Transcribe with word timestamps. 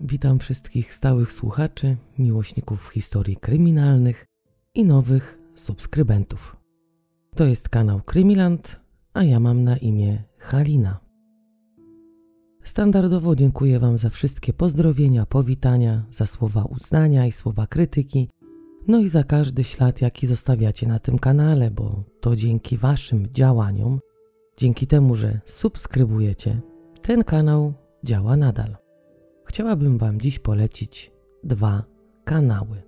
Witam 0.00 0.38
wszystkich 0.38 0.94
stałych 0.94 1.32
słuchaczy, 1.32 1.96
miłośników 2.18 2.88
historii 2.88 3.36
kryminalnych 3.36 4.26
i 4.74 4.84
nowych 4.84 5.38
subskrybentów. 5.54 6.56
To 7.36 7.44
jest 7.44 7.68
kanał 7.68 8.00
Krymiland, 8.02 8.80
a 9.12 9.24
ja 9.24 9.40
mam 9.40 9.64
na 9.64 9.76
imię 9.76 10.22
Halina. 10.38 11.00
Standardowo 12.64 13.36
dziękuję 13.36 13.78
Wam 13.78 13.98
za 13.98 14.10
wszystkie 14.10 14.52
pozdrowienia, 14.52 15.26
powitania, 15.26 16.04
za 16.10 16.26
słowa 16.26 16.64
uznania 16.64 17.26
i 17.26 17.32
słowa 17.32 17.66
krytyki, 17.66 18.28
no 18.88 18.98
i 18.98 19.08
za 19.08 19.24
każdy 19.24 19.64
ślad, 19.64 20.00
jaki 20.00 20.26
zostawiacie 20.26 20.86
na 20.86 20.98
tym 20.98 21.18
kanale, 21.18 21.70
bo 21.70 22.04
to 22.20 22.36
dzięki 22.36 22.76
Waszym 22.76 23.32
działaniom, 23.32 24.00
dzięki 24.56 24.86
temu, 24.86 25.14
że 25.14 25.40
subskrybujecie, 25.44 26.60
ten 27.02 27.24
kanał 27.24 27.72
działa 28.04 28.36
nadal. 28.36 28.79
Chciałabym 29.50 29.98
Wam 29.98 30.20
dziś 30.20 30.38
polecić 30.38 31.12
dwa 31.44 31.84
kanały. 32.24 32.82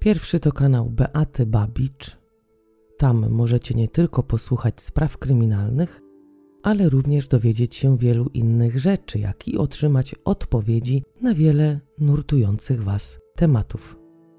Pierwszy 0.00 0.40
to 0.40 0.52
kanał 0.52 0.90
Beaty 0.90 1.46
Babicz. 1.46 2.16
Tam 2.98 3.30
możecie 3.30 3.74
nie 3.74 3.88
tylko 3.88 4.22
posłuchać 4.22 4.82
spraw 4.82 5.18
kryminalnych, 5.18 6.02
ale 6.62 6.88
również 6.88 7.26
dowiedzieć 7.26 7.74
się 7.74 7.98
wielu 7.98 8.26
innych 8.34 8.78
rzeczy, 8.78 9.18
jak 9.18 9.48
i 9.48 9.58
otrzymać 9.58 10.14
odpowiedzi 10.24 11.02
na 11.20 11.34
wiele 11.34 11.80
nurtujących 11.98 12.84
Was 12.84 13.18
tematów. 13.36 13.96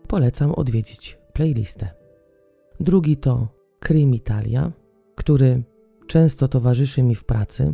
Polecam 0.08 0.52
odwiedzić 0.52 1.17
playlistę. 1.34 1.89
Drugi 2.80 3.17
to 3.17 3.48
Krymitalia, 3.80 4.72
który 5.16 5.64
często 6.08 6.48
towarzyszy 6.48 7.03
mi 7.03 7.16
w 7.16 7.26
pracy. 7.26 7.73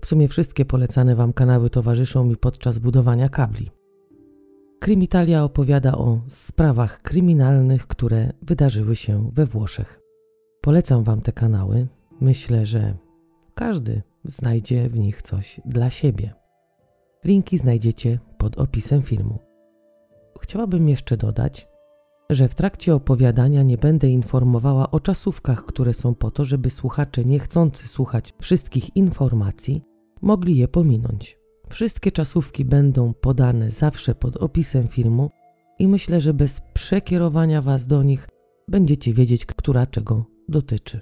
W 0.00 0.06
sumie 0.06 0.28
wszystkie 0.28 0.64
polecane 0.64 1.16
Wam 1.16 1.32
kanały 1.32 1.70
towarzyszą 1.70 2.24
mi 2.24 2.36
podczas 2.36 2.78
budowania 2.78 3.28
kabli. 3.28 3.70
Krymitalia 4.80 5.44
opowiada 5.44 5.92
o 5.92 6.20
sprawach 6.28 7.02
kryminalnych, 7.02 7.86
które 7.86 8.32
wydarzyły 8.42 8.96
się 8.96 9.30
we 9.32 9.46
Włoszech. 9.46 10.00
Polecam 10.60 11.04
Wam 11.04 11.20
te 11.20 11.32
kanały. 11.32 11.86
Myślę, 12.20 12.66
że 12.66 12.94
każdy 13.54 14.02
znajdzie 14.24 14.88
w 14.88 14.98
nich 14.98 15.22
coś 15.22 15.60
dla 15.64 15.90
siebie. 15.90 16.34
Linki 17.24 17.58
znajdziecie 17.58 18.18
pod 18.38 18.58
opisem 18.58 19.02
filmu. 19.02 19.38
Chciałabym 20.40 20.88
jeszcze 20.88 21.16
dodać, 21.16 21.68
że 22.30 22.48
w 22.48 22.54
trakcie 22.54 22.94
opowiadania 22.94 23.62
nie 23.62 23.78
będę 23.78 24.08
informowała 24.08 24.90
o 24.90 25.00
czasówkach, 25.00 25.64
które 25.64 25.94
są 25.94 26.14
po 26.14 26.30
to, 26.30 26.44
żeby 26.44 26.70
słuchacze 26.70 27.24
niechcący 27.24 27.88
słuchać 27.88 28.34
wszystkich 28.40 28.96
informacji 28.96 29.89
mogli 30.22 30.56
je 30.56 30.68
pominąć. 30.68 31.38
Wszystkie 31.68 32.12
czasówki 32.12 32.64
będą 32.64 33.14
podane 33.14 33.70
zawsze 33.70 34.14
pod 34.14 34.36
opisem 34.36 34.88
filmu 34.88 35.30
i 35.78 35.88
myślę, 35.88 36.20
że 36.20 36.34
bez 36.34 36.60
przekierowania 36.74 37.62
Was 37.62 37.86
do 37.86 38.02
nich 38.02 38.28
będziecie 38.68 39.12
wiedzieć, 39.12 39.46
która 39.46 39.86
czego 39.86 40.24
dotyczy. 40.48 41.00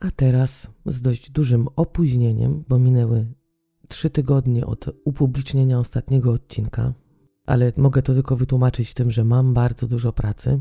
A 0.00 0.10
teraz 0.10 0.70
z 0.86 1.02
dość 1.02 1.30
dużym 1.30 1.68
opóźnieniem, 1.76 2.64
bo 2.68 2.78
minęły 2.78 3.26
trzy 3.88 4.10
tygodnie 4.10 4.66
od 4.66 4.86
upublicznienia 5.04 5.78
ostatniego 5.78 6.32
odcinka, 6.32 6.94
ale 7.46 7.72
mogę 7.76 8.02
to 8.02 8.14
tylko 8.14 8.36
wytłumaczyć 8.36 8.94
tym, 8.94 9.10
że 9.10 9.24
mam 9.24 9.54
bardzo 9.54 9.86
dużo 9.86 10.12
pracy. 10.12 10.60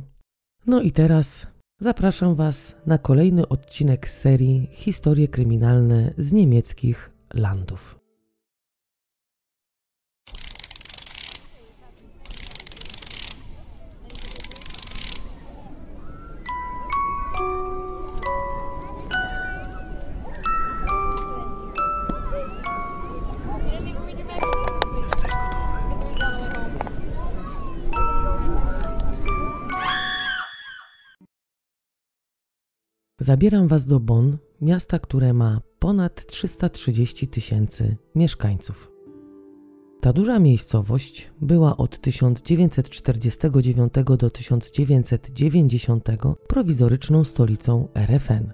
No 0.67 0.81
i 0.81 0.91
teraz 0.91 1.47
zapraszam 1.79 2.35
Was 2.35 2.75
na 2.85 2.97
kolejny 2.97 3.47
odcinek 3.47 4.09
z 4.09 4.17
serii 4.17 4.69
Historie 4.71 5.27
kryminalne 5.27 6.13
z 6.17 6.31
niemieckich 6.31 7.08
landów. 7.33 7.98
Zabieram 33.29 33.67
Was 33.67 33.85
do 33.85 33.99
Bonn, 33.99 34.37
miasta, 34.61 34.99
które 34.99 35.33
ma 35.33 35.61
ponad 35.79 36.25
330 36.25 37.27
tysięcy 37.27 37.97
mieszkańców. 38.15 38.91
Ta 40.01 40.13
duża 40.13 40.39
miejscowość 40.39 41.31
była 41.41 41.77
od 41.77 42.01
1949 42.01 43.93
do 44.17 44.29
1990 44.29 46.09
prowizoryczną 46.47 47.23
stolicą 47.23 47.87
RFN. 47.95 48.51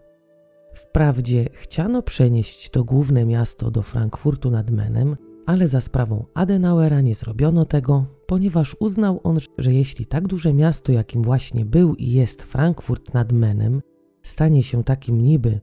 Wprawdzie 0.74 1.50
chciano 1.54 2.02
przenieść 2.02 2.70
to 2.70 2.84
główne 2.84 3.26
miasto 3.26 3.72
do 3.72 3.82
Frankfurtu 3.82 4.52
nad 4.52 4.72
Menem, 4.72 5.18
ale 5.46 5.68
za 5.68 5.82
sprawą 5.82 6.26
Adenauera 6.34 7.02
nie 7.02 7.16
zrobiono 7.16 7.66
tego, 7.66 8.06
ponieważ 8.28 8.76
uznał 8.80 9.20
on, 9.24 9.38
że 9.58 9.74
jeśli 9.74 10.06
tak 10.06 10.28
duże 10.28 10.54
miasto, 10.54 10.92
jakim 10.92 11.22
właśnie 11.22 11.66
był 11.66 11.96
i 11.96 12.12
jest 12.12 12.44
Frankfurt 12.44 13.14
nad 13.14 13.32
Menem, 13.32 13.82
stanie 14.28 14.64
się 14.64 14.84
takim 14.84 15.22
niby 15.22 15.60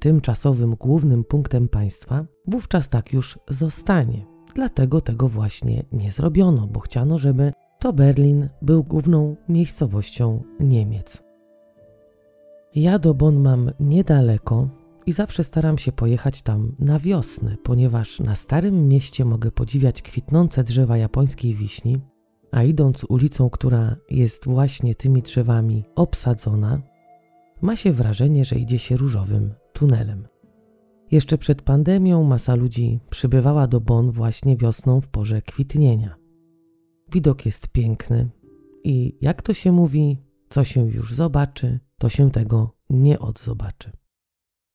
tymczasowym 0.00 0.74
głównym 0.74 1.24
punktem 1.24 1.68
państwa, 1.68 2.26
wówczas 2.46 2.88
tak 2.88 3.12
już 3.12 3.38
zostanie. 3.48 4.26
Dlatego 4.54 5.00
tego 5.00 5.28
właśnie 5.28 5.84
nie 5.92 6.12
zrobiono, 6.12 6.66
bo 6.66 6.80
chciano, 6.80 7.18
żeby 7.18 7.52
to 7.78 7.92
Berlin 7.92 8.48
był 8.62 8.84
główną 8.84 9.36
miejscowością 9.48 10.42
Niemiec. 10.60 11.22
Ja 12.74 12.98
do 12.98 13.14
Bonn 13.14 13.42
mam 13.42 13.70
niedaleko 13.80 14.68
i 15.06 15.12
zawsze 15.12 15.44
staram 15.44 15.78
się 15.78 15.92
pojechać 15.92 16.42
tam 16.42 16.76
na 16.78 16.98
wiosnę, 16.98 17.56
ponieważ 17.62 18.20
na 18.20 18.34
Starym 18.34 18.88
Mieście 18.88 19.24
mogę 19.24 19.50
podziwiać 19.50 20.02
kwitnące 20.02 20.64
drzewa 20.64 20.96
japońskiej 20.96 21.54
wiśni, 21.54 22.00
a 22.52 22.62
idąc 22.62 23.04
ulicą, 23.08 23.50
która 23.50 23.96
jest 24.10 24.44
właśnie 24.44 24.94
tymi 24.94 25.22
drzewami 25.22 25.84
obsadzona, 25.94 26.82
ma 27.62 27.76
się 27.76 27.92
wrażenie, 27.92 28.44
że 28.44 28.56
idzie 28.56 28.78
się 28.78 28.96
różowym 28.96 29.54
tunelem. 29.72 30.28
Jeszcze 31.10 31.38
przed 31.38 31.62
pandemią 31.62 32.24
masa 32.24 32.54
ludzi 32.54 33.00
przybywała 33.10 33.66
do 33.66 33.80
Bonn 33.80 34.10
właśnie 34.10 34.56
wiosną 34.56 35.00
w 35.00 35.08
porze 35.08 35.42
kwitnienia. 35.42 36.16
Widok 37.12 37.46
jest 37.46 37.68
piękny 37.68 38.30
i 38.84 39.18
jak 39.20 39.42
to 39.42 39.54
się 39.54 39.72
mówi, 39.72 40.18
co 40.48 40.64
się 40.64 40.90
już 40.90 41.14
zobaczy, 41.14 41.80
to 41.98 42.08
się 42.08 42.30
tego 42.30 42.76
nie 42.90 43.18
odzobaczy. 43.18 43.92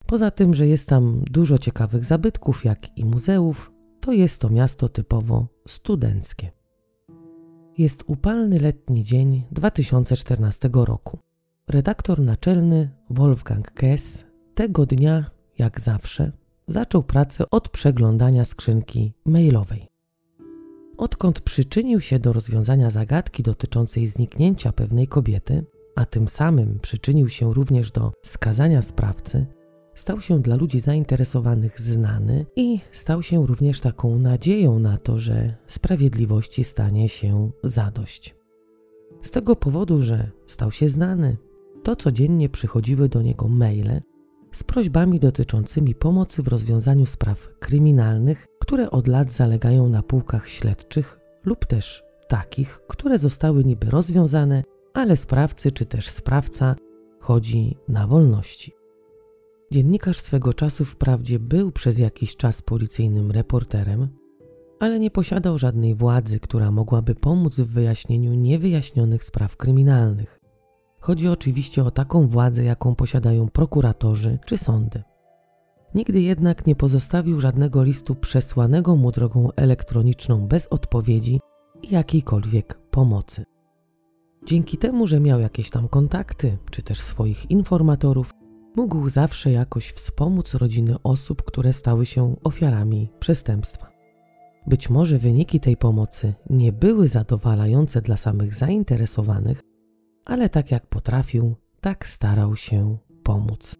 Poza 0.05 0.31
tym, 0.31 0.53
że 0.53 0.67
jest 0.67 0.89
tam 0.89 1.23
dużo 1.31 1.57
ciekawych 1.57 2.05
zabytków, 2.05 2.65
jak 2.65 2.97
i 2.97 3.05
muzeów, 3.05 3.71
to 3.99 4.11
jest 4.11 4.41
to 4.41 4.49
miasto 4.49 4.89
typowo 4.89 5.47
studenckie. 5.67 6.51
Jest 7.77 8.03
upalny 8.07 8.59
letni 8.59 9.03
dzień 9.03 9.43
2014 9.51 10.69
roku. 10.73 11.19
Redaktor 11.67 12.19
naczelny 12.19 12.89
Wolfgang 13.09 13.71
Kess 13.71 14.25
tego 14.55 14.85
dnia, 14.85 15.25
jak 15.57 15.81
zawsze, 15.81 16.31
zaczął 16.67 17.03
pracę 17.03 17.49
od 17.49 17.69
przeglądania 17.69 18.45
skrzynki 18.45 19.13
mailowej. 19.25 19.87
Odkąd 20.97 21.41
przyczynił 21.41 21.99
się 21.99 22.19
do 22.19 22.33
rozwiązania 22.33 22.89
zagadki 22.89 23.43
dotyczącej 23.43 24.07
zniknięcia 24.07 24.71
pewnej 24.71 25.07
kobiety, 25.07 25.65
a 25.95 26.05
tym 26.05 26.27
samym 26.27 26.79
przyczynił 26.79 27.29
się 27.29 27.53
również 27.53 27.91
do 27.91 28.11
skazania 28.23 28.81
sprawcy, 28.81 29.45
stał 29.95 30.21
się 30.21 30.41
dla 30.41 30.55
ludzi 30.55 30.79
zainteresowanych 30.79 31.81
znany 31.81 32.45
i 32.55 32.79
stał 32.91 33.23
się 33.23 33.45
również 33.45 33.81
taką 33.81 34.19
nadzieją 34.19 34.79
na 34.79 34.97
to, 34.97 35.17
że 35.17 35.55
sprawiedliwości 35.67 36.63
stanie 36.63 37.09
się 37.09 37.51
zadość. 37.63 38.35
Z 39.21 39.31
tego 39.31 39.55
powodu, 39.55 40.01
że 40.01 40.31
stał 40.47 40.71
się 40.71 40.89
znany, 40.89 41.37
to 41.83 41.95
codziennie 41.95 42.49
przychodziły 42.49 43.09
do 43.09 43.21
niego 43.21 43.47
maile 43.47 44.01
z 44.51 44.63
prośbami 44.63 45.19
dotyczącymi 45.19 45.95
pomocy 45.95 46.43
w 46.43 46.47
rozwiązaniu 46.47 47.05
spraw 47.05 47.49
kryminalnych, 47.59 48.47
które 48.59 48.91
od 48.91 49.07
lat 49.07 49.31
zalegają 49.31 49.89
na 49.89 50.03
półkach 50.03 50.49
śledczych 50.49 51.19
lub 51.45 51.65
też 51.65 52.03
takich, 52.27 52.81
które 52.87 53.17
zostały 53.17 53.63
niby 53.63 53.89
rozwiązane, 53.89 54.63
ale 54.93 55.15
sprawcy 55.15 55.71
czy 55.71 55.85
też 55.85 56.09
sprawca 56.09 56.75
chodzi 57.19 57.77
na 57.87 58.07
wolności. 58.07 58.73
Dziennikarz 59.71 60.17
swego 60.17 60.53
czasu 60.53 60.85
wprawdzie 60.85 61.39
był 61.39 61.71
przez 61.71 61.99
jakiś 61.99 62.35
czas 62.35 62.61
policyjnym 62.61 63.31
reporterem, 63.31 64.07
ale 64.79 64.99
nie 64.99 65.11
posiadał 65.11 65.57
żadnej 65.57 65.95
władzy, 65.95 66.39
która 66.39 66.71
mogłaby 66.71 67.15
pomóc 67.15 67.59
w 67.59 67.67
wyjaśnieniu 67.67 68.33
niewyjaśnionych 68.33 69.23
spraw 69.23 69.57
kryminalnych. 69.57 70.40
Chodzi 71.01 71.27
oczywiście 71.27 71.83
o 71.83 71.91
taką 71.91 72.27
władzę, 72.27 72.63
jaką 72.63 72.95
posiadają 72.95 73.49
prokuratorzy 73.49 74.39
czy 74.45 74.57
sądy. 74.57 75.03
Nigdy 75.95 76.21
jednak 76.21 76.67
nie 76.67 76.75
pozostawił 76.75 77.39
żadnego 77.39 77.83
listu 77.83 78.15
przesłanego 78.15 78.95
mu 78.95 79.11
drogą 79.11 79.49
elektroniczną 79.55 80.47
bez 80.47 80.67
odpowiedzi 80.67 81.39
i 81.83 81.93
jakiejkolwiek 81.93 82.79
pomocy. 82.91 83.45
Dzięki 84.45 84.77
temu, 84.77 85.07
że 85.07 85.19
miał 85.19 85.39
jakieś 85.39 85.69
tam 85.69 85.87
kontakty, 85.87 86.57
czy 86.71 86.81
też 86.81 86.99
swoich 86.99 87.51
informatorów, 87.51 88.31
mógł 88.75 89.09
zawsze 89.09 89.51
jakoś 89.51 89.91
wspomóc 89.91 90.53
rodziny 90.53 90.95
osób, 91.03 91.43
które 91.43 91.73
stały 91.73 92.05
się 92.05 92.35
ofiarami 92.43 93.09
przestępstwa. 93.19 93.91
Być 94.67 94.89
może 94.89 95.17
wyniki 95.17 95.59
tej 95.59 95.77
pomocy 95.77 96.33
nie 96.49 96.71
były 96.71 97.07
zadowalające 97.07 98.01
dla 98.01 98.17
samych 98.17 98.53
zainteresowanych, 98.53 99.70
ale 100.25 100.49
tak 100.49 100.71
jak 100.71 100.87
potrafił, 100.87 101.55
tak 101.81 102.07
starał 102.07 102.55
się 102.55 102.97
pomóc. 103.23 103.75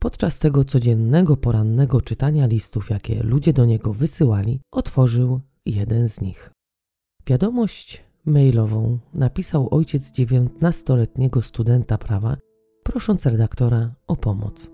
Podczas 0.00 0.38
tego 0.38 0.64
codziennego 0.64 1.36
porannego 1.36 2.00
czytania 2.00 2.46
listów, 2.46 2.90
jakie 2.90 3.22
ludzie 3.22 3.52
do 3.52 3.64
niego 3.64 3.92
wysyłali, 3.92 4.60
otworzył 4.70 5.40
jeden 5.66 6.08
z 6.08 6.20
nich. 6.20 6.50
Wiadomość 7.26 8.04
mailową 8.24 8.98
napisał 9.14 9.68
ojciec 9.74 10.10
dziewiętnastoletniego 10.10 11.42
studenta 11.42 11.98
prawa, 11.98 12.36
prosząc 12.82 13.26
redaktora 13.26 13.94
o 14.06 14.16
pomoc. 14.16 14.70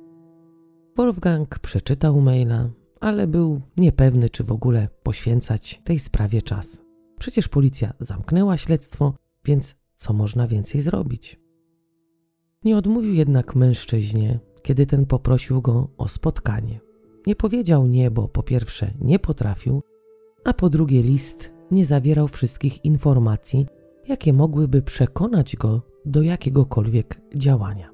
Wolfgang 0.97 1.59
przeczytał 1.59 2.21
maila, 2.21 2.69
ale 3.01 3.27
był 3.27 3.61
niepewny, 3.77 4.31
czy 4.31 4.45
w 4.45 4.53
ogóle 4.53 4.89
poświęcać 5.03 5.81
tej 5.85 5.99
sprawie 5.99 6.43
czas. 6.43 6.83
Przecież 7.19 7.49
policja 7.49 7.93
zamknęła 8.01 8.57
śledztwo, 8.57 9.15
więc 9.45 9.75
co 9.99 10.13
można 10.13 10.47
więcej 10.47 10.81
zrobić? 10.81 11.41
Nie 12.65 12.77
odmówił 12.77 13.15
jednak 13.15 13.57
mężczyźnie, 13.57 14.41
kiedy 14.63 14.87
ten 14.87 15.07
poprosił 15.07 15.63
go 15.63 15.91
o 15.97 16.09
spotkanie. 16.09 16.81
Nie 17.27 17.37
powiedział 17.37 17.87
nie, 17.87 18.11
bo 18.11 18.29
po 18.29 18.43
pierwsze 18.43 18.95
nie 19.01 19.19
potrafił, 19.19 19.83
a 20.45 20.55
po 20.55 20.71
drugie 20.71 21.03
list 21.03 21.51
nie 21.71 21.85
zawierał 21.85 22.29
wszystkich 22.29 22.85
informacji, 22.85 23.67
jakie 24.09 24.33
mogłyby 24.33 24.83
przekonać 24.83 25.57
go 25.57 25.83
do 26.05 26.23
jakiegokolwiek 26.23 27.21
działania. 27.35 27.91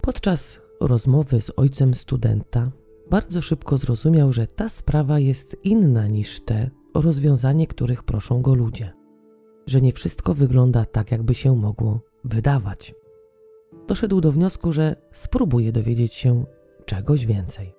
Podczas 0.00 0.60
rozmowy 0.80 1.40
z 1.40 1.50
ojcem 1.56 1.94
studenta 1.94 2.70
bardzo 3.10 3.42
szybko 3.42 3.76
zrozumiał, 3.76 4.32
że 4.32 4.46
ta 4.46 4.68
sprawa 4.68 5.18
jest 5.18 5.56
inna 5.64 6.06
niż 6.06 6.40
te, 6.40 6.70
o 6.94 7.00
rozwiązanie 7.00 7.66
których 7.66 8.02
proszą 8.02 8.42
go 8.42 8.54
ludzie. 8.54 8.99
Że 9.66 9.80
nie 9.80 9.92
wszystko 9.92 10.34
wygląda 10.34 10.84
tak, 10.84 11.10
jakby 11.10 11.34
się 11.34 11.56
mogło 11.56 12.00
wydawać. 12.24 12.94
Doszedł 13.88 14.20
do 14.20 14.32
wniosku, 14.32 14.72
że 14.72 14.96
spróbuje 15.12 15.72
dowiedzieć 15.72 16.14
się 16.14 16.44
czegoś 16.84 17.26
więcej. 17.26 17.74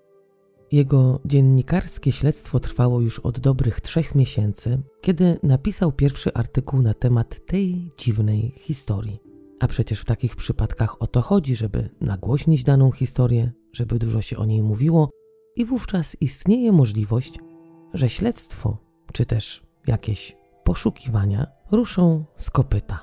Jego 0.71 1.19
dziennikarskie 1.25 2.11
śledztwo 2.11 2.59
trwało 2.59 3.01
już 3.01 3.19
od 3.19 3.39
dobrych 3.39 3.81
trzech 3.81 4.15
miesięcy, 4.15 4.81
kiedy 5.01 5.37
napisał 5.43 5.91
pierwszy 5.91 6.33
artykuł 6.33 6.81
na 6.81 6.93
temat 6.93 7.45
tej 7.45 7.91
dziwnej 7.97 8.53
historii. 8.57 9.19
A 9.59 9.67
przecież 9.67 9.99
w 10.01 10.05
takich 10.05 10.35
przypadkach 10.35 11.01
o 11.01 11.07
to 11.07 11.21
chodzi, 11.21 11.55
żeby 11.55 11.89
nagłośnić 12.01 12.63
daną 12.63 12.91
historię, 12.91 13.51
żeby 13.73 13.99
dużo 13.99 14.21
się 14.21 14.37
o 14.37 14.45
niej 14.45 14.63
mówiło, 14.63 15.09
i 15.55 15.65
wówczas 15.65 16.17
istnieje 16.21 16.71
możliwość, 16.71 17.39
że 17.93 18.09
śledztwo, 18.09 18.77
czy 19.13 19.25
też 19.25 19.63
jakieś 19.87 20.37
poszukiwania 20.71 21.47
ruszą 21.71 22.25
z 22.37 22.49
kopyta. 22.49 22.99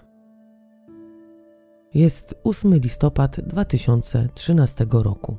Jest 1.94 2.35
8 2.44 2.75
listopad 2.75 3.41
2013 3.41 4.87
roku. 4.91 5.37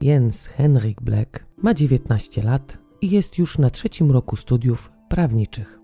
Jens 0.00 0.46
Henrik 0.46 1.02
Black 1.02 1.46
ma 1.62 1.74
19 1.74 2.42
lat 2.42 2.78
i 3.00 3.10
jest 3.10 3.38
już 3.38 3.58
na 3.58 3.70
trzecim 3.70 4.10
roku 4.10 4.36
studiów 4.36 4.92
prawniczych. 5.08 5.78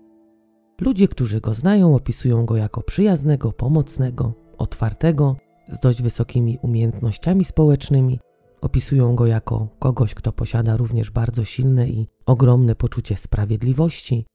Ludzie, 0.81 1.07
którzy 1.07 1.41
go 1.41 1.53
znają, 1.53 1.95
opisują 1.95 2.45
go 2.45 2.55
jako 2.57 2.81
przyjaznego, 2.81 3.51
pomocnego, 3.51 4.33
otwartego, 4.57 5.35
z 5.67 5.79
dość 5.79 6.01
wysokimi 6.01 6.57
umiejętnościami 6.61 7.45
społecznymi. 7.45 8.19
Opisują 8.61 9.15
go 9.15 9.25
jako 9.25 9.67
kogoś, 9.79 10.13
kto 10.13 10.31
posiada 10.31 10.77
również 10.77 11.11
bardzo 11.11 11.43
silne 11.43 11.89
i 11.89 12.07
ogromne 12.25 12.75
poczucie 12.75 13.17
sprawiedliwości. 13.17 14.25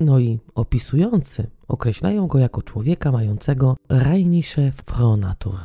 No 0.00 0.18
i 0.18 0.38
opisujący 0.54 1.50
określają 1.68 2.26
go 2.26 2.38
jako 2.38 2.62
człowieka 2.62 3.12
mającego 3.12 3.76
rajnische 3.88 4.72
Fronatur. 4.72 5.58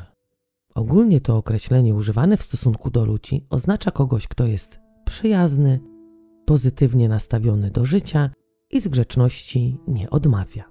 Ogólnie 0.76 1.22
to 1.22 1.38
określenie 1.38 1.96
używane 1.96 2.38
w 2.38 2.44
stosunku 2.44 2.90
do 2.90 3.06
ludzi 3.06 3.46
oznacza 3.50 3.92
kogoś, 3.92 4.28
kto 4.28 4.48
jest 4.48 4.80
przyjazny, 5.06 5.80
pozytywnie 6.46 7.10
nastawiony 7.10 7.72
do 7.72 7.86
życia 7.86 8.30
i 8.72 8.82
z 8.82 8.88
grzeczności 8.88 9.78
nie 9.88 10.10
odmawia. 10.10 10.70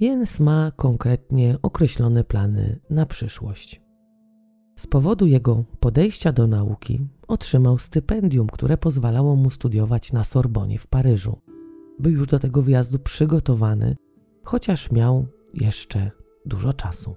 Jens 0.00 0.40
ma 0.40 0.72
konkretnie 0.76 1.56
określone 1.62 2.24
plany 2.24 2.80
na 2.90 3.06
przyszłość. 3.06 3.82
Z 4.78 4.86
powodu 4.86 5.26
jego 5.26 5.64
podejścia 5.80 6.32
do 6.32 6.46
nauki 6.46 7.00
otrzymał 7.28 7.78
stypendium, 7.78 8.46
które 8.46 8.78
pozwalało 8.78 9.36
mu 9.36 9.50
studiować 9.50 10.12
na 10.12 10.24
Sorbonie 10.24 10.78
w 10.78 10.86
Paryżu. 10.86 11.38
Był 11.98 12.12
już 12.12 12.26
do 12.26 12.38
tego 12.38 12.62
wyjazdu 12.62 12.98
przygotowany, 12.98 13.96
chociaż 14.44 14.90
miał 14.90 15.26
jeszcze 15.54 16.10
dużo 16.46 16.72
czasu. 16.72 17.16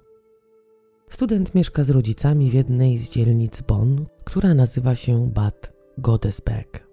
Student 1.10 1.54
mieszka 1.54 1.84
z 1.84 1.90
rodzicami 1.90 2.50
w 2.50 2.54
jednej 2.54 2.98
z 2.98 3.10
dzielnic 3.10 3.60
Bonn, 3.60 4.06
która 4.24 4.54
nazywa 4.54 4.94
się 4.94 5.30
Bad 5.30 5.72
Godesberg. 5.98 6.86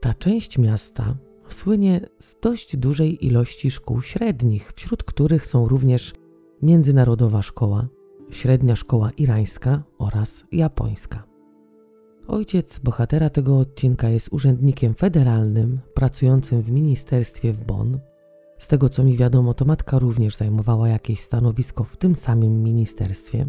Ta 0.00 0.14
część 0.14 0.58
miasta 0.58 1.16
słynie 1.48 2.00
z 2.18 2.36
dość 2.42 2.76
dużej 2.76 3.26
ilości 3.26 3.70
szkół 3.70 4.02
średnich, 4.02 4.72
wśród 4.72 5.04
których 5.04 5.46
są 5.46 5.68
również 5.68 6.12
Międzynarodowa 6.62 7.42
Szkoła, 7.42 7.88
Średnia 8.30 8.76
Szkoła 8.76 9.10
Irańska 9.10 9.82
oraz 9.98 10.44
Japońska. 10.52 11.31
Ojciec 12.28 12.78
bohatera 12.78 13.30
tego 13.30 13.58
odcinka 13.58 14.08
jest 14.08 14.28
urzędnikiem 14.32 14.94
federalnym 14.94 15.80
pracującym 15.94 16.62
w 16.62 16.70
ministerstwie 16.70 17.52
w 17.52 17.64
Bonn. 17.64 17.98
Z 18.58 18.68
tego 18.68 18.88
co 18.88 19.04
mi 19.04 19.16
wiadomo, 19.16 19.54
to 19.54 19.64
matka 19.64 19.98
również 19.98 20.36
zajmowała 20.36 20.88
jakieś 20.88 21.20
stanowisko 21.20 21.84
w 21.84 21.96
tym 21.96 22.16
samym 22.16 22.62
ministerstwie. 22.62 23.46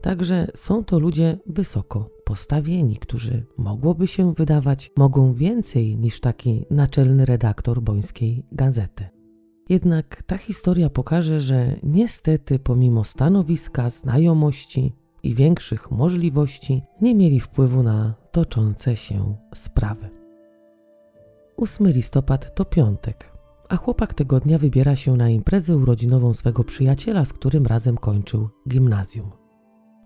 Także 0.00 0.46
są 0.54 0.84
to 0.84 0.98
ludzie 0.98 1.38
wysoko 1.46 2.10
postawieni, 2.24 2.96
którzy 2.96 3.46
mogłoby 3.56 4.06
się 4.06 4.34
wydawać 4.34 4.90
mogą 4.96 5.34
więcej 5.34 5.96
niż 5.96 6.20
taki 6.20 6.66
naczelny 6.70 7.24
redaktor 7.24 7.82
bońskiej 7.82 8.46
gazety. 8.52 9.08
Jednak 9.68 10.22
ta 10.26 10.38
historia 10.38 10.90
pokaże, 10.90 11.40
że 11.40 11.76
niestety 11.82 12.58
pomimo 12.58 13.04
stanowiska, 13.04 13.90
znajomości 13.90 14.92
i 15.24 15.34
większych 15.34 15.90
możliwości 15.90 16.82
nie 17.00 17.14
mieli 17.14 17.40
wpływu 17.40 17.82
na 17.82 18.14
toczące 18.32 18.96
się 18.96 19.36
sprawy. 19.54 20.10
8 21.56 21.88
listopad 21.88 22.54
to 22.54 22.64
piątek, 22.64 23.32
a 23.68 23.76
chłopak 23.76 24.14
tego 24.14 24.40
dnia 24.40 24.58
wybiera 24.58 24.96
się 24.96 25.16
na 25.16 25.28
imprezę 25.28 25.76
urodzinową 25.76 26.32
swego 26.32 26.64
przyjaciela, 26.64 27.24
z 27.24 27.32
którym 27.32 27.66
razem 27.66 27.96
kończył 27.96 28.48
gimnazjum. 28.68 29.30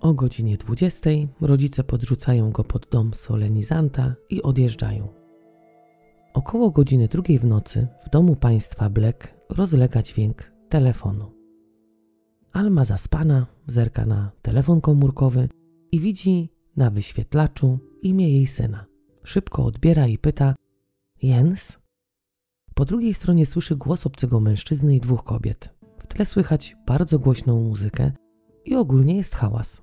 O 0.00 0.14
godzinie 0.14 0.56
20 0.56 1.10
rodzice 1.40 1.84
podrzucają 1.84 2.50
go 2.50 2.64
pod 2.64 2.88
dom 2.90 3.14
solenizanta 3.14 4.14
i 4.30 4.42
odjeżdżają. 4.42 5.08
Około 6.34 6.70
godziny 6.70 7.08
drugiej 7.08 7.38
w 7.38 7.44
nocy 7.44 7.88
w 8.06 8.10
domu 8.10 8.36
państwa 8.36 8.90
Black 8.90 9.34
rozlega 9.48 10.02
dźwięk 10.02 10.52
telefonu. 10.68 11.37
Alma 12.58 12.84
zaspana 12.84 13.46
zerka 13.66 14.06
na 14.06 14.30
telefon 14.42 14.80
komórkowy 14.80 15.48
i 15.92 16.00
widzi 16.00 16.52
na 16.76 16.90
wyświetlaczu 16.90 17.78
imię 18.02 18.30
jej 18.30 18.46
syna. 18.46 18.86
Szybko 19.24 19.64
odbiera 19.64 20.06
i 20.06 20.18
pyta: 20.18 20.54
Jens? 21.22 21.78
Po 22.74 22.84
drugiej 22.84 23.14
stronie 23.14 23.46
słyszy 23.46 23.76
głos 23.76 24.06
obcego 24.06 24.40
mężczyzny 24.40 24.96
i 24.96 25.00
dwóch 25.00 25.24
kobiet. 25.24 25.74
W 25.98 26.06
tle 26.06 26.24
słychać 26.24 26.76
bardzo 26.86 27.18
głośną 27.18 27.62
muzykę 27.62 28.12
i 28.64 28.74
ogólnie 28.74 29.16
jest 29.16 29.34
hałas. 29.34 29.82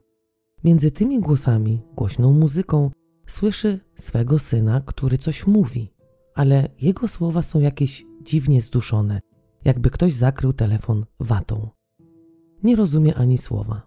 Między 0.63 0.91
tymi 0.91 1.19
głosami, 1.19 1.81
głośną 1.95 2.33
muzyką, 2.33 2.91
słyszy 3.27 3.79
swego 3.95 4.39
syna, 4.39 4.81
który 4.81 5.17
coś 5.17 5.47
mówi, 5.47 5.93
ale 6.33 6.69
jego 6.81 7.07
słowa 7.07 7.41
są 7.41 7.59
jakieś 7.59 8.05
dziwnie 8.23 8.61
zduszone, 8.61 9.19
jakby 9.65 9.89
ktoś 9.89 10.13
zakrył 10.13 10.53
telefon 10.53 11.05
watą. 11.19 11.74
Nie 12.63 12.75
rozumie 12.75 13.15
ani 13.15 13.37
słowa. 13.37 13.81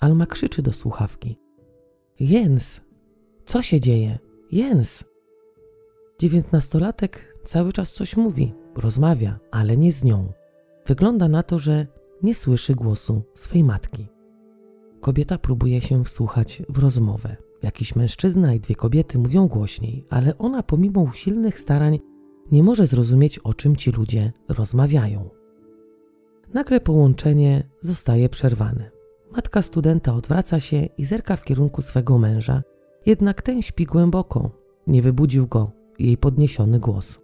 Alma 0.00 0.26
krzyczy 0.26 0.62
do 0.62 0.72
słuchawki. 0.72 1.38
Jens! 2.20 2.80
Co 3.46 3.62
się 3.62 3.80
dzieje? 3.80 4.18
Jens! 4.52 5.04
Dziewiętnastolatek 6.18 7.38
cały 7.44 7.72
czas 7.72 7.92
coś 7.92 8.16
mówi, 8.16 8.54
rozmawia, 8.76 9.38
ale 9.50 9.76
nie 9.76 9.92
z 9.92 10.04
nią. 10.04 10.32
Wygląda 10.86 11.28
na 11.28 11.42
to, 11.42 11.58
że 11.58 11.86
nie 12.22 12.34
słyszy 12.34 12.74
głosu 12.74 13.22
swej 13.34 13.64
matki. 13.64 14.08
Kobieta 15.00 15.38
próbuje 15.38 15.80
się 15.80 16.04
wsłuchać 16.04 16.62
w 16.68 16.78
rozmowę. 16.78 17.36
Jakiś 17.62 17.96
mężczyzna 17.96 18.54
i 18.54 18.60
dwie 18.60 18.74
kobiety 18.74 19.18
mówią 19.18 19.48
głośniej, 19.48 20.06
ale 20.10 20.38
ona 20.38 20.62
pomimo 20.62 21.00
usilnych 21.00 21.58
starań 21.58 21.98
nie 22.52 22.62
może 22.62 22.86
zrozumieć, 22.86 23.38
o 23.38 23.54
czym 23.54 23.76
ci 23.76 23.90
ludzie 23.90 24.32
rozmawiają. 24.48 25.30
Nagle 26.54 26.80
połączenie 26.80 27.68
zostaje 27.80 28.28
przerwane. 28.28 28.90
Matka 29.30 29.62
studenta 29.62 30.14
odwraca 30.14 30.60
się 30.60 30.88
i 30.98 31.04
zerka 31.04 31.36
w 31.36 31.44
kierunku 31.44 31.82
swego 31.82 32.18
męża, 32.18 32.62
jednak 33.06 33.42
ten 33.42 33.62
śpi 33.62 33.84
głęboko. 33.86 34.50
Nie 34.86 35.02
wybudził 35.02 35.46
go 35.46 35.72
jej 35.98 36.16
podniesiony 36.16 36.80
głos. 36.80 37.20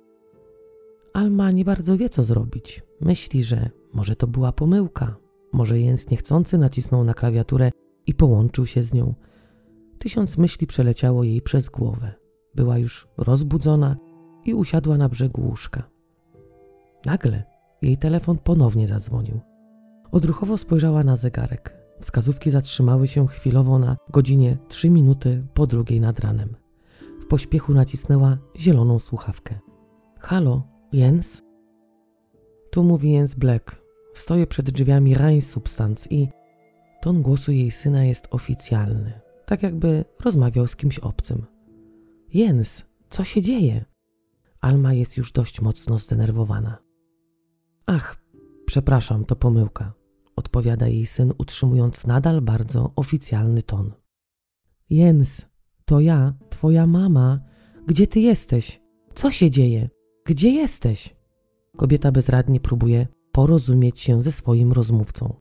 Alma 1.13 1.51
nie 1.51 1.65
bardzo 1.65 1.97
wie, 1.97 2.09
co 2.09 2.25
zrobić. 2.25 2.83
Myśli, 3.01 3.43
że 3.43 3.71
może 3.93 4.17
to 4.17 4.27
była 4.27 4.53
pomyłka, 4.53 5.17
może 5.53 5.81
Jens 5.81 6.11
niechcący 6.11 6.59
nacisnął 6.59 7.05
na 7.05 7.15
klawiaturę 7.15 7.71
i 8.07 8.15
połączył 8.15 8.67
się 8.67 8.83
z 8.83 8.95
nią. 8.95 9.15
Tysiąc 9.99 10.39
myśli 10.39 10.67
przeleciało 10.67 11.25
jej 11.25 11.43
przez 11.43 11.69
głowę. 11.69 12.13
Była 12.55 12.79
już 12.79 13.09
rozbudzona 13.17 13.97
i 14.45 14.55
usiadła 14.55 14.97
na 14.97 15.09
brzegu 15.09 15.43
łóżka. 15.43 15.83
Nagle 17.07 17.50
jej 17.83 17.97
telefon 17.97 18.39
ponownie 18.39 18.89
zadzwonił. 18.89 19.41
Odruchowo 20.13 20.59
spojrzała 20.59 21.05
na 21.05 21.17
zegarek. 21.17 21.77
Wskazówki 22.01 22.51
zatrzymały 22.51 23.07
się 23.07 23.27
chwilowo 23.27 23.79
na 23.79 23.97
godzinie 24.11 24.59
3 24.69 24.91
minuty 24.91 25.43
po 25.55 25.67
drugiej 25.67 26.01
nad 26.01 26.21
ranem. 26.21 26.57
W 27.21 27.27
pośpiechu 27.27 27.75
nacisnęła 27.75 28.39
zieloną 28.57 28.99
słuchawkę. 28.99 29.59
Halo, 30.19 30.63
Jens? 30.93 31.43
Tu 32.71 32.85
mówi 32.85 33.13
Jens 33.13 33.35
Black. 33.35 33.83
Stoję 34.15 34.47
przed 34.47 34.71
drzwiami 34.71 35.15
Rain 35.15 35.43
Substance 35.43 36.09
i 36.09 36.29
ton 37.01 37.23
głosu 37.23 37.53
jej 37.53 37.71
syna 37.71 38.05
jest 38.05 38.29
oficjalny, 38.31 39.21
tak 39.47 39.63
jakby 39.63 40.05
rozmawiał 40.21 40.67
z 40.67 40.77
kimś 40.77 40.99
obcym. 40.99 41.47
Jens, 42.35 42.85
co 43.11 43.25
się 43.25 43.43
dzieje? 43.43 43.85
Alma 44.61 44.93
jest 44.93 45.17
już 45.17 45.33
dość 45.33 45.61
mocno 45.61 45.99
zdenerwowana. 45.99 46.90
Ach, 47.93 48.17
przepraszam, 48.67 49.25
to 49.25 49.37
pomyłka, 49.37 49.93
odpowiada 50.37 50.89
jej 50.89 51.07
syn, 51.07 51.33
utrzymując 51.39 52.07
nadal 52.07 52.41
bardzo 52.41 52.93
oficjalny 52.97 53.63
ton. 53.63 53.93
Jens, 54.91 55.47
to 55.85 56.01
ja, 56.01 56.35
twoja 56.51 56.87
mama. 56.87 57.41
Gdzie 57.87 58.07
ty 58.07 58.21
jesteś? 58.21 58.81
Co 59.15 59.31
się 59.31 59.51
dzieje? 59.51 59.89
Gdzie 60.25 60.51
jesteś? 60.51 61.17
Kobieta 61.77 62.13
bezradnie 62.13 62.61
próbuje 62.61 63.07
porozumieć 63.33 64.01
się 64.01 64.23
ze 64.23 64.33
swoim 64.33 64.73
rozmówcą. 64.73 65.41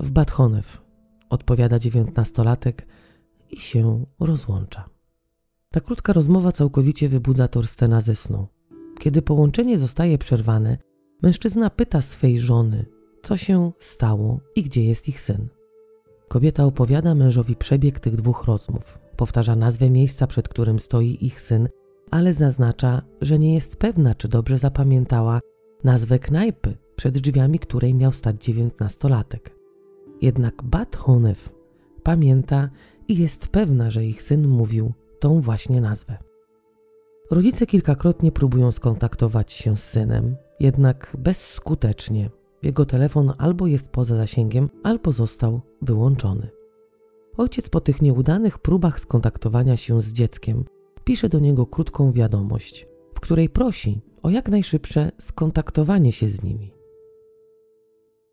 W 0.00 0.10
Bad 0.10 0.30
Honew, 0.30 0.82
odpowiada 1.30 1.78
dziewiętnastolatek 1.78 2.86
i 3.50 3.56
się 3.60 4.06
rozłącza. 4.20 4.88
Ta 5.70 5.80
krótka 5.80 6.12
rozmowa 6.12 6.52
całkowicie 6.52 7.08
wybudza 7.08 7.48
Torstena 7.48 8.00
ze 8.00 8.14
snu. 8.14 8.46
Kiedy 8.98 9.22
połączenie 9.22 9.78
zostaje 9.78 10.18
przerwane, 10.18 10.78
mężczyzna 11.22 11.70
pyta 11.70 12.00
swej 12.00 12.38
żony, 12.38 12.86
co 13.22 13.36
się 13.36 13.72
stało 13.78 14.40
i 14.56 14.62
gdzie 14.62 14.84
jest 14.84 15.08
ich 15.08 15.20
syn. 15.20 15.48
Kobieta 16.28 16.64
opowiada 16.64 17.14
mężowi 17.14 17.56
przebieg 17.56 18.00
tych 18.00 18.16
dwóch 18.16 18.44
rozmów. 18.44 18.98
Powtarza 19.16 19.56
nazwę 19.56 19.90
miejsca, 19.90 20.26
przed 20.26 20.48
którym 20.48 20.80
stoi 20.80 21.18
ich 21.20 21.40
syn, 21.40 21.68
ale 22.10 22.32
zaznacza, 22.32 23.02
że 23.20 23.38
nie 23.38 23.54
jest 23.54 23.76
pewna, 23.76 24.14
czy 24.14 24.28
dobrze 24.28 24.58
zapamiętała 24.58 25.40
nazwę 25.84 26.18
knajpy, 26.18 26.76
przed 26.96 27.18
drzwiami 27.18 27.58
której 27.58 27.94
miał 27.94 28.12
stać 28.12 28.44
dziewiętnastolatek. 28.44 29.56
Jednak 30.22 30.62
Bad 30.62 30.96
Honew 30.96 31.52
pamięta 32.02 32.70
i 33.08 33.18
jest 33.18 33.48
pewna, 33.48 33.90
że 33.90 34.04
ich 34.04 34.22
syn 34.22 34.48
mówił 34.48 34.92
tą 35.18 35.40
właśnie 35.40 35.80
nazwę. 35.80 36.25
Rodzice 37.30 37.66
kilkakrotnie 37.66 38.32
próbują 38.32 38.72
skontaktować 38.72 39.52
się 39.52 39.76
z 39.76 39.84
synem, 39.84 40.36
jednak 40.60 41.16
bezskutecznie. 41.18 42.30
Jego 42.62 42.86
telefon 42.86 43.32
albo 43.38 43.66
jest 43.66 43.88
poza 43.88 44.16
zasięgiem, 44.16 44.68
albo 44.82 45.12
został 45.12 45.60
wyłączony. 45.82 46.48
Ojciec 47.36 47.68
po 47.68 47.80
tych 47.80 48.02
nieudanych 48.02 48.58
próbach 48.58 49.00
skontaktowania 49.00 49.76
się 49.76 50.02
z 50.02 50.12
dzieckiem 50.12 50.64
pisze 51.04 51.28
do 51.28 51.38
niego 51.38 51.66
krótką 51.66 52.12
wiadomość, 52.12 52.88
w 53.14 53.20
której 53.20 53.48
prosi 53.48 54.00
o 54.22 54.30
jak 54.30 54.48
najszybsze 54.48 55.12
skontaktowanie 55.18 56.12
się 56.12 56.28
z 56.28 56.42
nimi. 56.42 56.74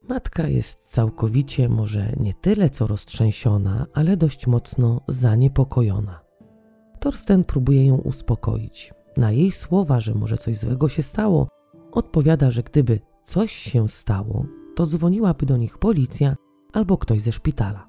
Matka 0.02 0.48
jest 0.48 0.80
całkowicie, 0.80 1.70
może 1.70 2.14
nie 2.20 2.34
tyle 2.34 2.70
co 2.70 2.88
roztrzęsiona, 2.88 3.88
ale 3.94 4.18
dość 4.18 4.48
mocno 4.48 5.02
zaniepokojona. 5.08 6.23
Torsten 7.04 7.44
próbuje 7.44 7.86
ją 7.86 7.98
uspokoić. 7.98 8.94
Na 9.18 9.32
jej 9.32 9.52
słowa, 9.52 10.02
że 10.02 10.14
może 10.14 10.38
coś 10.38 10.58
złego 10.58 10.90
się 10.90 11.02
stało, 11.02 11.48
odpowiada, 11.92 12.52
że 12.52 12.64
gdyby 12.64 13.00
coś 13.24 13.52
się 13.52 13.90
stało, 13.90 14.46
to 14.76 14.86
dzwoniłaby 14.86 15.46
do 15.46 15.58
nich 15.58 15.78
policja 15.78 16.36
albo 16.74 16.98
ktoś 16.98 17.22
ze 17.22 17.32
szpitala. 17.32 17.88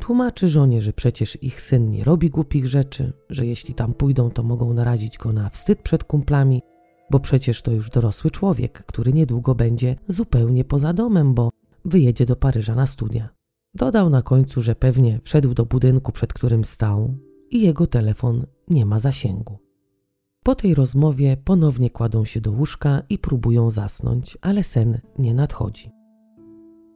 Tłumaczy 0.00 0.48
żonie, 0.48 0.82
że 0.82 0.92
przecież 0.92 1.42
ich 1.42 1.60
syn 1.60 1.90
nie 1.90 2.04
robi 2.04 2.30
głupich 2.30 2.66
rzeczy, 2.66 3.12
że 3.30 3.46
jeśli 3.46 3.74
tam 3.74 3.94
pójdą, 3.94 4.30
to 4.30 4.42
mogą 4.42 4.74
narazić 4.74 5.18
go 5.18 5.32
na 5.32 5.50
wstyd 5.50 5.82
przed 5.82 6.04
kumplami, 6.04 6.62
bo 7.10 7.20
przecież 7.20 7.62
to 7.62 7.72
już 7.72 7.90
dorosły 7.90 8.30
człowiek, 8.30 8.84
który 8.86 9.12
niedługo 9.12 9.54
będzie 9.54 9.96
zupełnie 10.08 10.64
poza 10.64 10.92
domem, 10.92 11.34
bo 11.34 11.50
wyjedzie 11.84 12.26
do 12.26 12.36
Paryża 12.36 12.74
na 12.74 12.86
studia. 12.86 13.28
Dodał 13.74 14.10
na 14.10 14.22
końcu, 14.22 14.62
że 14.62 14.74
pewnie 14.74 15.20
wszedł 15.24 15.54
do 15.54 15.66
budynku, 15.66 16.12
przed 16.12 16.32
którym 16.32 16.64
stał 16.64 17.14
i 17.50 17.60
jego 17.60 17.86
telefon 17.86 18.46
nie 18.68 18.86
ma 18.86 18.98
zasięgu. 18.98 19.58
Po 20.44 20.54
tej 20.54 20.74
rozmowie 20.74 21.36
ponownie 21.44 21.90
kładą 21.90 22.24
się 22.24 22.40
do 22.40 22.50
łóżka 22.50 23.02
i 23.08 23.18
próbują 23.18 23.70
zasnąć, 23.70 24.38
ale 24.40 24.62
sen 24.62 25.00
nie 25.18 25.34
nadchodzi. 25.34 25.90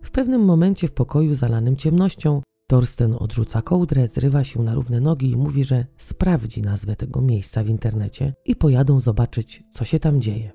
W 0.02 0.11
pewnym 0.11 0.45
momencie 0.45 0.88
w 0.88 0.92
pokoju 0.92 1.35
zalanym 1.35 1.76
ciemnością 1.76 2.42
Torsten 2.66 3.16
odrzuca 3.19 3.62
kołdrę, 3.62 4.09
zrywa 4.09 4.45
się 4.45 4.62
na 4.62 4.75
równe 4.75 5.00
nogi 5.00 5.30
i 5.30 5.37
mówi, 5.37 5.64
że 5.64 5.87
sprawdzi 5.97 6.62
nazwę 6.62 6.97
tego 6.97 7.21
miejsca 7.21 7.64
w 7.64 7.69
internecie 7.69 8.35
i 8.45 8.57
pojadą 8.57 9.00
zobaczyć, 9.00 9.64
co 9.71 9.85
się 9.85 9.99
tam 9.99 10.21
dzieje. 10.21 10.50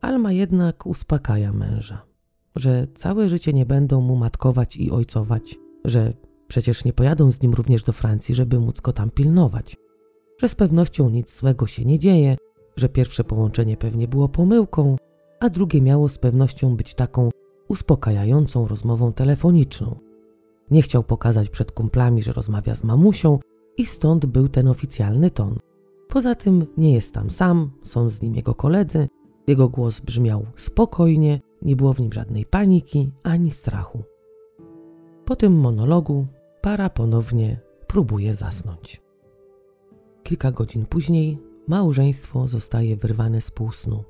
Alma 0.00 0.32
jednak 0.32 0.86
uspokaja 0.86 1.52
męża, 1.52 2.02
że 2.56 2.86
całe 2.94 3.28
życie 3.28 3.52
nie 3.52 3.66
będą 3.66 4.00
mu 4.00 4.16
matkować 4.16 4.76
i 4.76 4.90
ojcować, 4.90 5.58
że 5.84 6.12
przecież 6.50 6.84
nie 6.84 6.92
pojadą 6.92 7.32
z 7.32 7.42
nim 7.42 7.54
również 7.54 7.82
do 7.82 7.92
Francji, 7.92 8.34
żeby 8.34 8.60
móc 8.60 8.80
go 8.80 8.92
tam 8.92 9.10
pilnować, 9.10 9.76
że 10.40 10.48
z 10.48 10.54
pewnością 10.54 11.10
nic 11.10 11.36
złego 11.36 11.66
się 11.66 11.84
nie 11.84 11.98
dzieje, 11.98 12.36
że 12.76 12.88
pierwsze 12.88 13.24
połączenie 13.24 13.76
pewnie 13.76 14.08
było 14.08 14.28
pomyłką, 14.28 14.96
a 15.40 15.50
drugie 15.50 15.82
miało 15.82 16.08
z 16.08 16.18
pewnością 16.18 16.76
być 16.76 16.94
taką 16.94 17.30
uspokajającą 17.68 18.68
rozmową 18.68 19.12
telefoniczną 19.12 20.10
nie 20.70 20.82
chciał 20.82 21.02
pokazać 21.02 21.50
przed 21.50 21.72
kumplami, 21.72 22.22
że 22.22 22.32
rozmawia 22.32 22.74
z 22.74 22.84
mamusią 22.84 23.38
i 23.76 23.86
stąd 23.86 24.26
był 24.26 24.48
ten 24.48 24.68
oficjalny 24.68 25.30
ton. 25.30 25.58
Poza 26.08 26.34
tym 26.34 26.66
nie 26.76 26.92
jest 26.94 27.14
tam 27.14 27.30
sam, 27.30 27.70
są 27.82 28.10
z 28.10 28.22
nim 28.22 28.34
jego 28.34 28.54
koledzy. 28.54 29.08
Jego 29.46 29.68
głos 29.68 30.00
brzmiał 30.00 30.46
spokojnie, 30.56 31.40
nie 31.62 31.76
było 31.76 31.94
w 31.94 32.00
nim 32.00 32.12
żadnej 32.12 32.44
paniki 32.44 33.10
ani 33.22 33.50
strachu. 33.50 34.02
Po 35.24 35.36
tym 35.36 35.52
monologu 35.52 36.26
para 36.60 36.90
ponownie 36.90 37.60
próbuje 37.86 38.34
zasnąć. 38.34 39.02
Kilka 40.22 40.52
godzin 40.52 40.86
później 40.86 41.38
małżeństwo 41.68 42.48
zostaje 42.48 42.96
wyrwane 42.96 43.40
z 43.40 43.50
półsnu. 43.50 44.04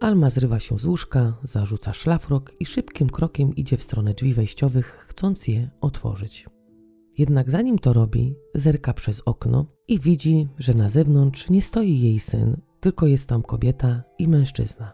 Alma 0.00 0.30
zrywa 0.30 0.58
się 0.58 0.78
z 0.78 0.84
łóżka, 0.84 1.36
zarzuca 1.42 1.92
szlafrok 1.92 2.52
i 2.60 2.66
szybkim 2.66 3.10
krokiem 3.10 3.56
idzie 3.56 3.76
w 3.76 3.82
stronę 3.82 4.14
drzwi 4.14 4.34
wejściowych, 4.34 5.06
chcąc 5.08 5.48
je 5.48 5.70
otworzyć. 5.80 6.46
Jednak 7.18 7.50
zanim 7.50 7.78
to 7.78 7.92
robi, 7.92 8.34
zerka 8.54 8.92
przez 8.92 9.22
okno 9.24 9.66
i 9.88 10.00
widzi, 10.00 10.48
że 10.58 10.74
na 10.74 10.88
zewnątrz 10.88 11.50
nie 11.50 11.62
stoi 11.62 12.00
jej 12.00 12.20
syn, 12.20 12.60
tylko 12.80 13.06
jest 13.06 13.28
tam 13.28 13.42
kobieta 13.42 14.02
i 14.18 14.28
mężczyzna. 14.28 14.92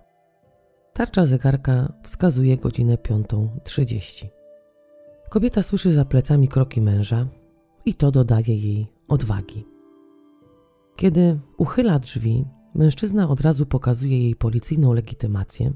Tarcza 0.93 1.27
zegarka 1.27 1.93
wskazuje 2.03 2.57
godzinę 2.57 2.97
5.30. 2.97 4.34
Kobieta 5.35 5.63
słyszy 5.63 5.93
za 5.93 6.05
plecami 6.05 6.49
kroki 6.49 6.81
męża 6.81 7.27
i 7.85 7.95
to 7.95 8.11
dodaje 8.11 8.57
jej 8.57 8.87
odwagi. 9.09 9.67
Kiedy 10.97 11.41
uchyla 11.57 11.99
drzwi, 11.99 12.45
Mężczyzna 12.75 13.29
od 13.29 13.41
razu 13.41 13.67
pokazuje 13.67 14.19
jej 14.19 14.37
policyjną 14.37 14.93
legitymację. 14.93 15.73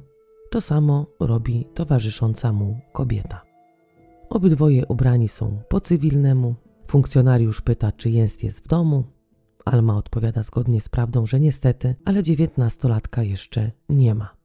To 0.51 0.61
samo 0.61 1.07
robi 1.21 1.67
towarzysząca 1.75 2.53
mu 2.53 2.81
kobieta. 2.93 3.43
Obydwoje 4.31 4.87
ubrani 4.87 5.29
są 5.29 5.63
po 5.69 5.81
cywilnemu. 5.81 6.55
Funkcjonariusz 6.87 7.61
pyta, 7.61 7.93
czy 7.93 8.11
jest 8.11 8.45
jest 8.45 8.65
w 8.65 8.69
domu. 8.69 9.05
Alma 9.65 9.97
odpowiada 9.97 10.43
zgodnie 10.43 10.81
z 10.81 10.89
prawdą, 10.89 11.27
że 11.27 11.41
niestety, 11.41 11.95
ale 12.05 12.23
dziewiętnastolatka 12.23 13.23
jeszcze 13.23 13.71
nie 13.89 14.15
ma. 14.15 14.37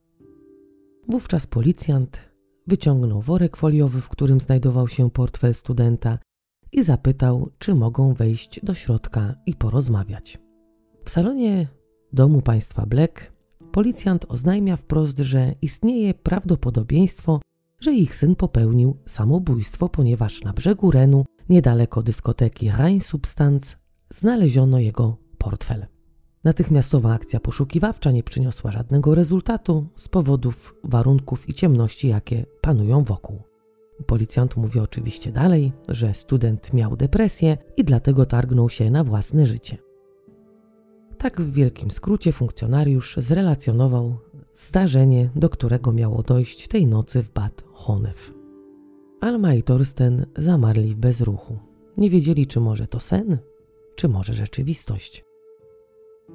Wówczas 1.08 1.48
policjant 1.48 2.33
wyciągnął 2.68 3.22
worek 3.22 3.58
foliowy, 3.58 4.02
w 4.02 4.10
którym 4.10 4.40
znajdował 4.40 4.88
się 4.88 5.12
portfel 5.12 5.54
studenta 5.54 6.18
i 6.72 6.84
zapytał, 6.84 7.52
czy 7.60 7.76
mogą 7.76 8.14
wejść 8.14 8.60
do 8.64 8.74
środka 8.74 9.36
i 9.46 9.56
porozmawiać. 9.56 10.40
W 11.06 11.10
salonie 11.10 11.68
domu 12.14 12.42
państwa 12.42 12.86
Black 12.86 13.34
policjant 13.72 14.26
oznajmia 14.30 14.78
wprost, 14.78 15.20
że 15.20 15.54
istnieje 15.62 16.14
prawdopodobieństwo, 16.14 17.42
że 17.80 17.94
ich 17.94 18.16
syn 18.16 18.36
popełnił 18.36 18.98
samobójstwo, 19.06 19.90
ponieważ 19.90 20.42
na 20.44 20.54
brzegu 20.54 20.92
Renu, 20.92 21.26
niedaleko 21.50 22.04
dyskoteki 22.04 22.70
Rhein 22.70 23.02
Substanz, 23.02 23.78
znaleziono 24.10 24.80
jego 24.80 25.18
portfel. 25.38 25.93
Natychmiastowa 26.44 27.14
akcja 27.14 27.40
poszukiwawcza 27.40 28.12
nie 28.12 28.24
przyniosła 28.24 28.72
żadnego 28.72 29.16
rezultatu 29.16 29.88
z 29.96 30.08
powodów 30.08 30.76
warunków 30.84 31.50
i 31.50 31.54
ciemności, 31.54 32.08
jakie 32.08 32.46
panują 32.62 33.04
wokół. 33.04 33.42
Policjant 34.06 34.58
mówi 34.58 34.80
oczywiście 34.80 35.32
dalej, 35.32 35.74
że 35.88 36.14
student 36.14 36.74
miał 36.74 36.96
depresję 36.98 37.58
i 37.78 37.84
dlatego 37.84 38.26
targnął 38.26 38.70
się 38.70 38.92
na 38.92 39.04
własne 39.04 39.46
życie. 39.46 39.78
Tak 41.18 41.42
w 41.42 41.54
wielkim 41.54 41.92
skrócie 41.92 42.32
funkcjonariusz 42.32 43.16
zrelacjonował 43.18 44.18
zdarzenie, 44.54 45.30
do 45.36 45.50
którego 45.50 45.92
miało 45.92 46.24
dojść 46.24 46.68
tej 46.68 46.88
nocy 46.88 47.24
w 47.24 47.30
Bad 47.30 47.64
Honew. 47.74 48.34
Alma 49.22 49.54
i 49.54 49.64
Torsten 49.64 50.26
zamarli 50.38 50.96
w 50.96 50.98
bezruchu. 50.98 51.58
Nie 51.98 52.10
wiedzieli, 52.10 52.48
czy 52.48 52.60
może 52.60 52.88
to 52.88 53.00
sen, 53.00 53.38
czy 53.96 54.08
może 54.08 54.34
rzeczywistość. 54.34 55.24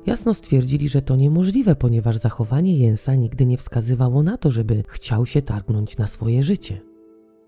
Jasno 0.07 0.35
stwierdzili, 0.35 0.89
że 0.89 1.03
to 1.03 1.17
niemożliwe, 1.17 1.77
ponieważ 1.77 2.17
zachowanie 2.17 2.79
Jensa 2.79 3.15
nigdy 3.15 3.47
nie 3.47 3.57
wskazywało 3.57 4.23
na 4.23 4.37
to, 4.37 4.51
żeby 4.51 4.85
chciał 4.89 5.27
się 5.27 5.43
targnąć 5.43 5.97
na 5.97 6.07
swoje 6.07 6.43
życie. 6.43 6.81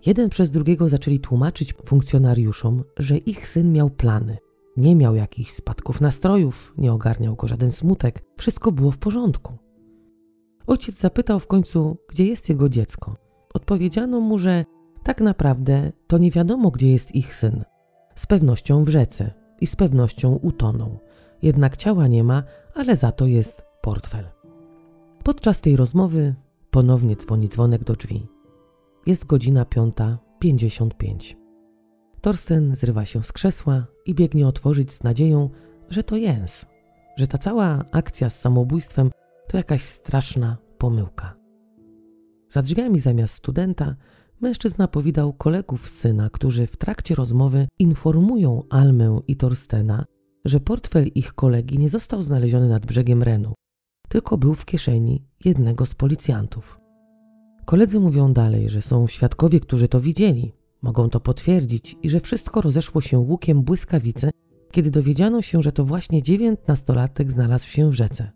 Jeden 0.07 0.31
przez 0.31 0.51
drugiego 0.51 0.89
zaczęli 0.89 1.21
tłumaczyć 1.21 1.75
funkcjonariuszom, 1.85 2.85
że 2.99 3.19
ich 3.19 3.49
syn 3.49 3.73
miał 3.73 3.91
plany. 3.91 4.39
Nie 4.77 4.97
miał 4.97 5.15
jakichś 5.15 5.51
spadków 5.51 6.01
nastrojów, 6.01 6.75
nie 6.79 6.93
ogarniał 6.93 7.37
go 7.37 7.49
żaden 7.49 7.73
smutek, 7.73 8.25
wszystko 8.39 8.73
było 8.73 8.91
w 8.91 8.99
porządku. 8.99 9.59
Ojciec 10.67 10.95
zapytał 10.95 11.41
w 11.41 11.47
końcu, 11.47 11.97
gdzie 12.09 12.27
jest 12.27 12.49
jego 12.49 12.69
dziecko. 12.69 13.17
Odpowiedziano 13.55 14.21
mu, 14.21 14.39
że 14.39 14.65
tak 15.03 15.21
naprawdę 15.21 15.93
to 16.07 16.19
nie 16.19 16.31
wiadomo, 16.31 16.71
gdzie 16.71 16.93
jest 16.93 17.15
ich 17.15 17.35
syn. 17.35 17.65
Z 18.15 18.27
pewnością 18.27 18.85
w 18.85 18.89
rzece 18.89 19.31
i 19.61 19.67
z 19.67 19.77
pewnością 19.77 20.35
utonął. 20.43 20.99
Jednak 21.43 21.77
ciała 21.77 22.07
nie 22.07 22.25
ma, 22.25 22.43
ale 22.75 22.97
za 22.97 23.13
to 23.13 23.27
jest 23.27 23.65
portfel. 23.81 24.25
Podczas 25.25 25.61
tej 25.61 25.77
rozmowy 25.77 26.35
ponownie 26.71 27.17
dzwoni 27.17 27.49
dzwonek 27.49 27.85
do 27.85 27.95
drzwi. 27.95 28.29
Jest 29.07 29.27
godzina 29.27 29.65
5.55. 29.65 31.37
Torsten 32.21 32.77
zrywa 32.77 33.05
się 33.05 33.25
z 33.25 33.33
krzesła 33.33 33.87
i 34.07 34.15
biegnie 34.15 34.47
otworzyć 34.49 34.93
z 34.93 35.03
nadzieją, 35.03 35.51
że 35.89 36.03
to 36.03 36.17
Jens, 36.17 36.67
że 37.17 37.27
ta 37.27 37.39
cała 37.39 37.85
akcja 37.93 38.31
z 38.31 38.41
samobójstwem 38.41 39.11
to 39.49 39.57
jakaś 39.57 39.83
straszna 39.83 40.57
pomyłka. 40.79 41.37
Za 42.51 42.63
drzwiami 42.63 43.01
zamiast 43.01 43.35
studenta 43.35 43.97
mężczyzna 44.41 44.89
powidał 44.89 45.33
kolegów 45.33 45.89
syna, 45.89 46.31
którzy 46.31 46.67
w 46.67 46.77
trakcie 46.77 47.15
rozmowy 47.15 47.69
informują 47.79 48.63
Almę 48.71 49.21
i 49.29 49.37
Torstena, 49.37 50.05
że 50.45 50.61
portfel 50.61 51.07
ich 51.15 51.33
kolegi 51.33 51.79
nie 51.79 51.89
został 51.89 52.23
znaleziony 52.23 52.69
nad 52.69 52.87
brzegiem 52.87 53.23
Renu, 53.23 53.55
tylko 54.09 54.39
był 54.39 54.55
w 54.55 54.65
kieszeni 54.65 55.25
jednego 55.45 55.87
z 55.87 55.95
policjantów. 55.95 56.81
Koledzy 57.65 58.01
mówią 58.01 58.33
dalej, 58.33 58.69
że 58.69 58.83
są 58.83 59.07
świadkowie, 59.07 59.61
którzy 59.61 59.89
to 59.89 60.01
widzieli, 60.01 60.53
mogą 60.83 61.11
to 61.11 61.21
potwierdzić 61.21 61.97
i 62.03 62.11
że 62.11 62.21
wszystko 62.21 62.61
rozeszło 62.61 63.01
się 63.01 63.19
łukiem 63.19 63.63
błyskawicy, 63.63 64.31
kiedy 64.73 64.91
dowiedziano 64.91 65.43
się, 65.43 65.63
że 65.63 65.73
to 65.73 65.85
właśnie 65.85 66.23
dziewiętnastolatek 66.23 67.33
znalazł 67.33 67.67
się 67.67 67.91
w 67.91 67.95
rzece. 67.95 68.31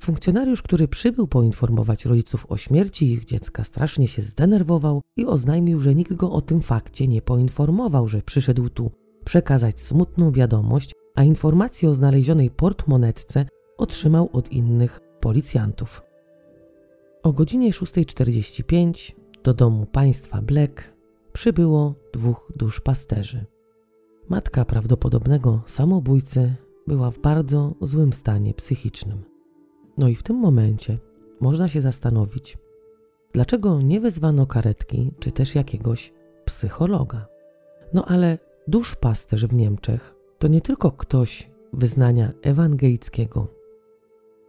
Funkcjonariusz, 0.00 0.62
który 0.62 0.88
przybył 0.88 1.26
poinformować 1.26 2.04
rodziców 2.04 2.46
o 2.48 2.56
śmierci 2.56 3.12
ich 3.12 3.24
dziecka, 3.24 3.64
strasznie 3.64 4.08
się 4.08 4.22
zdenerwował 4.22 5.02
i 5.16 5.26
oznajmił, 5.26 5.80
że 5.80 5.94
nikt 5.94 6.14
go 6.14 6.32
o 6.32 6.40
tym 6.40 6.62
fakcie 6.62 7.08
nie 7.08 7.22
poinformował, 7.22 8.08
że 8.08 8.22
przyszedł 8.22 8.68
tu 8.68 8.90
przekazać 9.24 9.80
smutną 9.80 10.32
wiadomość, 10.32 10.92
a 11.16 11.24
informację 11.24 11.90
o 11.90 11.94
znalezionej 11.94 12.50
portmonetce 12.50 13.46
otrzymał 13.78 14.28
od 14.32 14.52
innych 14.52 15.00
policjantów. 15.20 16.02
O 17.22 17.32
godzinie 17.32 17.70
6.45 17.70 19.14
do 19.44 19.54
domu 19.54 19.86
państwa 19.86 20.42
Black 20.42 20.82
przybyło 21.32 21.94
dwóch 22.12 22.52
duszpasterzy. 22.56 23.44
Matka 24.28 24.64
prawdopodobnego 24.64 25.62
samobójcy 25.66 26.54
była 26.86 27.10
w 27.10 27.18
bardzo 27.18 27.74
złym 27.82 28.12
stanie 28.12 28.54
psychicznym. 28.54 29.24
No 29.98 30.08
i 30.08 30.14
w 30.14 30.22
tym 30.22 30.36
momencie 30.36 30.98
można 31.40 31.68
się 31.68 31.80
zastanowić, 31.80 32.58
dlaczego 33.32 33.82
nie 33.82 34.00
wezwano 34.00 34.46
karetki 34.46 35.12
czy 35.20 35.32
też 35.32 35.54
jakiegoś 35.54 36.12
psychologa. 36.44 37.26
No 37.92 38.04
ale 38.04 38.38
duszpasterz 38.68 39.46
w 39.46 39.54
Niemczech 39.54 40.15
to 40.38 40.48
nie 40.48 40.60
tylko 40.60 40.92
ktoś 40.92 41.50
wyznania 41.72 42.32
ewangelickiego. 42.42 43.48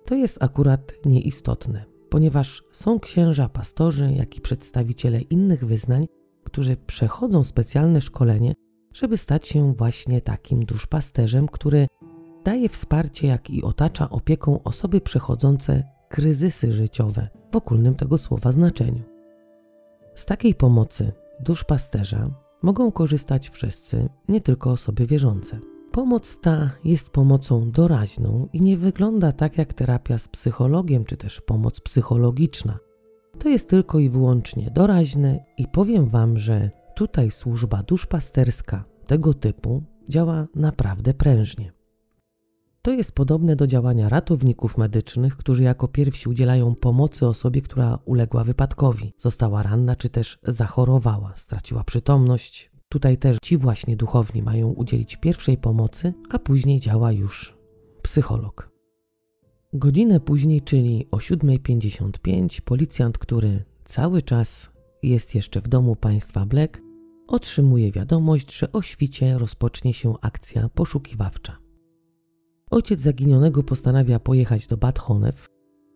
To 0.05 0.15
jest 0.15 0.43
akurat 0.43 0.93
nieistotne, 1.05 1.85
ponieważ 2.09 2.63
są 2.71 2.99
księża, 2.99 3.49
pastorzy, 3.49 4.11
jak 4.11 4.37
i 4.37 4.41
przedstawiciele 4.41 5.21
innych 5.21 5.65
wyznań, 5.65 6.07
którzy 6.43 6.77
przechodzą 6.77 7.43
specjalne 7.43 8.01
szkolenie, 8.01 8.53
żeby 8.93 9.17
stać 9.17 9.47
się 9.47 9.73
właśnie 9.73 10.21
takim 10.21 10.65
duszpasterzem, 10.65 11.47
który 11.47 11.87
daje 12.45 12.69
wsparcie, 12.69 13.27
jak 13.27 13.49
i 13.49 13.63
otacza 13.63 14.09
opieką 14.09 14.63
osoby 14.63 15.01
przechodzące 15.01 15.83
kryzysy 16.09 16.73
życiowe 16.73 17.27
w 17.51 17.55
ogólnym 17.55 17.95
tego 17.95 18.17
słowa 18.17 18.51
znaczeniu. 18.51 19.03
Z 20.15 20.25
takiej 20.25 20.55
pomocy 20.55 21.11
duszpasterza 21.39 22.29
mogą 22.61 22.91
korzystać 22.91 23.49
wszyscy, 23.49 24.09
nie 24.29 24.41
tylko 24.41 24.71
osoby 24.71 25.07
wierzące. 25.07 25.59
Pomoc 25.97 26.39
ta 26.39 26.71
jest 26.83 27.09
pomocą 27.09 27.71
doraźną 27.71 28.47
i 28.53 28.61
nie 28.61 28.77
wygląda 28.77 29.31
tak 29.31 29.57
jak 29.57 29.73
terapia 29.73 30.17
z 30.17 30.27
psychologiem 30.27 31.05
czy 31.05 31.17
też 31.17 31.41
pomoc 31.41 31.79
psychologiczna. 31.79 32.77
To 33.39 33.49
jest 33.49 33.69
tylko 33.69 33.99
i 33.99 34.09
wyłącznie 34.09 34.71
doraźne 34.71 35.45
i 35.57 35.67
powiem 35.67 36.09
Wam, 36.09 36.39
że 36.39 36.71
tutaj 36.95 37.31
służba 37.31 37.83
duszpasterska 37.83 38.83
tego 39.07 39.33
typu 39.33 39.83
działa 40.09 40.47
naprawdę 40.55 41.13
prężnie. 41.13 41.71
To 42.81 42.91
jest 42.91 43.11
podobne 43.11 43.55
do 43.55 43.67
działania 43.67 44.09
ratowników 44.09 44.77
medycznych, 44.77 45.37
którzy 45.37 45.63
jako 45.63 45.87
pierwsi 45.87 46.29
udzielają 46.29 46.75
pomocy 46.75 47.27
osobie, 47.27 47.61
która 47.61 47.99
uległa 48.05 48.43
wypadkowi, 48.43 49.13
została 49.17 49.63
ranna 49.63 49.95
czy 49.95 50.09
też 50.09 50.39
zachorowała, 50.43 51.33
straciła 51.35 51.83
przytomność. 51.83 52.76
Tutaj 52.89 53.17
też 53.17 53.37
ci 53.43 53.57
właśnie 53.57 53.95
duchowni 53.95 54.43
mają 54.43 54.67
udzielić 54.69 55.15
pierwszej 55.15 55.57
pomocy, 55.57 56.13
a 56.29 56.39
później 56.39 56.79
działa 56.79 57.11
już 57.11 57.57
psycholog. 58.01 58.69
Godzinę 59.73 60.19
później, 60.19 60.61
czyli 60.61 61.07
o 61.11 61.17
7.55, 61.17 62.61
policjant, 62.61 63.17
który 63.17 63.63
cały 63.85 64.21
czas 64.21 64.69
jest 65.03 65.35
jeszcze 65.35 65.61
w 65.61 65.67
domu 65.67 65.95
państwa 65.95 66.45
Black, 66.45 66.81
otrzymuje 67.27 67.91
wiadomość, 67.91 68.57
że 68.57 68.71
o 68.71 68.81
świcie 68.81 69.37
rozpocznie 69.37 69.93
się 69.93 70.13
akcja 70.21 70.69
poszukiwawcza. 70.69 71.57
Ojciec 72.71 73.01
zaginionego 73.01 73.63
postanawia 73.63 74.19
pojechać 74.19 74.67
do 74.67 74.77
Bad 74.77 74.99
Honew. 74.99 75.45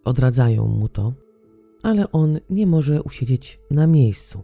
Odradzają 0.06 0.68
mu 0.68 0.90
to, 0.90 1.14
ale 1.84 2.12
on 2.12 2.40
nie 2.50 2.68
może 2.68 3.04
usiedzieć 3.04 3.60
na 3.72 3.88
miejscu. 3.88 4.44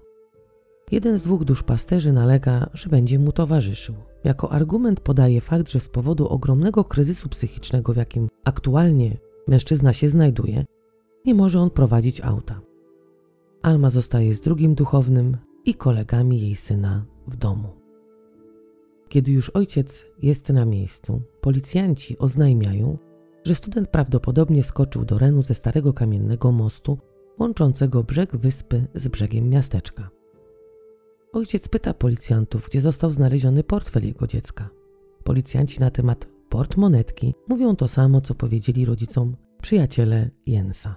Jeden 0.91 1.17
z 1.17 1.23
dwóch 1.23 1.43
duszpasterzy 1.43 2.13
nalega, 2.13 2.69
że 2.73 2.89
będzie 2.89 3.19
mu 3.19 3.32
towarzyszył. 3.32 3.95
Jako 4.23 4.52
argument 4.52 5.00
podaje 5.00 5.41
fakt, 5.41 5.69
że 5.69 5.80
z 5.80 5.89
powodu 5.89 6.28
ogromnego 6.28 6.84
kryzysu 6.84 7.30
psychicznego, 7.30 7.93
w 7.93 7.97
jakim 7.97 8.30
aktualnie 8.43 9.17
mężczyzna 9.47 9.93
się 9.93 10.10
znajduje, 10.10 10.65
nie 11.26 11.36
może 11.36 11.60
on 11.60 11.69
prowadzić 11.69 12.21
auta. 12.21 12.62
Alma 13.62 13.89
zostaje 13.89 14.34
z 14.34 14.41
drugim 14.41 14.76
duchownym 14.76 15.38
i 15.65 15.73
kolegami 15.73 16.41
jej 16.41 16.56
syna 16.56 17.06
w 17.28 17.36
domu. 17.36 17.69
Kiedy 19.10 19.32
już 19.32 19.50
ojciec 19.50 20.06
jest 20.21 20.50
na 20.50 20.65
miejscu, 20.65 21.21
policjanci 21.41 22.17
oznajmiają, 22.17 22.97
że 23.43 23.56
student 23.56 23.88
prawdopodobnie 23.88 24.63
skoczył 24.63 25.06
do 25.06 25.17
Renu 25.17 25.43
ze 25.43 25.54
starego 25.54 25.93
kamiennego 25.93 26.52
mostu 26.52 26.97
łączącego 27.39 28.04
brzeg 28.04 28.38
wyspy 28.38 28.88
z 28.95 29.08
brzegiem 29.08 29.50
miasteczka. 29.50 30.16
Ojciec 31.38 31.67
pyta 31.67 31.93
policjantów, 31.93 32.67
gdzie 32.69 32.82
został 32.82 33.13
znaleziony 33.13 33.63
portfel 33.63 34.06
jego 34.06 34.28
dziecka. 34.28 34.69
Policjanci 35.23 35.80
na 35.80 35.91
temat 35.91 36.28
portmonetki 36.50 37.34
mówią 37.47 37.76
to 37.76 37.88
samo, 37.88 38.21
co 38.21 38.36
powiedzieli 38.36 38.86
rodzicom 38.86 39.36
przyjaciele 39.62 40.30
Jensa. 40.45 40.95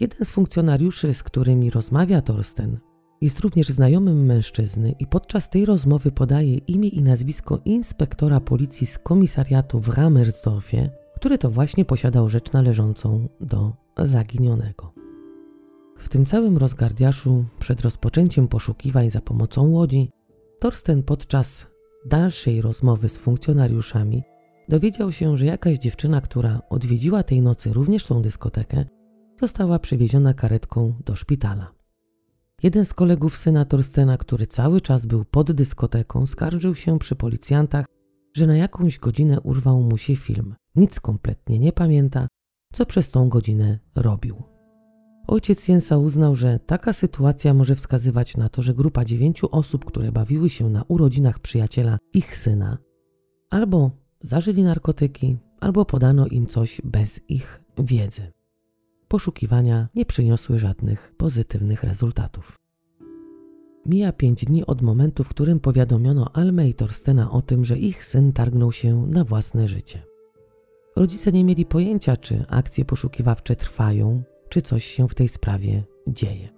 Jeden 0.00 0.24
z 0.24 0.30
funkcjonariuszy, 0.30 1.14
z 1.14 1.22
którymi 1.22 1.70
rozmawia 1.70 2.22
Torsten, 2.22 2.78
jest 3.20 3.40
również 3.40 3.68
znajomym 3.68 4.24
mężczyzny 4.24 4.94
i 4.98 5.06
podczas 5.06 5.50
tej 5.50 5.66
rozmowy 5.66 6.10
podaje 6.10 6.54
imię 6.56 6.88
i 6.88 7.02
nazwisko 7.02 7.60
inspektora 7.64 8.40
policji 8.40 8.86
z 8.86 8.98
komisariatu 8.98 9.80
w 9.80 9.88
Ramersdorfie, 9.88 10.90
który 11.16 11.38
to 11.38 11.50
właśnie 11.50 11.84
posiadał 11.84 12.28
rzecz 12.28 12.52
należącą 12.52 13.28
do 13.40 13.72
zaginionego. 13.98 14.91
W 16.02 16.08
tym 16.08 16.26
całym 16.26 16.56
rozgardiaszu, 16.56 17.44
przed 17.58 17.80
rozpoczęciem 17.80 18.48
poszukiwań 18.48 19.10
za 19.10 19.20
pomocą 19.20 19.68
łodzi, 19.68 20.10
Torsten 20.60 21.02
podczas 21.02 21.66
dalszej 22.06 22.62
rozmowy 22.62 23.08
z 23.08 23.16
funkcjonariuszami 23.16 24.22
dowiedział 24.68 25.12
się, 25.12 25.36
że 25.38 25.44
jakaś 25.46 25.78
dziewczyna, 25.78 26.20
która 26.20 26.60
odwiedziła 26.70 27.22
tej 27.22 27.42
nocy 27.42 27.72
również 27.72 28.04
tą 28.04 28.22
dyskotekę, 28.22 28.84
została 29.40 29.78
przewieziona 29.78 30.34
karetką 30.34 30.94
do 31.04 31.16
szpitala. 31.16 31.72
Jeden 32.62 32.84
z 32.84 32.94
kolegów 32.94 33.36
syna 33.36 33.64
Torstena, 33.64 34.18
który 34.18 34.46
cały 34.46 34.80
czas 34.80 35.06
był 35.06 35.24
pod 35.24 35.52
dyskoteką, 35.52 36.26
skarżył 36.26 36.74
się 36.74 36.98
przy 36.98 37.16
policjantach, 37.16 37.86
że 38.34 38.46
na 38.46 38.56
jakąś 38.56 38.98
godzinę 38.98 39.40
urwał 39.40 39.80
mu 39.80 39.98
się 39.98 40.16
film. 40.16 40.54
Nic 40.76 41.00
kompletnie 41.00 41.58
nie 41.58 41.72
pamięta, 41.72 42.28
co 42.72 42.86
przez 42.86 43.10
tą 43.10 43.28
godzinę 43.28 43.78
robił. 43.94 44.51
Ojciec 45.32 45.68
Jensa 45.68 45.98
uznał, 45.98 46.34
że 46.34 46.58
taka 46.66 46.92
sytuacja 46.92 47.54
może 47.54 47.74
wskazywać 47.76 48.36
na 48.36 48.48
to, 48.48 48.62
że 48.62 48.74
grupa 48.74 49.04
dziewięciu 49.04 49.48
osób, 49.50 49.84
które 49.84 50.12
bawiły 50.12 50.50
się 50.50 50.70
na 50.70 50.84
urodzinach 50.88 51.38
przyjaciela 51.38 51.98
ich 52.14 52.36
syna, 52.36 52.78
albo 53.50 53.90
zażyli 54.20 54.62
narkotyki, 54.62 55.36
albo 55.60 55.84
podano 55.84 56.26
im 56.26 56.46
coś 56.46 56.80
bez 56.84 57.20
ich 57.28 57.60
wiedzy. 57.78 58.32
Poszukiwania 59.08 59.88
nie 59.94 60.06
przyniosły 60.06 60.58
żadnych 60.58 61.14
pozytywnych 61.16 61.84
rezultatów. 61.84 62.56
Mija 63.86 64.12
pięć 64.12 64.44
dni 64.44 64.66
od 64.66 64.82
momentu, 64.82 65.24
w 65.24 65.28
którym 65.28 65.60
powiadomiono 65.60 66.32
Almę 66.32 66.68
i 66.68 66.74
Torstena 66.74 67.30
o 67.30 67.42
tym, 67.42 67.64
że 67.64 67.78
ich 67.78 68.04
syn 68.04 68.32
targnął 68.32 68.72
się 68.72 69.06
na 69.06 69.24
własne 69.24 69.68
życie. 69.68 70.02
Rodzice 70.96 71.32
nie 71.32 71.44
mieli 71.44 71.66
pojęcia, 71.66 72.16
czy 72.16 72.44
akcje 72.48 72.84
poszukiwawcze 72.84 73.56
trwają, 73.56 74.22
czy 74.52 74.62
coś 74.62 74.84
się 74.84 75.08
w 75.08 75.14
tej 75.14 75.28
sprawie 75.28 75.82
dzieje. 76.06 76.48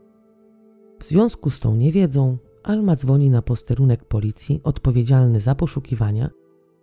W 0.98 1.04
związku 1.04 1.50
z 1.50 1.60
tą 1.60 1.76
niewiedzą, 1.76 2.38
Alma 2.62 2.96
dzwoni 2.96 3.30
na 3.30 3.42
posterunek 3.42 4.04
policji 4.04 4.60
odpowiedzialny 4.64 5.40
za 5.40 5.54
poszukiwania 5.54 6.30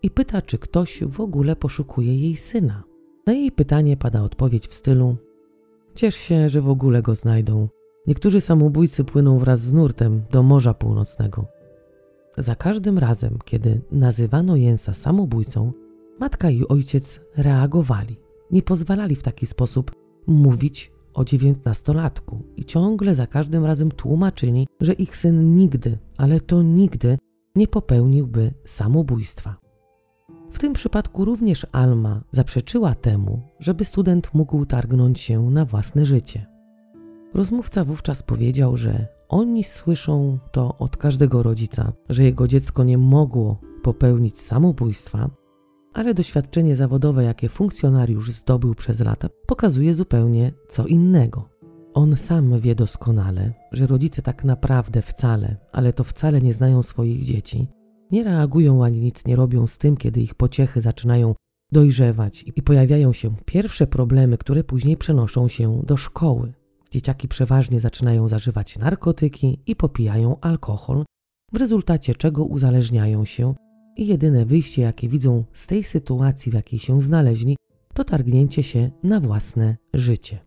i 0.01 0.11
pyta, 0.11 0.41
czy 0.41 0.57
ktoś 0.57 1.03
w 1.03 1.21
ogóle 1.21 1.55
poszukuje 1.55 2.15
jej 2.15 2.35
syna. 2.35 2.83
Na 3.27 3.33
jej 3.33 3.51
pytanie 3.51 3.97
pada 3.97 4.21
odpowiedź 4.21 4.67
w 4.67 4.73
stylu: 4.73 5.15
Ciesz 5.95 6.15
się, 6.15 6.49
że 6.49 6.61
w 6.61 6.69
ogóle 6.69 7.01
go 7.01 7.15
znajdą. 7.15 7.69
Niektórzy 8.07 8.41
samobójcy 8.41 9.03
płyną 9.03 9.39
wraz 9.39 9.61
z 9.61 9.73
nurtem 9.73 10.21
do 10.31 10.43
Morza 10.43 10.73
Północnego. 10.73 11.45
Za 12.37 12.55
każdym 12.55 12.97
razem, 12.97 13.37
kiedy 13.45 13.81
nazywano 13.91 14.55
Jensa 14.55 14.93
samobójcą, 14.93 15.71
matka 16.19 16.49
i 16.49 16.67
ojciec 16.67 17.21
reagowali. 17.37 18.15
Nie 18.51 18.61
pozwalali 18.61 19.15
w 19.15 19.23
taki 19.23 19.45
sposób 19.45 19.91
mówić 20.27 20.91
o 21.13 21.25
dziewiętnastolatku 21.25 22.43
i 22.57 22.65
ciągle 22.65 23.15
za 23.15 23.27
każdym 23.27 23.65
razem 23.65 23.91
tłumaczyli, 23.91 24.67
że 24.79 24.93
ich 24.93 25.17
syn 25.17 25.55
nigdy, 25.55 25.97
ale 26.17 26.39
to 26.39 26.61
nigdy 26.61 27.17
nie 27.55 27.67
popełniłby 27.67 28.53
samobójstwa. 28.65 29.55
W 30.51 30.59
tym 30.59 30.73
przypadku 30.73 31.25
również 31.25 31.67
Alma 31.71 32.21
zaprzeczyła 32.31 32.95
temu, 32.95 33.41
żeby 33.59 33.85
student 33.85 34.33
mógł 34.33 34.65
targnąć 34.65 35.19
się 35.19 35.49
na 35.49 35.65
własne 35.65 36.05
życie. 36.05 36.45
Rozmówca 37.33 37.85
wówczas 37.85 38.23
powiedział, 38.23 38.77
że 38.77 39.07
oni 39.29 39.63
słyszą 39.63 40.39
to 40.51 40.77
od 40.77 40.97
każdego 40.97 41.43
rodzica, 41.43 41.93
że 42.09 42.23
jego 42.23 42.47
dziecko 42.47 42.83
nie 42.83 42.97
mogło 42.97 43.59
popełnić 43.83 44.39
samobójstwa, 44.39 45.29
ale 45.93 46.13
doświadczenie 46.13 46.75
zawodowe, 46.75 47.23
jakie 47.23 47.49
funkcjonariusz 47.49 48.31
zdobył 48.31 48.75
przez 48.75 48.99
lata, 48.99 49.29
pokazuje 49.45 49.93
zupełnie 49.93 50.51
co 50.69 50.87
innego. 50.87 51.49
On 51.93 52.17
sam 52.17 52.59
wie 52.59 52.75
doskonale, 52.75 53.53
że 53.71 53.87
rodzice 53.87 54.21
tak 54.21 54.43
naprawdę 54.43 55.01
wcale, 55.01 55.57
ale 55.71 55.93
to 55.93 56.03
wcale 56.03 56.41
nie 56.41 56.53
znają 56.53 56.83
swoich 56.83 57.23
dzieci, 57.23 57.67
nie 58.11 58.23
reagują 58.23 58.83
ani 58.83 58.99
nic 58.99 59.25
nie 59.25 59.35
robią 59.35 59.67
z 59.67 59.77
tym, 59.77 59.97
kiedy 59.97 60.21
ich 60.21 60.35
pociechy 60.35 60.81
zaczynają 60.81 61.35
dojrzewać 61.71 62.45
i 62.55 62.61
pojawiają 62.61 63.13
się 63.13 63.35
pierwsze 63.45 63.87
problemy, 63.87 64.37
które 64.37 64.63
później 64.63 64.97
przenoszą 64.97 65.47
się 65.47 65.81
do 65.87 65.97
szkoły. 65.97 66.53
Dzieciaki 66.91 67.27
przeważnie 67.27 67.79
zaczynają 67.79 68.29
zażywać 68.29 68.77
narkotyki 68.77 69.59
i 69.67 69.75
popijają 69.75 70.39
alkohol, 70.41 71.05
w 71.53 71.57
rezultacie 71.57 72.15
czego 72.15 72.45
uzależniają 72.45 73.25
się 73.25 73.53
i 73.97 74.07
jedyne 74.07 74.45
wyjście, 74.45 74.81
jakie 74.81 75.09
widzą 75.09 75.45
z 75.53 75.67
tej 75.67 75.83
sytuacji, 75.83 76.51
w 76.51 76.55
jakiej 76.55 76.79
się 76.79 77.01
znaleźli, 77.01 77.57
to 77.93 78.03
targnięcie 78.03 78.63
się 78.63 78.91
na 79.03 79.19
własne 79.19 79.77
życie. 79.93 80.39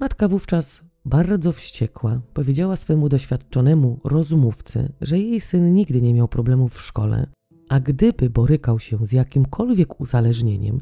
Matka 0.00 0.28
wówczas 0.28 0.82
bardzo 1.04 1.52
wściekła 1.52 2.20
powiedziała 2.34 2.76
swemu 2.76 3.08
doświadczonemu 3.08 4.00
rozmówcy, 4.04 4.92
że 5.00 5.18
jej 5.18 5.40
syn 5.40 5.74
nigdy 5.74 6.02
nie 6.02 6.14
miał 6.14 6.28
problemów 6.28 6.74
w 6.74 6.80
szkole, 6.80 7.26
a 7.68 7.80
gdyby 7.80 8.30
borykał 8.30 8.78
się 8.78 9.06
z 9.06 9.12
jakimkolwiek 9.12 10.00
uzależnieniem, 10.00 10.80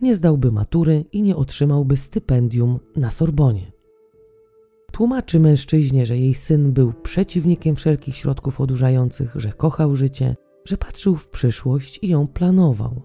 nie 0.00 0.14
zdałby 0.14 0.52
matury 0.52 1.04
i 1.12 1.22
nie 1.22 1.36
otrzymałby 1.36 1.96
stypendium 1.96 2.78
na 2.96 3.10
Sorbonie. 3.10 3.72
Tłumaczy 4.92 5.40
mężczyźnie, 5.40 6.06
że 6.06 6.18
jej 6.18 6.34
syn 6.34 6.72
był 6.72 6.92
przeciwnikiem 6.92 7.76
wszelkich 7.76 8.16
środków 8.16 8.60
odurzających, 8.60 9.32
że 9.34 9.52
kochał 9.52 9.96
życie, 9.96 10.36
że 10.64 10.76
patrzył 10.76 11.16
w 11.16 11.28
przyszłość 11.28 11.98
i 12.02 12.08
ją 12.08 12.26
planował. 12.26 13.02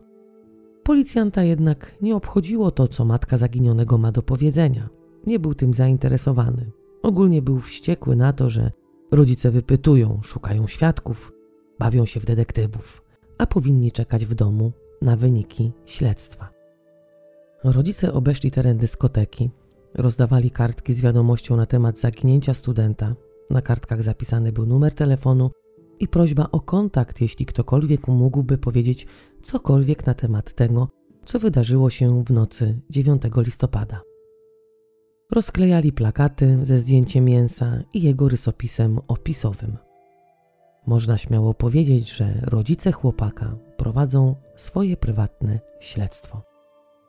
Policjanta 0.83 1.43
jednak 1.43 1.95
nie 2.01 2.15
obchodziło 2.15 2.71
to, 2.71 2.87
co 2.87 3.05
matka 3.05 3.37
zaginionego 3.37 3.97
ma 3.97 4.11
do 4.11 4.21
powiedzenia. 4.21 4.89
Nie 5.27 5.39
był 5.39 5.53
tym 5.55 5.73
zainteresowany. 5.73 6.71
Ogólnie 7.03 7.41
był 7.41 7.59
wściekły 7.59 8.15
na 8.15 8.33
to, 8.33 8.49
że 8.49 8.71
rodzice 9.11 9.51
wypytują, 9.51 10.19
szukają 10.23 10.67
świadków, 10.67 11.33
bawią 11.79 12.05
się 12.05 12.19
w 12.19 12.25
detektywów, 12.25 13.03
a 13.37 13.45
powinni 13.45 13.91
czekać 13.91 14.25
w 14.25 14.35
domu 14.35 14.71
na 15.01 15.15
wyniki 15.15 15.71
śledztwa. 15.85 16.49
Rodzice 17.63 18.13
obeszli 18.13 18.51
teren 18.51 18.77
dyskoteki, 18.77 19.51
rozdawali 19.93 20.51
kartki 20.51 20.93
z 20.93 21.01
wiadomością 21.01 21.55
na 21.55 21.65
temat 21.65 21.99
zaginięcia 21.99 22.53
studenta. 22.53 23.15
Na 23.49 23.61
kartkach 23.61 24.03
zapisany 24.03 24.51
był 24.51 24.65
numer 24.65 24.93
telefonu 24.93 25.51
i 25.99 26.07
prośba 26.07 26.47
o 26.51 26.59
kontakt, 26.59 27.21
jeśli 27.21 27.45
ktokolwiek 27.45 28.07
mógłby 28.07 28.57
powiedzieć 28.57 29.07
cokolwiek 29.43 30.05
na 30.05 30.13
temat 30.13 30.53
tego, 30.53 30.89
co 31.25 31.39
wydarzyło 31.39 31.89
się 31.89 32.23
w 32.23 32.31
nocy 32.31 32.81
9 32.89 33.21
listopada. 33.37 34.01
Rozklejali 35.31 35.91
plakaty 35.91 36.59
ze 36.63 36.79
zdjęciem 36.79 37.25
mięsa 37.25 37.83
i 37.93 38.01
jego 38.01 38.29
rysopisem 38.29 38.99
opisowym. 39.07 39.77
Można 40.87 41.17
śmiało 41.17 41.53
powiedzieć, 41.53 42.11
że 42.11 42.41
rodzice 42.43 42.91
chłopaka 42.91 43.55
prowadzą 43.77 44.35
swoje 44.55 44.97
prywatne 44.97 45.59
śledztwo. 45.79 46.41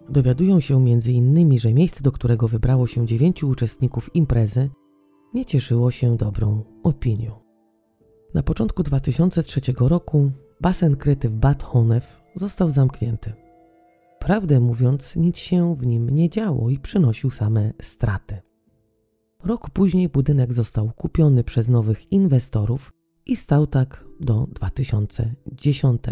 Dowiadują 0.09 0.61
się 0.61 0.89
innymi, 0.89 1.59
że 1.59 1.75
miejsce, 1.75 2.03
do 2.03 2.13
którego 2.13 2.49
wybrało 2.49 2.87
się 2.87 3.07
dziewięciu 3.07 3.49
uczestników 3.49 4.15
imprezy, 4.15 4.71
nie 5.35 5.45
cieszyło 5.45 5.91
się 5.91 6.17
dobrą 6.17 6.65
opinią. 6.83 7.40
Na 8.35 8.43
początku 8.43 8.83
2003 8.83 9.61
roku 9.81 10.31
basen 10.61 10.97
kryty 10.97 11.29
w 11.29 11.33
Bad 11.33 11.63
Honew 11.63 12.23
został 12.35 12.71
zamknięty. 12.71 13.33
Prawdę 14.19 14.61
mówiąc, 14.61 15.17
nic 15.17 15.39
się 15.39 15.77
w 15.77 15.87
nim 15.87 16.11
nie 16.11 16.31
działo 16.31 16.71
i 16.71 16.79
przynosił 16.79 17.31
same 17.31 17.73
straty. 17.83 18.41
Rok 19.45 19.71
później 19.71 20.09
budynek 20.09 20.53
został 20.53 20.93
kupiony 20.93 21.45
przez 21.45 21.69
nowych 21.69 22.13
inwestorów 22.13 22.93
i 23.27 23.37
stał 23.37 23.67
tak 23.67 24.05
do 24.21 24.47
2010, 24.47 26.03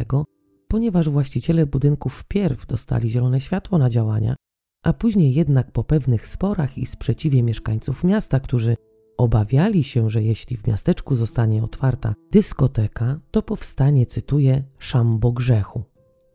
ponieważ 0.68 1.08
właściciele 1.08 1.66
budynków 1.66 2.14
wpierw 2.14 2.66
dostali 2.66 3.10
zielone 3.10 3.40
światło 3.40 3.78
na 3.78 3.90
działania, 3.90 4.36
a 4.82 4.92
później 4.92 5.34
jednak 5.34 5.72
po 5.72 5.84
pewnych 5.84 6.26
sporach 6.26 6.78
i 6.78 6.86
sprzeciwie 6.86 7.42
mieszkańców 7.42 8.04
miasta, 8.04 8.40
którzy 8.40 8.76
obawiali 9.18 9.84
się, 9.84 10.10
że 10.10 10.22
jeśli 10.22 10.56
w 10.56 10.66
miasteczku 10.66 11.16
zostanie 11.16 11.64
otwarta 11.64 12.14
dyskoteka, 12.30 13.20
to 13.30 13.42
powstanie, 13.42 14.06
cytuję, 14.06 14.62
szambo 14.78 15.32
grzechu. 15.32 15.82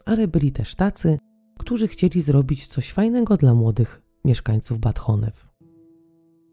Ale 0.06 0.28
byli 0.28 0.52
też 0.52 0.76
tacy, 0.76 1.18
którzy 1.60 1.88
chcieli 1.88 2.22
zrobić 2.22 2.68
coś 2.68 2.92
fajnego 2.92 3.38
dla 3.38 3.54
młodych 3.54 4.02
mieszkańców 4.26 4.80
Bad 4.80 5.00
Honew. 5.00 5.48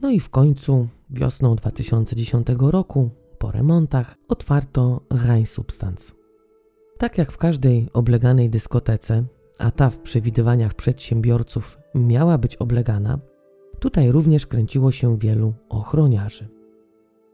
No 0.00 0.10
i 0.10 0.20
w 0.20 0.28
końcu, 0.28 0.88
wiosną 1.10 1.56
2010 1.56 2.46
roku, 2.58 3.10
po 3.38 3.50
remontach, 3.50 4.14
otwarto 4.28 5.00
Rhein 5.12 5.46
Substance. 5.46 6.12
Tak 6.98 7.18
jak 7.18 7.32
w 7.32 7.38
każdej 7.38 7.88
obleganej 7.92 8.50
dyskotece, 8.50 9.24
a 9.58 9.70
ta 9.70 9.90
w 9.90 9.98
przewidywaniach 9.98 10.74
przedsiębiorców 10.74 11.78
miała 11.94 12.38
być 12.38 12.56
oblegana, 12.56 13.18
tutaj 13.80 14.12
również 14.12 14.46
kręciło 14.46 14.92
się 14.92 15.18
wielu 15.18 15.54
ochroniarzy. 15.68 16.48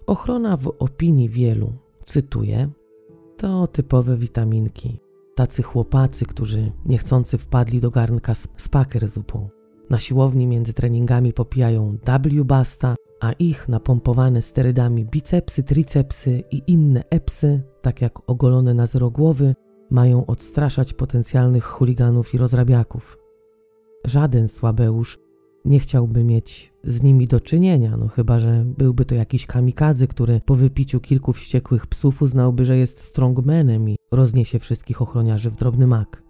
Ochrona 0.07 0.57
w 0.57 0.73
opinii 0.79 1.29
wielu, 1.29 1.73
cytuję, 2.05 2.69
to 3.37 3.67
typowe 3.67 4.17
witaminki. 4.17 5.01
Tacy 5.35 5.63
chłopacy, 5.63 6.27
którzy 6.27 6.73
niechcący 6.87 7.39
wpadli 7.39 7.81
do 7.81 7.91
garnka 7.91 8.35
z 8.35 8.49
spaker 8.57 9.09
zupą. 9.09 9.49
Na 9.91 9.99
siłowni 9.99 10.47
między 10.47 10.73
treningami 10.73 11.33
popijają 11.33 11.99
W-basta, 12.41 12.97
a 13.21 13.33
ich 13.33 13.69
napompowane 13.69 14.43
sterydami 14.43 15.05
bicepsy, 15.05 15.63
tricepsy 15.63 16.43
i 16.51 16.63
inne 16.67 17.05
epsy, 17.11 17.63
tak 17.83 18.01
jak 18.01 18.31
ogolone 18.31 18.75
na 18.75 18.87
zero 18.87 19.11
głowy, 19.11 19.55
mają 19.91 20.27
odstraszać 20.27 20.93
potencjalnych 20.93 21.65
chuliganów 21.65 22.35
i 22.35 22.39
rozrabiaków. 22.39 23.19
Żaden 24.05 24.49
słabeusz 24.49 25.26
nie 25.67 25.81
chciałby 25.81 26.25
mieć 26.25 26.73
z 26.85 27.03
nimi 27.03 27.27
do 27.27 27.41
czynienia, 27.41 27.97
no 27.97 28.09
chyba, 28.09 28.41
że 28.41 28.65
byłby 28.79 29.05
to 29.05 29.15
jakiś 29.15 29.47
kamikazy, 29.47 30.09
który 30.09 30.41
po 30.45 30.55
wypiciu 30.55 31.01
kilku 31.01 31.33
wściekłych 31.33 31.87
psów 31.87 32.23
uznałby, 32.23 32.65
że 32.65 32.77
jest 32.77 33.01
strongmanem 33.01 33.89
i 33.91 33.97
rozniesie 34.13 34.59
wszystkich 34.59 35.03
ochroniarzy 35.03 35.51
w 35.51 35.57
drobny 35.57 35.87
mak. 35.87 36.23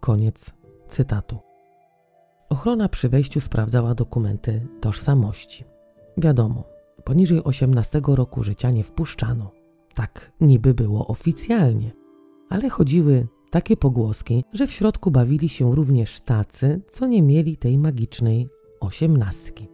Koniec 0.00 0.54
cytatu. 0.88 1.38
Ochrona 2.48 2.88
przy 2.88 3.08
wejściu 3.08 3.40
sprawdzała 3.40 3.94
dokumenty 3.94 4.66
tożsamości. 4.80 5.64
Wiadomo, 6.16 6.64
poniżej 7.04 7.44
18 7.44 8.00
roku 8.06 8.42
życia 8.42 8.70
nie 8.70 8.84
wpuszczano. 8.84 9.52
Tak 9.94 10.32
niby 10.40 10.74
było 10.74 11.06
oficjalnie. 11.06 11.92
Ale 12.48 12.68
chodziły 12.68 13.26
takie 13.50 13.76
pogłoski, 13.76 14.44
że 14.52 14.66
w 14.66 14.72
środku 14.72 15.10
bawili 15.10 15.48
się 15.48 15.74
również 15.74 16.20
tacy, 16.20 16.80
co 16.90 17.06
nie 17.06 17.22
mieli 17.22 17.56
tej 17.56 17.78
magicznej 17.78 18.48
osiemnastki. 18.80 19.68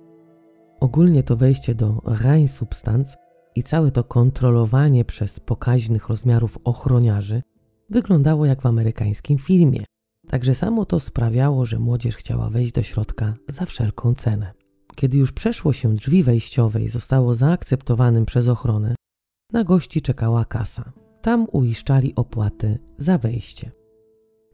Ogólnie 0.80 1.22
to 1.22 1.36
wejście 1.36 1.74
do 1.74 2.02
rań 2.04 2.48
substanc 2.48 3.16
i 3.54 3.62
całe 3.62 3.90
to 3.90 4.04
kontrolowanie 4.04 5.04
przez 5.04 5.40
pokaźnych 5.40 6.08
rozmiarów 6.08 6.58
ochroniarzy 6.64 7.42
wyglądało 7.90 8.46
jak 8.46 8.62
w 8.62 8.66
amerykańskim 8.66 9.38
filmie. 9.38 9.84
Także 10.28 10.54
samo 10.54 10.84
to 10.84 11.00
sprawiało, 11.00 11.66
że 11.66 11.78
młodzież 11.78 12.16
chciała 12.16 12.50
wejść 12.50 12.72
do 12.72 12.82
środka 12.82 13.34
za 13.48 13.66
wszelką 13.66 14.14
cenę. 14.14 14.52
Kiedy 14.96 15.18
już 15.18 15.32
przeszło 15.32 15.72
się 15.72 15.94
drzwi 15.94 16.22
wejściowe 16.22 16.82
i 16.82 16.88
zostało 16.88 17.34
zaakceptowanym 17.34 18.26
przez 18.26 18.48
ochronę, 18.48 18.94
na 19.52 19.64
gości 19.64 20.02
czekała 20.02 20.44
kasa. 20.44 20.92
Tam 21.22 21.46
uiszczali 21.52 22.14
opłaty 22.16 22.78
za 22.98 23.18
wejście. 23.18 23.70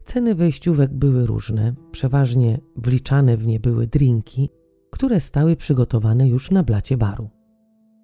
Ceny 0.05 0.35
wejściówek 0.35 0.93
były 0.93 1.25
różne, 1.25 1.73
przeważnie 1.91 2.59
wliczane 2.75 3.37
w 3.37 3.47
nie 3.47 3.59
były 3.59 3.87
drinki, 3.87 4.49
które 4.91 5.19
stały 5.19 5.55
przygotowane 5.55 6.27
już 6.27 6.51
na 6.51 6.63
blacie 6.63 6.97
baru. 6.97 7.29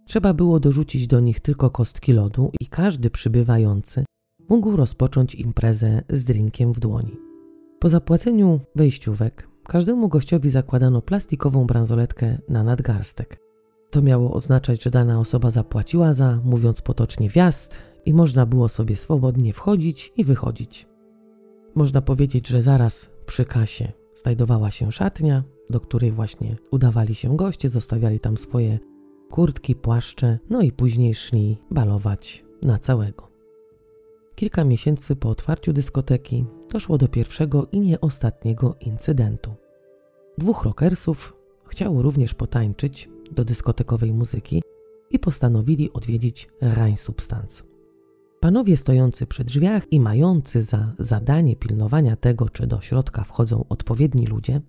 Trzeba 0.06 0.34
było 0.34 0.60
dorzucić 0.60 1.08
do 1.08 1.20
nich 1.20 1.40
tylko 1.40 1.70
kostki 1.70 2.14
lodu 2.14 2.52
i 2.60 2.68
każdy 2.68 3.10
przybywający 3.10 4.06
mógł 4.50 4.76
rozpocząć 4.76 5.36
imprezę 5.36 6.02
z 6.10 6.24
drinkiem 6.24 6.74
w 6.74 6.80
dłoni. 6.80 7.18
Po 7.80 7.90
zapłaceniu 7.90 8.60
wejściówek 8.76 9.50
każdemu 9.68 10.08
gościowi 10.08 10.50
zakładano 10.50 11.02
plastikową 11.02 11.66
bransoletkę 11.66 12.38
na 12.50 12.64
nadgarstek. 12.64 13.40
To 13.92 14.02
miało 14.02 14.34
oznaczać, 14.34 14.84
że 14.84 14.92
dana 14.92 15.20
osoba 15.20 15.52
zapłaciła 15.52 16.14
za, 16.14 16.40
mówiąc 16.44 16.82
potocznie, 16.82 17.30
wjazd 17.30 17.80
i 18.06 18.14
można 18.14 18.46
było 18.46 18.70
sobie 18.70 18.96
swobodnie 18.96 19.54
wchodzić 19.54 20.14
i 20.18 20.24
wychodzić. 20.24 20.88
Można 21.76 22.02
powiedzieć, 22.02 22.48
że 22.48 22.62
zaraz 22.62 23.10
przy 23.26 23.46
kasie 23.46 23.92
znajdowała 24.14 24.72
się 24.72 24.92
szatnia, 24.92 25.44
do 25.70 25.80
której 25.80 26.12
właśnie 26.12 26.56
udawali 26.72 27.16
się 27.16 27.36
goście, 27.36 27.70
zostawiali 27.70 28.20
tam 28.20 28.38
swoje 28.38 28.80
kurtki, 29.30 29.76
płaszcze, 29.76 30.40
no 30.50 30.62
i 30.62 30.72
później 30.72 31.16
szli 31.16 31.58
balować 31.72 32.46
na 32.62 32.80
całego. 32.80 33.28
Kilka 34.36 34.64
miesięcy 34.64 35.16
po 35.16 35.30
otwarciu 35.30 35.74
dyskoteki 35.74 36.46
doszło 36.72 36.98
do 36.98 37.08
pierwszego 37.08 37.68
i 37.72 37.80
nie 37.80 38.02
ostatniego 38.02 38.76
incydentu. 38.80 39.54
Dwóch 40.38 40.64
rockersów 40.64 41.34
chciało 41.66 42.02
również 42.02 42.34
potańczyć 42.34 43.10
do 43.32 43.46
dyskotekowej 43.46 44.14
muzyki 44.14 44.64
i 45.12 45.20
postanowili 45.20 45.94
odwiedzić 45.94 46.50
Rań 46.62 46.98
Substanc. 46.98 47.64
Panowie 48.40 48.78
stojący 48.78 49.26
przy 49.26 49.44
drzwiach 49.44 49.92
i 49.92 50.00
mający 50.00 50.62
za 50.62 50.94
zadanie 51.00 51.56
pilnowania 51.56 52.16
tego, 52.16 52.50
czy 52.50 52.68
do 52.68 52.82
środka 52.82 53.24
wchodzą 53.24 53.66
odpowiedni 53.70 54.26
ludzie, 54.26 54.62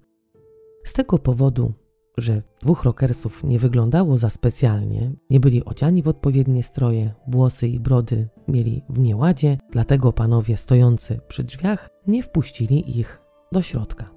z 0.84 0.92
tego 0.92 1.18
powodu, 1.18 1.72
że 2.18 2.42
dwóch 2.62 2.84
rockersów 2.84 3.44
nie 3.44 3.58
wyglądało 3.58 4.18
za 4.18 4.30
specjalnie, 4.30 5.12
nie 5.30 5.40
byli 5.40 5.64
odziani 5.64 6.02
w 6.02 6.08
odpowiednie 6.08 6.62
stroje, 6.62 7.14
włosy 7.28 7.68
i 7.68 7.80
brody 7.80 8.28
mieli 8.48 8.82
w 8.88 8.98
nieładzie, 8.98 9.58
dlatego 9.70 10.12
panowie 10.12 10.56
stojący 10.56 11.20
przy 11.28 11.44
drzwiach 11.44 11.88
nie 12.06 12.22
wpuścili 12.22 12.98
ich 12.98 13.20
do 13.52 13.62
środka. 13.62 14.10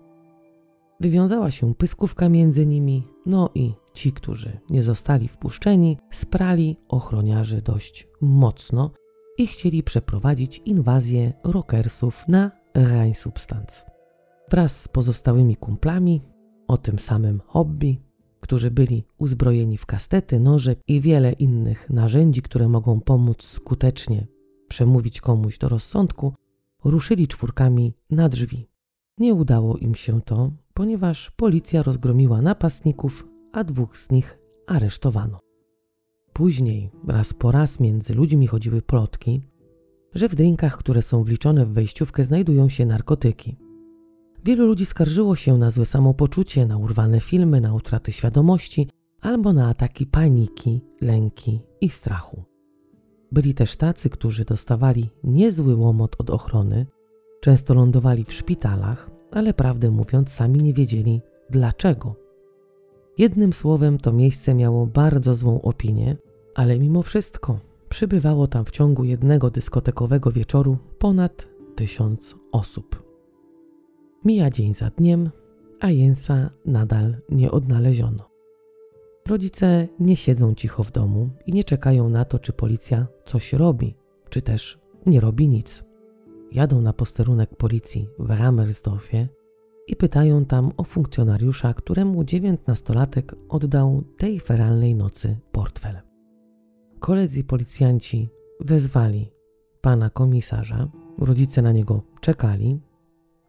Wywiązała 0.99 1.51
się 1.51 1.75
pyskówka 1.75 2.29
między 2.29 2.65
nimi, 2.65 3.07
no 3.25 3.49
i 3.55 3.73
ci, 3.93 4.13
którzy 4.13 4.59
nie 4.69 4.83
zostali 4.83 5.27
wpuszczeni, 5.27 5.97
sprali 6.11 6.77
ochroniarzy 6.89 7.61
dość 7.61 8.07
mocno 8.21 8.91
i 9.39 9.47
chcieli 9.47 9.83
przeprowadzić 9.83 10.61
inwazję 10.65 11.33
rockersów 11.43 12.27
na 12.27 12.51
rań 12.73 13.13
substanc. 13.13 13.85
Wraz 14.49 14.81
z 14.81 14.87
pozostałymi 14.87 15.55
kumplami 15.55 16.21
o 16.67 16.77
tym 16.77 16.99
samym 16.99 17.41
hobby, 17.47 18.01
którzy 18.39 18.71
byli 18.71 19.05
uzbrojeni 19.17 19.77
w 19.77 19.85
kastety, 19.85 20.39
noże 20.39 20.75
i 20.87 21.01
wiele 21.01 21.31
innych 21.31 21.89
narzędzi, 21.89 22.41
które 22.41 22.69
mogą 22.69 22.99
pomóc 22.99 23.43
skutecznie 23.43 24.27
przemówić 24.67 25.21
komuś 25.21 25.57
do 25.57 25.69
rozsądku, 25.69 26.33
ruszyli 26.83 27.27
czwórkami 27.27 27.93
na 28.09 28.29
drzwi. 28.29 28.69
Nie 29.17 29.33
udało 29.33 29.77
im 29.77 29.95
się 29.95 30.21
to, 30.21 30.51
ponieważ 30.73 31.31
policja 31.31 31.83
rozgromiła 31.83 32.41
napastników, 32.41 33.27
a 33.53 33.63
dwóch 33.63 33.97
z 33.97 34.11
nich 34.11 34.39
aresztowano. 34.67 35.48
Później, 36.33 36.89
raz 37.07 37.33
po 37.33 37.51
raz 37.51 37.79
między 37.79 38.13
ludźmi 38.13 38.47
chodziły 38.47 38.81
plotki, 38.81 39.41
że 40.13 40.29
w 40.29 40.35
drinkach, 40.35 40.77
które 40.77 41.01
są 41.01 41.23
wliczone 41.23 41.65
w 41.65 41.73
wejściówkę, 41.73 42.23
znajdują 42.23 42.69
się 42.69 42.85
narkotyki. 42.85 43.57
Wielu 44.45 44.65
ludzi 44.65 44.85
skarżyło 44.85 45.35
się 45.35 45.57
na 45.57 45.71
złe 45.71 45.85
samopoczucie, 45.85 46.65
na 46.65 46.77
urwane 46.77 47.19
filmy, 47.19 47.61
na 47.61 47.73
utraty 47.73 48.11
świadomości 48.11 48.89
albo 49.21 49.53
na 49.53 49.69
ataki 49.69 50.05
paniki, 50.05 50.81
lęki 51.01 51.59
i 51.81 51.89
strachu. 51.89 52.43
Byli 53.31 53.53
też 53.53 53.75
tacy, 53.75 54.09
którzy 54.09 54.45
dostawali 54.45 55.09
niezły 55.23 55.75
łomot 55.75 56.15
od 56.19 56.29
ochrony, 56.29 56.85
często 57.41 57.73
lądowali 57.73 58.23
w 58.23 58.33
szpitalach, 58.33 59.09
ale 59.31 59.53
prawdę 59.53 59.91
mówiąc, 59.91 60.29
sami 60.29 60.59
nie 60.59 60.73
wiedzieli 60.73 61.21
dlaczego. 61.49 62.15
Jednym 63.19 63.53
słowem, 63.53 63.97
to 63.97 64.13
miejsce 64.13 64.53
miało 64.53 64.87
bardzo 64.87 65.35
złą 65.35 65.61
opinię, 65.61 66.17
ale 66.55 66.79
mimo 66.79 67.03
wszystko 67.03 67.59
przybywało 67.89 68.47
tam 68.47 68.65
w 68.65 68.71
ciągu 68.71 69.03
jednego 69.03 69.49
dyskotekowego 69.49 70.31
wieczoru 70.31 70.77
ponad 70.99 71.47
tysiąc 71.75 72.35
osób. 72.51 73.03
Mija 74.25 74.49
dzień 74.49 74.73
za 74.73 74.89
dniem, 74.89 75.29
a 75.79 75.91
Jensa 75.91 76.49
nadal 76.65 77.17
nie 77.29 77.51
odnaleziono. 77.51 78.29
Rodzice 79.27 79.87
nie 79.99 80.15
siedzą 80.15 80.55
cicho 80.55 80.83
w 80.83 80.91
domu 80.91 81.29
i 81.45 81.51
nie 81.51 81.63
czekają 81.63 82.09
na 82.09 82.25
to, 82.25 82.39
czy 82.39 82.53
policja 82.53 83.07
coś 83.25 83.53
robi, 83.53 83.95
czy 84.29 84.41
też 84.41 84.79
nie 85.05 85.19
robi 85.19 85.47
nic. 85.47 85.83
Jadą 86.51 86.81
na 86.81 86.93
posterunek 86.93 87.55
policji 87.55 88.07
w 88.19 88.29
Ramersdorfie 88.29 89.27
i 89.89 89.95
pytają 89.95 90.45
tam 90.45 90.71
o 90.77 90.83
funkcjonariusza, 90.83 91.73
któremu 91.73 92.23
dziewiętnastolatek 92.23 93.35
oddał 93.49 94.03
tej 94.17 94.39
feralnej 94.39 94.95
nocy 94.95 95.37
portfel. 95.51 95.99
Koledzy 96.99 97.43
policjanci 97.43 98.29
wezwali 98.59 99.31
pana 99.81 100.09
komisarza, 100.09 100.87
rodzice 101.17 101.61
na 101.61 101.71
niego 101.71 102.03
czekali, 102.21 102.79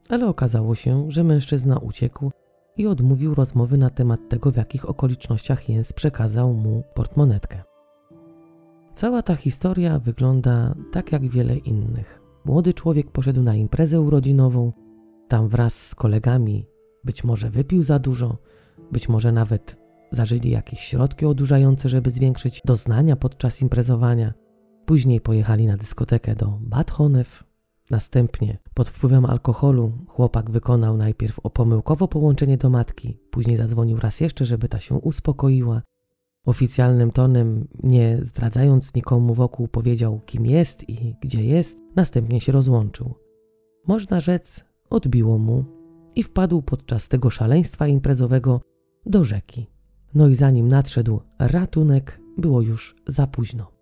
ale 0.09 0.27
okazało 0.27 0.75
się, 0.75 1.11
że 1.11 1.25
mężczyzna 1.25 1.79
uciekł 1.79 2.31
i 2.77 2.87
odmówił 2.87 3.35
rozmowy 3.35 3.79
na 3.79 3.91
temat 3.91 4.21
tego, 4.29 4.51
w 4.51 4.57
jakich 4.57 4.89
okolicznościach 4.89 5.69
Jens 5.69 5.93
przekazał 5.93 6.53
mu 6.55 6.83
portmonetkę. 6.95 7.63
Cała 8.95 9.23
ta 9.23 9.37
historia 9.37 9.99
wygląda 9.99 10.75
tak 10.93 11.13
jak 11.13 11.29
wiele 11.29 11.57
innych. 11.57 12.21
Młody 12.45 12.75
człowiek 12.75 13.11
poszedł 13.11 13.43
na 13.43 13.55
imprezę 13.55 14.01
urodzinową, 14.01 14.73
tam 15.31 15.49
wraz 15.49 15.87
z 15.89 15.95
kolegami 15.95 16.67
być 17.05 17.25
może 17.25 17.51
wypił 17.51 17.83
za 17.83 17.99
dużo, 17.99 18.39
być 18.93 19.09
może 19.09 19.33
nawet 19.33 19.77
zażyli 20.13 20.51
jakieś 20.51 20.81
środki 20.81 21.27
odurzające, 21.27 21.89
żeby 21.89 22.11
zwiększyć 22.11 22.63
doznania 22.65 23.17
podczas 23.17 23.63
imprezowania. 23.63 24.35
Później 24.87 25.21
pojechali 25.21 25.67
na 25.67 25.77
dyskotekę 25.77 26.35
do 26.35 26.59
Bad 26.61 26.91
Honew. 26.91 27.45
Następnie, 27.91 28.59
pod 28.75 28.89
wpływem 28.89 29.25
alkoholu, 29.25 29.93
chłopak 30.09 30.51
wykonał 30.51 30.97
najpierw 30.97 31.39
o 31.39 31.51
pomyłkowo 31.51 32.09
połączenie 32.09 32.57
do 32.57 32.71
matki, 32.71 33.19
później 33.31 33.57
zadzwonił 33.57 34.01
raz 34.01 34.21
jeszcze, 34.21 34.45
żeby 34.45 34.69
ta 34.69 34.79
się 34.79 34.95
uspokoiła. 34.95 35.83
Oficjalnym 36.47 37.11
tonem, 37.11 37.69
nie 37.83 38.19
zdradzając 38.23 38.95
nikomu 38.95 39.35
wokół, 39.35 39.69
powiedział, 39.69 40.21
kim 40.27 40.47
jest 40.47 40.89
i 40.89 41.17
gdzie 41.21 41.45
jest, 41.45 41.79
następnie 41.97 42.41
się 42.41 42.53
rozłączył. 42.53 43.15
Można 43.87 44.21
rzec, 44.21 44.70
odbiło 44.91 45.39
mu 45.39 45.65
i 46.17 46.23
wpadł 46.23 46.63
podczas 46.63 47.09
tego 47.09 47.31
szaleństwa 47.31 47.87
imprezowego 47.87 48.61
do 49.07 49.25
rzeki. 49.25 49.67
No 50.15 50.29
i 50.29 50.35
zanim 50.35 50.69
nadszedł 50.69 51.21
ratunek, 51.39 52.21
było 52.39 52.61
już 52.61 52.97
za 53.07 53.27
późno. 53.27 53.73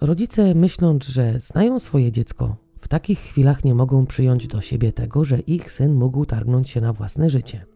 Rodzice, 0.00 0.54
myśląc, 0.54 1.06
że 1.06 1.40
znają 1.40 1.78
swoje 1.78 2.12
dziecko, 2.12 2.56
w 2.80 2.88
takich 2.88 3.18
chwilach 3.18 3.64
nie 3.64 3.74
mogą 3.74 4.06
przyjąć 4.06 4.46
do 4.46 4.60
siebie 4.60 4.92
tego, 4.92 5.24
że 5.24 5.38
ich 5.38 5.72
syn 5.72 5.94
mógł 5.94 6.26
targnąć 6.26 6.70
się 6.70 6.80
na 6.80 6.92
własne 6.92 7.30
życie. 7.30 7.66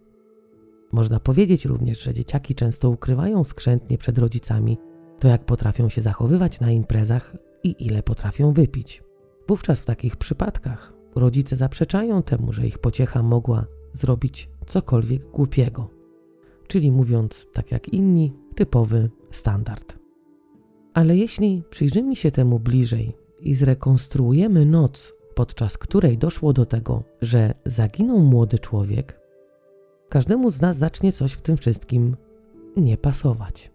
Można 0.93 1.21
powiedzieć 1.21 1.65
również, 1.65 2.03
że 2.03 2.15
dzieciaki 2.15 2.55
często 2.55 2.91
ukrywają 2.91 3.45
skrzętnie 3.45 3.99
przed 3.99 4.19
rodzicami 4.19 4.79
to, 5.19 5.29
jak 5.29 5.45
potrafią 5.45 5.89
się 5.89 6.03
zachowywać 6.03 6.61
na 6.61 6.71
imprezach 6.71 7.37
i 7.63 7.75
ile 7.79 8.03
potrafią 8.03 8.53
wypić. 8.53 9.03
Wówczas 9.49 9.81
w 9.81 9.87
takich 9.87 10.17
przypadkach 10.17 11.00
rodzice 11.15 11.57
zaprzeczają 11.57 12.23
temu, 12.23 12.53
że 12.53 12.67
ich 12.67 12.79
pociecha 12.79 13.23
mogła 13.23 13.67
zrobić 13.93 14.49
cokolwiek 14.67 15.31
głupiego. 15.31 15.89
Czyli 16.67 16.93
mówiąc 16.93 17.47
tak 17.53 17.71
jak 17.71 17.89
inni, 17.89 18.33
typowy 18.55 19.11
standard. 19.31 19.99
Ale 20.95 21.17
jeśli 21.17 21.63
przyjrzymy 21.71 22.17
się 22.17 22.31
temu 22.31 22.59
bliżej 22.59 23.17
i 23.41 23.55
zrekonstruujemy 23.55 24.67
noc, 24.67 25.13
podczas 25.35 25.79
której 25.79 26.19
doszło 26.19 26.53
do 26.53 26.67
tego, 26.67 27.03
że 27.21 27.55
zaginął 27.65 28.19
młody 28.19 28.59
człowiek, 28.59 29.21
każdemu 30.09 30.51
z 30.51 30.61
nas 30.61 30.77
zacznie 30.77 31.13
coś 31.13 31.33
w 31.33 31.41
tym 31.41 31.57
wszystkim 31.57 32.17
nie 32.77 32.97
pasować. 32.97 33.71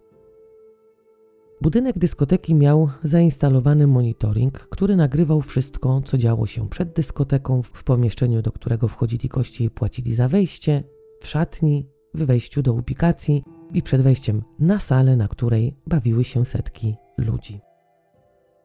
Budynek 1.66 2.00
dyskoteki 2.00 2.56
miał 2.56 2.90
zainstalowany 3.04 3.88
monitoring, 3.88 4.60
który 4.60 4.96
nagrywał 4.96 5.42
wszystko, 5.42 6.02
co 6.06 6.18
działo 6.18 6.48
się 6.48 6.70
przed 6.70 6.94
dyskoteką, 6.94 7.62
w 7.62 7.84
pomieszczeniu, 7.84 8.42
do 8.42 8.52
którego 8.52 8.88
wchodzili 8.88 9.30
goście 9.30 9.64
i 9.64 9.70
płacili 9.70 10.14
za 10.14 10.28
wejście, 10.28 10.84
w 11.22 11.28
szatni, 11.28 11.88
w 12.14 12.26
wejściu 12.26 12.62
do 12.62 12.74
ubikacji 12.74 13.44
i 13.74 13.82
przed 13.82 14.02
wejściem 14.02 14.44
na 14.60 14.80
salę, 14.80 15.16
na 15.16 15.28
której 15.28 15.76
bawiły 15.88 16.24
się 16.24 16.46
setki 16.46 16.96
ludzi. 17.18 17.60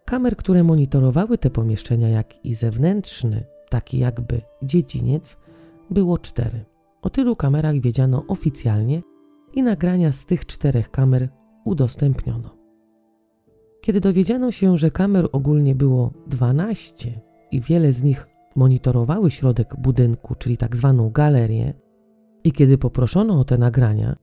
Kamer, 0.04 0.36
które 0.36 0.64
monitorowały 0.64 1.38
te 1.38 1.50
pomieszczenia, 1.50 2.08
jak 2.08 2.44
i 2.44 2.54
zewnętrzny, 2.54 3.44
taki 3.68 3.98
jakby 3.98 4.40
dziedziniec, 4.62 5.36
było 5.90 6.18
cztery. 6.18 6.64
O 7.02 7.10
tylu 7.10 7.36
kamerach 7.36 7.80
wiedziano 7.80 8.24
oficjalnie 8.28 9.02
i 9.54 9.62
nagrania 9.62 10.12
z 10.12 10.26
tych 10.26 10.46
czterech 10.46 10.90
kamer 10.90 11.28
udostępniono. 11.64 12.59
Kiedy 13.80 14.00
dowiedziano 14.00 14.50
się, 14.50 14.76
że 14.76 14.90
kamer 14.90 15.28
ogólnie 15.32 15.74
było 15.74 16.12
12 16.26 17.20
i 17.50 17.60
wiele 17.60 17.92
z 17.92 18.02
nich 18.02 18.26
monitorowały 18.56 19.30
środek 19.30 19.76
budynku, 19.78 20.34
czyli 20.34 20.56
tak 20.56 20.76
zwaną 20.76 21.10
galerię, 21.10 21.74
i 22.44 22.52
kiedy 22.52 22.78
poproszono 22.78 23.40
o 23.40 23.44
te 23.44 23.58
nagrania, 23.58 24.16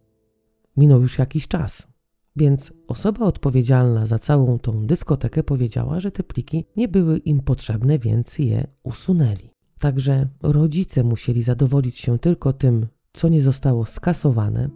minął 0.77 1.01
już 1.01 1.17
jakiś 1.17 1.47
czas, 1.47 1.87
więc 2.35 2.73
osoba 2.87 3.25
odpowiedzialna 3.25 4.05
za 4.05 4.19
całą 4.19 4.59
tą 4.59 4.85
dyskotekę 4.85 5.43
powiedziała, 5.43 5.99
że 5.99 6.11
te 6.11 6.23
pliki 6.23 6.65
nie 6.75 6.87
były 6.87 7.17
im 7.17 7.39
potrzebne, 7.39 7.99
więc 7.99 8.39
je 8.39 8.67
usunęli. 8.83 9.49
Także 9.79 10.27
rodzice 10.43 11.03
musieli 11.03 11.43
zadowolić 11.43 11.97
się 11.97 12.19
tylko 12.19 12.53
tym, 12.53 12.87
co 13.13 13.29
nie 13.29 13.41
zostało 13.41 13.85
skasowane, 13.85 14.69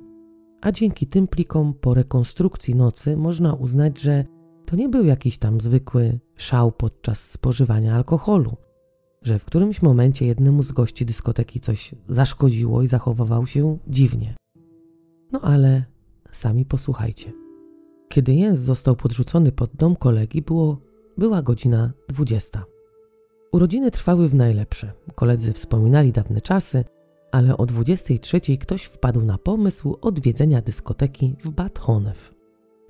a 0.61 0.71
dzięki 0.71 1.07
tym 1.07 1.27
plikom 1.27 1.73
po 1.73 1.93
rekonstrukcji 1.93 2.75
nocy 2.75 3.17
można 3.17 3.53
uznać, 3.53 4.01
że 4.01 4.25
to 4.71 4.77
nie 4.77 4.89
był 4.89 5.05
jakiś 5.05 5.37
tam 5.37 5.61
zwykły 5.61 6.19
szał 6.35 6.71
podczas 6.71 7.31
spożywania 7.31 7.95
alkoholu, 7.95 8.57
że 9.21 9.39
w 9.39 9.45
którymś 9.45 9.81
momencie 9.81 10.25
jednemu 10.25 10.63
z 10.63 10.71
gości 10.71 11.05
dyskoteki 11.05 11.59
coś 11.59 11.95
zaszkodziło 12.09 12.81
i 12.81 12.87
zachowywał 12.87 13.45
się 13.45 13.77
dziwnie. 13.87 14.35
No 15.31 15.41
ale 15.41 15.83
sami 16.31 16.65
posłuchajcie. 16.65 17.31
Kiedy 18.09 18.33
Jens 18.33 18.59
został 18.59 18.95
podrzucony 18.95 19.51
pod 19.51 19.75
dom 19.75 19.95
kolegi, 19.95 20.41
było, 20.41 20.77
była 21.17 21.41
godzina 21.41 21.91
20. 22.09 22.63
Urodziny 23.51 23.91
trwały 23.91 24.29
w 24.29 24.35
najlepsze. 24.35 24.91
Koledzy 25.15 25.53
wspominali 25.53 26.11
dawne 26.11 26.41
czasy, 26.41 26.85
ale 27.31 27.57
o 27.57 27.65
23 27.65 28.57
ktoś 28.57 28.83
wpadł 28.83 29.21
na 29.21 29.37
pomysł 29.37 29.97
odwiedzenia 30.01 30.61
dyskoteki 30.61 31.35
w 31.43 31.49
Bad 31.49 31.79
Honew. 31.79 32.40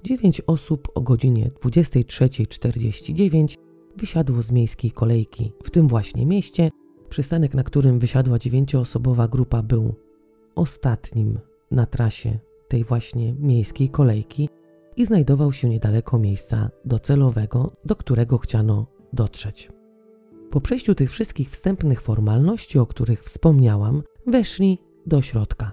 Dziewięć 0.04 0.42
osób 0.42 0.88
o 0.96 1.02
godzinie 1.02 1.52
23.49 1.64 3.58
wysiadło 3.98 4.42
z 4.42 4.52
miejskiej 4.52 4.92
kolejki 4.92 5.54
w 5.64 5.72
tym 5.72 5.88
właśnie 5.88 6.26
mieście. 6.26 6.70
Przystanek, 7.10 7.54
na 7.54 7.64
którym 7.64 8.00
wysiadła 8.00 8.40
dziewięcioosobowa 8.40 9.28
grupa, 9.28 9.64
był 9.64 9.96
ostatnim 10.56 11.40
na 11.72 11.86
trasie 11.86 12.40
tej 12.68 12.84
właśnie 12.84 13.34
miejskiej 13.34 13.90
kolejki 13.90 14.50
i 14.98 15.06
znajdował 15.06 15.52
się 15.52 15.70
niedaleko 15.70 16.20
miejsca 16.20 16.70
docelowego, 16.86 17.72
do 17.86 17.96
którego 17.96 18.38
chciano 18.38 18.88
dotrzeć. 19.14 19.70
Po 20.52 20.62
przejściu 20.62 20.96
tych 20.96 21.12
wszystkich 21.12 21.50
wstępnych 21.50 22.02
formalności, 22.02 22.80
o 22.80 22.86
których 22.86 23.24
wspomniałam, 23.24 24.04
weszli 24.28 24.80
do 25.06 25.22
środka. 25.22 25.72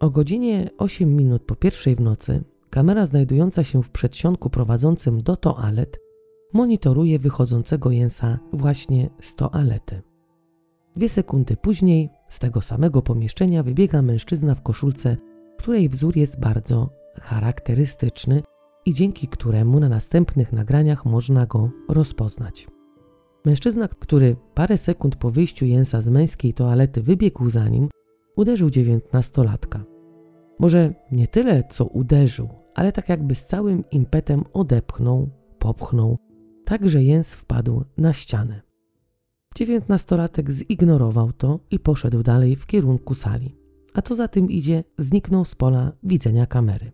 O 0.00 0.10
godzinie 0.10 0.70
8 0.78 1.16
minut 1.16 1.42
po 1.42 1.56
pierwszej 1.56 1.96
w 1.96 2.00
nocy 2.00 2.44
kamera 2.72 3.06
znajdująca 3.06 3.64
się 3.64 3.82
w 3.82 3.90
przedsionku 3.90 4.50
prowadzącym 4.50 5.22
do 5.22 5.36
toalet 5.36 5.98
monitoruje 6.52 7.18
wychodzącego 7.18 7.90
Jensa 7.90 8.38
właśnie 8.52 9.10
z 9.20 9.34
toalety. 9.34 10.02
Dwie 10.96 11.08
sekundy 11.08 11.56
później 11.56 12.10
z 12.28 12.38
tego 12.38 12.60
samego 12.60 13.02
pomieszczenia 13.02 13.62
wybiega 13.62 14.02
mężczyzna 14.02 14.54
w 14.54 14.62
koszulce, 14.62 15.16
której 15.58 15.88
wzór 15.88 16.16
jest 16.16 16.40
bardzo 16.40 16.90
charakterystyczny 17.20 18.42
i 18.86 18.94
dzięki 18.94 19.28
któremu 19.28 19.80
na 19.80 19.88
następnych 19.88 20.52
nagraniach 20.52 21.04
można 21.04 21.46
go 21.46 21.70
rozpoznać. 21.88 22.66
Mężczyzna, 23.44 23.88
który 23.88 24.36
parę 24.54 24.78
sekund 24.78 25.16
po 25.16 25.30
wyjściu 25.30 25.66
Jensa 25.66 26.00
z 26.00 26.08
męskiej 26.08 26.54
toalety 26.54 27.02
wybiegł 27.02 27.50
za 27.50 27.68
nim, 27.68 27.88
uderzył 28.36 28.70
dziewiętnastolatka. 28.70 29.84
Może 30.58 30.94
nie 31.12 31.26
tyle, 31.26 31.62
co 31.70 31.84
uderzył, 31.84 32.61
ale 32.74 32.92
tak 32.92 33.08
jakby 33.08 33.34
z 33.34 33.46
całym 33.46 33.84
impetem 33.90 34.44
odepchnął, 34.52 35.30
popchnął, 35.58 36.18
tak 36.64 36.88
że 36.88 37.04
Jens 37.04 37.34
wpadł 37.34 37.84
na 37.98 38.12
ścianę. 38.12 38.62
Dziewiętnastolatek 39.54 40.50
zignorował 40.50 41.32
to 41.32 41.60
i 41.70 41.78
poszedł 41.78 42.22
dalej 42.22 42.56
w 42.56 42.66
kierunku 42.66 43.14
sali, 43.14 43.56
a 43.94 44.02
co 44.02 44.14
za 44.14 44.28
tym 44.28 44.50
idzie, 44.50 44.84
zniknął 44.98 45.44
z 45.44 45.54
pola 45.54 45.92
widzenia 46.02 46.46
kamery. 46.46 46.92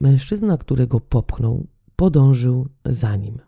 Mężczyzna, 0.00 0.58
który 0.58 0.86
go 0.86 1.00
popchnął, 1.00 1.66
podążył 1.96 2.68
za 2.84 3.16
nim. 3.16 3.38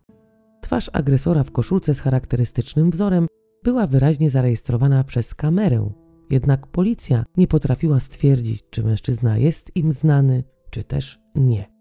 Twarz 0.60 0.90
agresora 0.92 1.44
w 1.44 1.50
koszulce 1.50 1.94
z 1.94 2.00
charakterystycznym 2.00 2.90
wzorem 2.90 3.26
była 3.64 3.86
wyraźnie 3.86 4.30
zarejestrowana 4.30 5.04
przez 5.04 5.34
kamerę, 5.34 5.90
jednak 6.30 6.66
policja 6.66 7.24
nie 7.36 7.48
potrafiła 7.48 8.00
stwierdzić, 8.00 8.64
czy 8.70 8.84
mężczyzna 8.84 9.38
jest 9.38 9.76
im 9.76 9.92
znany, 9.92 10.44
czy 10.70 10.84
też 10.84 11.20
nie. 11.34 11.78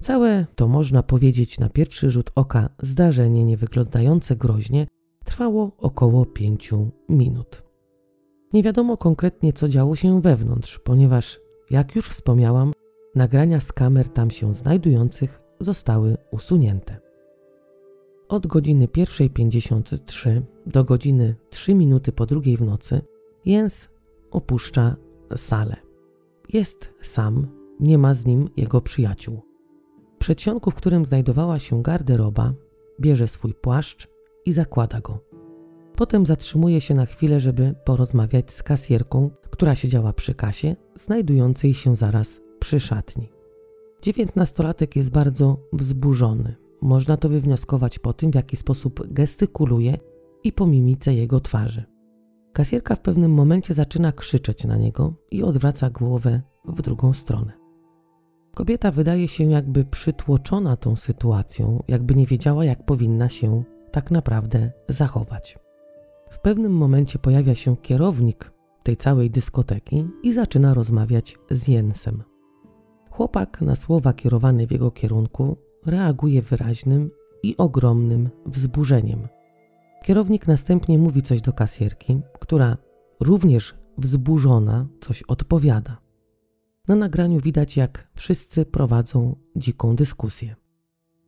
Całe 0.00 0.46
to 0.54 0.68
można 0.68 1.02
powiedzieć 1.02 1.58
na 1.58 1.68
pierwszy 1.68 2.10
rzut 2.10 2.30
oka 2.34 2.68
zdarzenie 2.82 3.44
nie 3.44 3.56
wyglądające 3.56 4.36
groźnie 4.36 4.86
trwało 5.24 5.72
około 5.78 6.26
pięciu 6.26 6.90
minut. 7.08 7.62
Nie 8.52 8.62
wiadomo 8.62 8.96
konkretnie, 8.96 9.52
co 9.52 9.68
działo 9.68 9.96
się 9.96 10.20
wewnątrz, 10.20 10.78
ponieważ, 10.78 11.40
jak 11.70 11.96
już 11.96 12.08
wspomniałam, 12.08 12.72
nagrania 13.14 13.60
z 13.60 13.72
kamer 13.72 14.08
tam 14.08 14.30
się 14.30 14.54
znajdujących 14.54 15.40
zostały 15.60 16.16
usunięte. 16.30 16.98
Od 18.28 18.46
godziny 18.46 18.86
1.53 18.86 20.42
do 20.66 20.84
godziny 20.84 21.34
3 21.50 21.74
minuty 21.74 22.12
po 22.12 22.26
drugiej 22.26 22.56
w 22.56 22.62
nocy 22.62 23.00
Jens 23.44 23.88
opuszcza 24.30 24.96
salę. 25.36 25.76
Jest 26.48 26.94
sam, 27.02 27.59
nie 27.80 27.98
ma 27.98 28.14
z 28.14 28.26
nim 28.26 28.48
jego 28.56 28.80
przyjaciół. 28.80 29.40
W 30.14 30.18
przedsionku, 30.18 30.70
w 30.70 30.74
którym 30.74 31.06
znajdowała 31.06 31.58
się 31.58 31.82
garderoba, 31.82 32.54
bierze 33.00 33.28
swój 33.28 33.54
płaszcz 33.54 34.08
i 34.46 34.52
zakłada 34.52 35.00
go. 35.00 35.18
Potem 35.96 36.26
zatrzymuje 36.26 36.80
się 36.80 36.94
na 36.94 37.06
chwilę, 37.06 37.40
żeby 37.40 37.74
porozmawiać 37.84 38.52
z 38.52 38.62
kasjerką, 38.62 39.30
która 39.50 39.74
siedziała 39.74 40.12
przy 40.12 40.34
kasie, 40.34 40.76
znajdującej 40.94 41.74
się 41.74 41.96
zaraz 41.96 42.40
przy 42.58 42.80
szatni. 42.80 43.32
Dziewiętnastolatek 44.02 44.96
jest 44.96 45.10
bardzo 45.10 45.56
wzburzony. 45.72 46.56
Można 46.82 47.16
to 47.16 47.28
wywnioskować 47.28 47.98
po 47.98 48.12
tym, 48.12 48.30
w 48.30 48.34
jaki 48.34 48.56
sposób 48.56 49.12
gestykuluje 49.12 49.98
i 50.44 50.52
po 50.52 50.66
mimice 50.66 51.14
jego 51.14 51.40
twarzy. 51.40 51.84
Kasjerka 52.52 52.96
w 52.96 53.00
pewnym 53.00 53.32
momencie 53.32 53.74
zaczyna 53.74 54.12
krzyczeć 54.12 54.64
na 54.64 54.76
niego 54.76 55.14
i 55.30 55.42
odwraca 55.42 55.90
głowę 55.90 56.40
w 56.64 56.82
drugą 56.82 57.12
stronę. 57.12 57.59
Kobieta 58.60 58.90
wydaje 58.90 59.28
się 59.28 59.44
jakby 59.44 59.84
przytłoczona 59.84 60.76
tą 60.76 60.96
sytuacją, 60.96 61.82
jakby 61.88 62.14
nie 62.14 62.26
wiedziała, 62.26 62.64
jak 62.64 62.84
powinna 62.84 63.28
się 63.28 63.64
tak 63.90 64.10
naprawdę 64.10 64.72
zachować. 64.88 65.58
W 66.30 66.40
pewnym 66.40 66.72
momencie 66.72 67.18
pojawia 67.18 67.54
się 67.54 67.76
kierownik 67.76 68.52
tej 68.82 68.96
całej 68.96 69.30
dyskoteki 69.30 70.08
i 70.22 70.32
zaczyna 70.32 70.74
rozmawiać 70.74 71.36
z 71.50 71.68
Jensem. 71.68 72.22
Chłopak 73.10 73.60
na 73.60 73.76
słowa 73.76 74.12
kierowane 74.12 74.66
w 74.66 74.72
jego 74.72 74.90
kierunku 74.90 75.56
reaguje 75.86 76.42
wyraźnym 76.42 77.10
i 77.42 77.56
ogromnym 77.56 78.30
wzburzeniem. 78.46 79.28
Kierownik 80.04 80.46
następnie 80.46 80.98
mówi 80.98 81.22
coś 81.22 81.40
do 81.40 81.52
kasjerki, 81.52 82.20
która 82.40 82.76
również 83.20 83.74
wzburzona 83.98 84.86
coś 85.00 85.22
odpowiada. 85.22 86.09
Na 86.90 86.96
nagraniu 86.96 87.40
widać, 87.40 87.76
jak 87.76 88.10
wszyscy 88.14 88.64
prowadzą 88.64 89.36
dziką 89.56 89.96
dyskusję. 89.96 90.56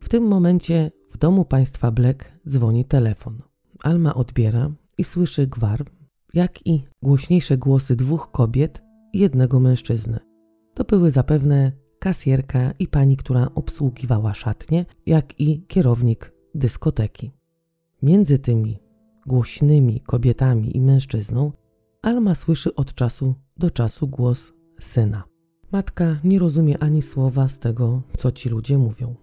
W 0.01 0.09
tym 0.09 0.25
momencie 0.25 0.91
w 1.13 1.19
domu 1.19 1.45
państwa 1.45 1.91
Black 1.91 2.33
dzwoni 2.49 2.85
telefon. 2.85 3.43
Alma 3.83 4.15
odbiera 4.15 4.71
i 4.99 5.05
słyszy 5.05 5.47
gwar, 5.47 5.85
jak 6.35 6.67
i 6.67 6.85
głośniejsze 7.03 7.59
głosy 7.59 7.97
dwóch 7.97 8.31
kobiet 8.31 8.83
i 9.13 9.19
jednego 9.19 9.61
mężczyzny. 9.61 10.19
To 10.75 10.85
były 10.85 11.11
zapewne 11.11 11.73
kasjerka 11.99 12.73
i 12.79 12.89
pani, 12.89 13.17
która 13.17 13.49
obsługiwała 13.55 14.35
szatnię, 14.35 14.87
jak 15.07 15.41
i 15.41 15.67
kierownik 15.67 16.33
dyskoteki. 16.55 17.31
Między 18.03 18.39
tymi 18.39 18.79
głośnymi 19.27 20.01
kobietami 20.01 20.77
i 20.77 20.81
mężczyzną 20.81 21.53
Alma 22.03 22.35
słyszy 22.35 22.75
od 22.75 22.95
czasu 22.95 23.35
do 23.57 23.71
czasu 23.71 24.09
głos 24.09 24.53
syna. 24.81 25.32
Matka 25.73 26.17
nie 26.25 26.39
rozumie 26.39 26.79
ani 26.79 27.03
słowa 27.03 27.49
z 27.49 27.59
tego, 27.59 28.03
co 28.17 28.33
ci 28.33 28.49
ludzie 28.49 28.79
mówią. 28.79 29.15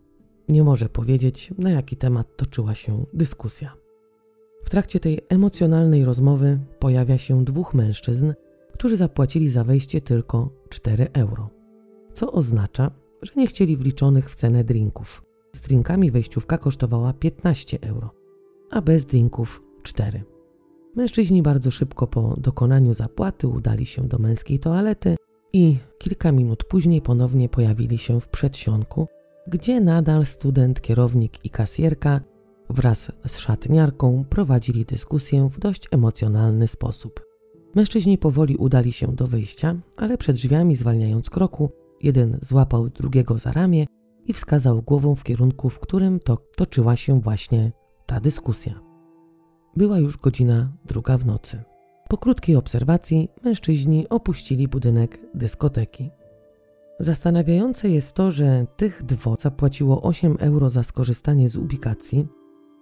Nie 0.48 0.64
może 0.64 0.90
powiedzieć, 0.90 1.54
na 1.58 1.70
jaki 1.72 1.98
temat 1.98 2.38
toczyła 2.38 2.76
się 2.76 3.06
dyskusja. 3.14 3.74
W 4.64 4.70
trakcie 4.70 5.00
tej 5.00 5.20
emocjonalnej 5.30 6.06
rozmowy 6.06 6.60
pojawia 6.80 7.18
się 7.18 7.46
dwóch 7.46 7.74
mężczyzn, 7.74 8.34
którzy 8.74 8.98
zapłacili 8.98 9.50
za 9.50 9.64
wejście 9.64 10.02
tylko 10.02 10.50
4 10.70 11.08
euro, 11.14 11.50
co 12.14 12.32
oznacza, 12.32 12.92
że 13.22 13.32
nie 13.36 13.48
chcieli 13.48 13.78
wliczonych 13.78 14.30
w 14.32 14.36
cenę 14.36 14.64
drinków. 14.64 15.24
Z 15.54 15.62
drinkami 15.62 16.12
wejściówka 16.12 16.58
kosztowała 16.58 17.14
15 17.14 17.78
euro, 17.82 18.14
a 18.72 18.82
bez 18.82 19.06
drinków 19.06 19.64
4. 19.84 20.24
Mężczyźni 20.96 21.42
bardzo 21.42 21.72
szybko 21.72 22.08
po 22.08 22.36
dokonaniu 22.38 22.94
zapłaty 22.94 23.48
udali 23.48 23.86
się 23.86 24.08
do 24.08 24.20
męskiej 24.20 24.60
toalety 24.60 25.16
i 25.54 25.78
kilka 25.98 26.32
minut 26.32 26.64
później 26.64 27.02
ponownie 27.02 27.50
pojawili 27.50 27.98
się 27.98 28.20
w 28.20 28.28
przedsionku, 28.28 29.08
gdzie 29.48 29.82
nadal 29.82 30.26
student, 30.26 30.82
kierownik 30.82 31.46
i 31.46 31.50
kasjerka 31.50 32.22
wraz 32.70 33.12
z 33.28 33.38
szatniarką 33.38 34.26
prowadzili 34.30 34.86
dyskusję 34.86 35.50
w 35.50 35.60
dość 35.60 35.88
emocjonalny 35.92 36.68
sposób. 36.68 37.26
Mężczyźni 37.76 38.18
powoli 38.18 38.56
udali 38.56 38.92
się 38.92 39.08
do 39.16 39.28
wyjścia, 39.28 39.76
ale 39.98 40.18
przed 40.18 40.36
drzwiami 40.36 40.76
zwalniając 40.76 41.30
kroku, 41.30 41.70
jeden 42.02 42.38
złapał 42.42 42.90
drugiego 42.90 43.38
za 43.38 43.52
ramię 43.52 43.86
i 44.26 44.34
wskazał 44.34 44.82
głową 44.82 45.16
w 45.16 45.24
kierunku, 45.24 45.70
w 45.70 45.80
którym 45.80 46.20
to 46.20 46.38
toczyła 46.56 46.96
się 46.96 47.22
właśnie 47.22 47.72
ta 48.06 48.20
dyskusja. 48.20 48.80
Była 49.76 50.00
już 50.00 50.18
godzina 50.18 50.74
druga 50.86 51.18
w 51.18 51.26
nocy. 51.26 51.64
Po 52.10 52.18
krótkiej 52.18 52.56
obserwacji 52.56 53.30
mężczyźni 53.44 54.10
opuścili 54.10 54.68
budynek 54.68 55.20
dyskoteki. 55.34 56.10
Zastanawiające 57.00 57.90
jest 57.90 58.14
to, 58.14 58.32
że 58.32 58.66
tych 58.78 59.04
dwóch 59.04 59.42
zapłaciło 59.42 60.02
8 60.02 60.38
euro 60.40 60.70
za 60.70 60.84
skorzystanie 60.84 61.50
z 61.50 61.56
ubikacji. 61.56 62.28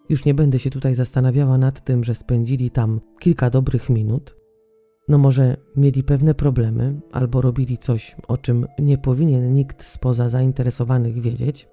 Już 0.09 0.25
nie 0.25 0.33
będę 0.33 0.59
się 0.59 0.69
tutaj 0.69 0.95
zastanawiała 0.95 1.57
nad 1.57 1.83
tym, 1.83 2.03
że 2.03 2.15
spędzili 2.15 2.71
tam 2.71 3.01
kilka 3.19 3.49
dobrych 3.49 3.89
minut. 3.89 4.35
No 5.07 5.17
może 5.17 5.57
mieli 5.75 6.03
pewne 6.03 6.33
problemy, 6.33 7.01
albo 7.11 7.41
robili 7.41 7.77
coś, 7.77 8.15
o 8.27 8.37
czym 8.37 8.67
nie 8.79 8.97
powinien 8.97 9.53
nikt 9.53 9.83
spoza 9.83 10.29
zainteresowanych 10.29 11.21
wiedzieć, 11.21 11.67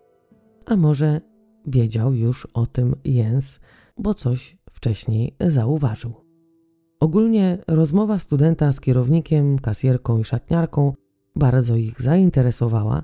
a 0.66 0.76
może 0.76 1.20
wiedział 1.66 2.14
już 2.14 2.46
o 2.54 2.66
tym 2.66 2.96
Jens, 3.04 3.60
bo 3.98 4.14
coś 4.14 4.58
wcześniej 4.70 5.36
zauważył. 5.40 6.23
Ogólnie 7.04 7.58
rozmowa 7.66 8.18
studenta 8.18 8.72
z 8.72 8.80
kierownikiem, 8.80 9.58
kasjerką 9.58 10.18
i 10.18 10.24
szatniarką 10.24 10.92
bardzo 11.36 11.76
ich 11.76 12.02
zainteresowała. 12.02 13.02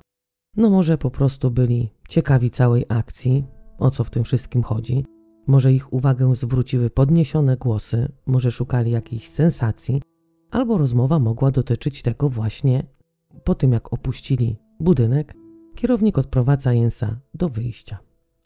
No 0.56 0.70
może 0.70 0.98
po 0.98 1.10
prostu 1.10 1.50
byli 1.50 1.90
ciekawi 2.08 2.50
całej 2.50 2.84
akcji, 2.88 3.44
o 3.78 3.90
co 3.90 4.04
w 4.04 4.10
tym 4.10 4.24
wszystkim 4.24 4.62
chodzi. 4.62 5.04
Może 5.46 5.72
ich 5.72 5.92
uwagę 5.92 6.34
zwróciły 6.34 6.90
podniesione 6.90 7.56
głosy, 7.56 8.12
może 8.26 8.50
szukali 8.50 8.90
jakiejś 8.90 9.28
sensacji, 9.28 10.02
albo 10.50 10.78
rozmowa 10.78 11.18
mogła 11.18 11.50
dotyczyć 11.50 12.02
tego 12.02 12.28
właśnie 12.28 12.86
po 13.44 13.54
tym, 13.54 13.72
jak 13.72 13.92
opuścili 13.92 14.56
budynek, 14.80 15.34
kierownik 15.74 16.18
odprowadza 16.18 16.72
Jensa 16.72 17.20
do 17.34 17.48
wyjścia. 17.48 17.98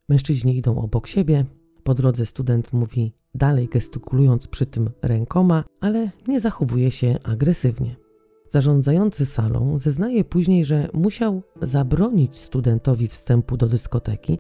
Mężczyźni 0.09 0.57
idą 0.57 0.79
obok 0.79 1.07
siebie, 1.07 1.45
po 1.85 1.95
drodze 1.95 2.27
student 2.27 2.73
mówi 2.73 3.13
dalej 3.35 3.69
gestykulując 3.69 4.47
przy 4.47 4.67
tym 4.67 4.91
rękoma, 5.03 5.65
ale 5.81 6.11
nie 6.29 6.41
zachowuje 6.41 6.91
się 6.91 7.19
agresywnie. 7.25 7.97
Zarządzający 8.47 9.27
salą 9.27 9.79
zeznaje 9.79 10.25
później, 10.25 10.65
że 10.65 10.89
musiał 10.93 11.43
zabronić 11.63 12.39
studentowi 12.39 13.09
wstępu 13.09 13.57
do 13.57 13.69
dyskoteki, 13.69 14.39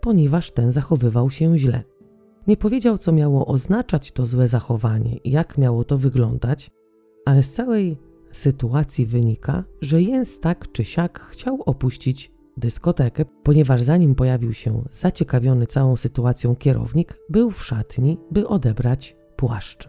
ponieważ 0.00 0.50
ten 0.50 0.72
zachowywał 0.72 1.30
się 1.30 1.58
źle. 1.58 1.82
Nie 2.46 2.56
powiedział, 2.56 2.98
co 2.98 3.12
miało 3.12 3.46
oznaczać 3.46 4.12
to 4.12 4.26
złe 4.26 4.48
zachowanie 4.48 5.16
i 5.16 5.30
jak 5.30 5.58
miało 5.58 5.84
to 5.84 5.98
wyglądać, 5.98 6.70
ale 7.24 7.42
z 7.42 7.52
całej 7.52 7.96
sytuacji 8.32 9.06
wynika, 9.06 9.64
że 9.80 10.02
Jens 10.02 10.40
tak 10.40 10.72
czy 10.72 10.84
siak 10.84 11.20
chciał 11.20 11.62
opuścić 11.62 12.35
dyskotekę, 12.56 13.24
ponieważ 13.42 13.82
zanim 13.82 14.14
pojawił 14.14 14.52
się 14.52 14.84
zaciekawiony 14.90 15.66
całą 15.66 15.96
sytuacją 15.96 16.56
kierownik, 16.56 17.18
był 17.28 17.50
w 17.50 17.64
szatni, 17.64 18.18
by 18.30 18.48
odebrać 18.48 19.16
płaszcz. 19.36 19.88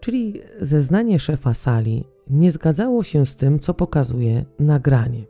Czyli 0.00 0.40
zeznanie 0.60 1.18
szefa 1.18 1.54
sali 1.54 2.04
nie 2.30 2.50
zgadzało 2.50 3.02
się 3.02 3.26
z 3.26 3.36
tym, 3.36 3.58
co 3.58 3.74
pokazuje 3.74 4.44
nagranie. 4.58 5.24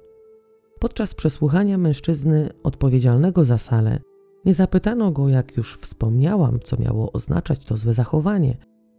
Podczas 0.79 1.15
przesłuchania 1.15 1.79
mężczyzny 1.79 2.51
odpowiedzialnego 2.63 3.45
za 3.45 3.59
salę 3.59 4.01
nie 4.45 4.55
zapytano 4.55 5.13
go, 5.13 5.29
jak 5.29 5.57
już 5.57 5.79
wspomniałam, 5.79 6.61
co 6.65 6.77
miało 6.77 7.13
oznaczać 7.13 7.65
to 7.65 7.77
złe 7.77 7.95
zachowanie. 7.95 8.57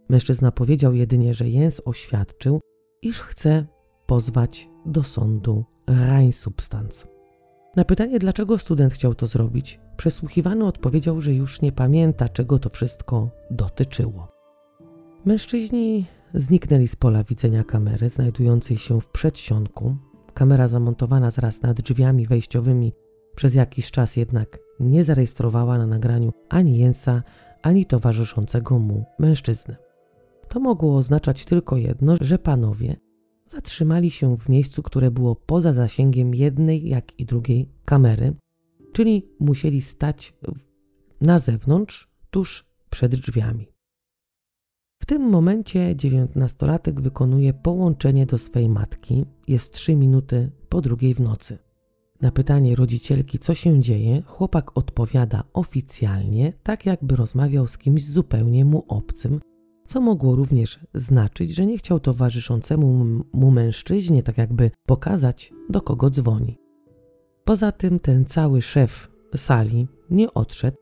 Mężczyzna 0.08 0.52
powiedział 0.52 0.94
jedynie, 0.94 1.34
że 1.34 1.48
Jens 1.48 1.82
oświadczył, 1.84 2.60
iż 3.02 3.20
chce 3.20 3.66
pozwać 4.06 4.68
do 4.86 5.02
sądu 5.02 5.64
Rheinsubstanz. 5.90 7.15
Na 7.76 7.84
pytanie, 7.84 8.18
dlaczego 8.18 8.58
student 8.58 8.92
chciał 8.92 9.14
to 9.14 9.26
zrobić, 9.26 9.80
przesłuchiwany 9.96 10.64
odpowiedział, 10.64 11.20
że 11.20 11.34
już 11.34 11.62
nie 11.62 11.72
pamięta, 11.72 12.28
czego 12.28 12.58
to 12.58 12.70
wszystko 12.70 13.30
dotyczyło. 13.50 14.28
Mężczyźni 15.24 16.06
zniknęli 16.34 16.88
z 16.88 16.96
pola 16.96 17.24
widzenia 17.24 17.64
kamery 17.64 18.08
znajdującej 18.08 18.76
się 18.76 19.00
w 19.00 19.08
przedsionku. 19.08 19.96
Kamera 20.34 20.68
zamontowana 20.68 21.30
zaraz 21.30 21.62
nad 21.62 21.80
drzwiami 21.80 22.26
wejściowymi 22.26 22.92
przez 23.34 23.54
jakiś 23.54 23.90
czas 23.90 24.16
jednak 24.16 24.58
nie 24.80 25.04
zarejestrowała 25.04 25.78
na 25.78 25.86
nagraniu 25.86 26.32
ani 26.48 26.78
Jensa, 26.78 27.22
ani 27.62 27.86
towarzyszącego 27.86 28.78
mu 28.78 29.04
mężczyzny. 29.18 29.76
To 30.48 30.60
mogło 30.60 30.96
oznaczać 30.96 31.44
tylko 31.44 31.76
jedno, 31.76 32.14
że 32.20 32.38
panowie 32.38 32.96
zatrzymali 33.48 34.10
się 34.10 34.36
w 34.36 34.48
miejscu, 34.48 34.82
które 34.82 35.10
było 35.10 35.36
poza 35.36 35.72
zasięgiem 35.72 36.34
jednej, 36.34 36.88
jak 36.88 37.20
i 37.20 37.24
drugiej 37.24 37.68
kamery, 37.84 38.34
czyli 38.92 39.28
musieli 39.40 39.82
stać 39.82 40.34
na 41.20 41.38
zewnątrz, 41.38 42.10
tuż 42.30 42.66
przed 42.90 43.16
drzwiami. 43.16 43.68
W 45.02 45.06
tym 45.06 45.22
momencie 45.22 45.96
dziewiętnastolatek 45.96 47.00
wykonuje 47.00 47.54
połączenie 47.54 48.26
do 48.26 48.38
swej 48.38 48.68
matki. 48.68 49.24
Jest 49.48 49.72
trzy 49.72 49.96
minuty 49.96 50.50
po 50.68 50.80
drugiej 50.80 51.14
w 51.14 51.20
nocy. 51.20 51.58
Na 52.20 52.32
pytanie 52.32 52.76
rodzicielki, 52.76 53.38
co 53.38 53.54
się 53.54 53.80
dzieje, 53.80 54.22
chłopak 54.26 54.78
odpowiada 54.78 55.44
oficjalnie, 55.52 56.52
tak 56.62 56.86
jakby 56.86 57.16
rozmawiał 57.16 57.66
z 57.66 57.78
kimś 57.78 58.04
zupełnie 58.04 58.64
mu 58.64 58.84
obcym, 58.88 59.40
co 59.96 60.00
mogło 60.00 60.36
również 60.36 60.80
znaczyć, 60.94 61.54
że 61.54 61.66
nie 61.66 61.78
chciał 61.78 62.00
towarzyszącemu 62.00 63.04
mu 63.32 63.50
mężczyźnie 63.50 64.22
tak 64.22 64.38
jakby 64.38 64.70
pokazać, 64.86 65.52
do 65.70 65.80
kogo 65.80 66.10
dzwoni. 66.10 66.58
Poza 67.44 67.72
tym 67.72 68.00
ten 68.00 68.24
cały 68.24 68.62
szef 68.62 69.10
sali 69.36 69.88
nie 70.10 70.34
odszedł, 70.34 70.76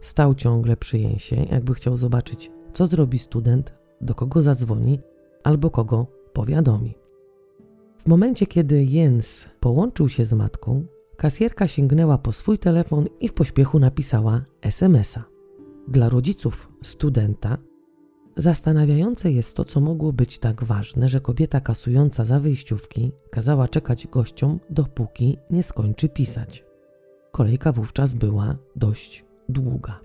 stał 0.00 0.34
ciągle 0.34 0.76
przy 0.76 0.98
Jensie, 0.98 1.36
jakby 1.50 1.74
chciał 1.74 1.96
zobaczyć, 1.96 2.50
co 2.72 2.86
zrobi 2.86 3.18
student, 3.18 3.74
do 4.00 4.14
kogo 4.14 4.42
zadzwoni 4.42 5.00
albo 5.44 5.70
kogo 5.70 6.06
powiadomi. 6.32 6.94
W 7.98 8.06
momencie, 8.06 8.46
kiedy 8.46 8.84
Jens 8.84 9.44
połączył 9.60 10.08
się 10.08 10.24
z 10.24 10.32
matką, 10.32 10.86
kasjerka 11.16 11.68
sięgnęła 11.68 12.18
po 12.18 12.32
swój 12.32 12.58
telefon 12.58 13.06
i 13.20 13.28
w 13.28 13.34
pośpiechu 13.34 13.78
napisała 13.78 14.44
SMS-a. 14.62 15.24
Dla 15.88 16.08
rodziców 16.08 16.68
studenta 16.82 17.58
zastanawiające 18.38 19.32
jest 19.32 19.54
to, 19.54 19.64
co 19.64 19.80
mogło 19.80 20.12
być 20.12 20.38
tak 20.38 20.64
ważne, 20.64 21.08
że 21.08 21.20
kobieta 21.20 21.60
kasująca 21.60 22.24
za 22.24 22.40
wyjściówki 22.40 23.12
kazała 23.30 23.68
czekać 23.68 24.06
gościom, 24.06 24.60
dopóki 24.70 25.38
nie 25.50 25.62
skończy 25.62 26.08
pisać. 26.08 26.64
Kolejka 27.32 27.72
wówczas 27.72 28.14
była 28.14 28.56
dość 28.76 29.24
długa. 29.48 30.00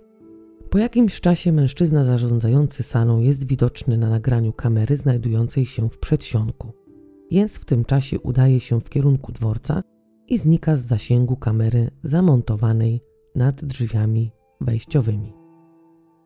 Po 0.69 0.77
jakimś 0.77 1.21
czasie 1.21 1.51
mężczyzna 1.51 2.03
zarządzający 2.03 2.83
salą 2.83 3.19
jest 3.19 3.47
widoczny 3.47 3.97
na 3.97 4.09
nagraniu 4.09 4.53
kamery 4.53 4.97
znajdującej 4.97 5.65
się 5.65 5.89
w 5.89 5.97
przedsionku. 5.97 6.73
Jens 7.31 7.57
w 7.57 7.65
tym 7.65 7.85
czasie 7.85 8.19
udaje 8.19 8.59
się 8.59 8.81
w 8.81 8.89
kierunku 8.89 9.31
dworca 9.31 9.83
i 10.27 10.37
znika 10.37 10.75
z 10.75 10.81
zasięgu 10.81 11.35
kamery 11.35 11.89
zamontowanej 12.03 13.01
nad 13.35 13.65
drzwiami 13.65 14.31
wejściowymi. 14.61 15.33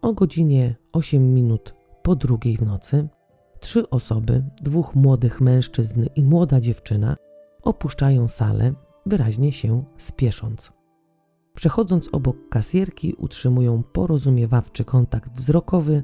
O 0.02 0.14
godzinie 0.14 0.76
8 0.94 1.34
minut 1.34 1.77
po 2.08 2.16
drugiej 2.16 2.58
w 2.58 2.62
nocy 2.62 3.08
trzy 3.60 3.90
osoby, 3.90 4.44
dwóch 4.62 4.96
młodych 4.96 5.42
mężczyzn 5.42 6.06
i 6.16 6.24
młoda 6.24 6.62
dziewczyna, 6.62 7.16
opuszczają 7.62 8.28
salę, 8.28 8.74
wyraźnie 9.06 9.52
się 9.52 9.84
spiesząc. 9.98 10.72
Przechodząc 11.56 12.10
obok 12.12 12.50
kasierki, 12.50 13.14
utrzymują 13.14 13.84
porozumiewawczy 13.84 14.86
kontakt 14.86 15.32
wzrokowy 15.36 16.04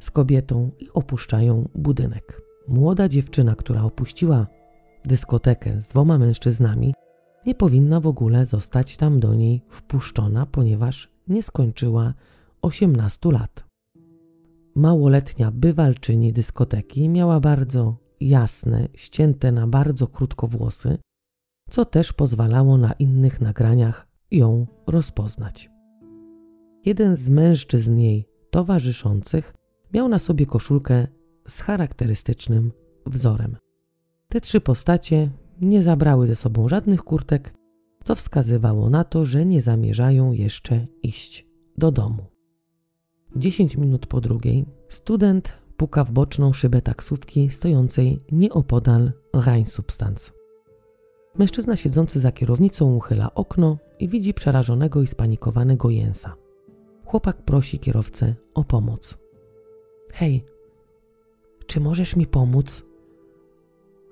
z 0.00 0.10
kobietą 0.10 0.70
i 0.78 0.90
opuszczają 0.94 1.68
budynek. 1.74 2.42
Młoda 2.68 3.08
dziewczyna, 3.08 3.54
która 3.54 3.82
opuściła 3.82 4.46
dyskotekę 5.04 5.82
z 5.82 5.88
dwoma 5.88 6.18
mężczyznami, 6.18 6.94
nie 7.46 7.54
powinna 7.54 8.00
w 8.00 8.06
ogóle 8.06 8.46
zostać 8.46 8.96
tam 8.96 9.20
do 9.20 9.34
niej 9.34 9.62
wpuszczona, 9.68 10.46
ponieważ 10.46 11.10
nie 11.28 11.42
skończyła 11.42 12.14
18 12.62 13.32
lat. 13.32 13.69
Małoletnia 14.74 15.50
bywalczyni 15.50 16.32
dyskoteki 16.32 17.08
miała 17.08 17.40
bardzo 17.40 17.96
jasne, 18.20 18.88
ścięte 18.94 19.52
na 19.52 19.66
bardzo 19.66 20.06
krótko 20.06 20.46
włosy, 20.46 20.98
co 21.70 21.84
też 21.84 22.12
pozwalało 22.12 22.76
na 22.76 22.92
innych 22.92 23.40
nagraniach 23.40 24.06
ją 24.30 24.66
rozpoznać. 24.86 25.70
Jeden 26.84 27.16
z 27.16 27.28
mężczyzn 27.28 27.98
jej 27.98 28.26
towarzyszących 28.50 29.54
miał 29.94 30.08
na 30.08 30.18
sobie 30.18 30.46
koszulkę 30.46 31.06
z 31.48 31.60
charakterystycznym 31.60 32.72
wzorem. 33.06 33.56
Te 34.28 34.40
trzy 34.40 34.60
postacie 34.60 35.30
nie 35.60 35.82
zabrały 35.82 36.26
ze 36.26 36.36
sobą 36.36 36.68
żadnych 36.68 37.02
kurtek, 37.02 37.54
co 38.04 38.14
wskazywało 38.14 38.90
na 38.90 39.04
to, 39.04 39.24
że 39.24 39.44
nie 39.44 39.62
zamierzają 39.62 40.32
jeszcze 40.32 40.86
iść 41.02 41.46
do 41.78 41.92
domu. 41.92 42.26
Dziesięć 43.36 43.76
minut 43.76 44.06
po 44.06 44.20
drugiej 44.20 44.66
student 44.88 45.52
puka 45.76 46.04
w 46.04 46.12
boczną 46.12 46.52
szybę 46.52 46.82
taksówki 46.82 47.50
stojącej 47.50 48.20
nieopodal 48.32 49.12
Rheinsubstanz. 49.34 50.32
Mężczyzna 51.38 51.76
siedzący 51.76 52.20
za 52.20 52.32
kierownicą 52.32 52.94
uchyla 52.96 53.34
okno 53.34 53.78
i 53.98 54.08
widzi 54.08 54.34
przerażonego 54.34 55.02
i 55.02 55.06
spanikowanego 55.06 55.90
Jensa. 55.90 56.34
Chłopak 57.04 57.36
prosi 57.42 57.78
kierowcę 57.78 58.34
o 58.54 58.64
pomoc. 58.64 59.18
Hej, 60.12 60.44
czy 61.66 61.80
możesz 61.80 62.16
mi 62.16 62.26
pomóc? 62.26 62.86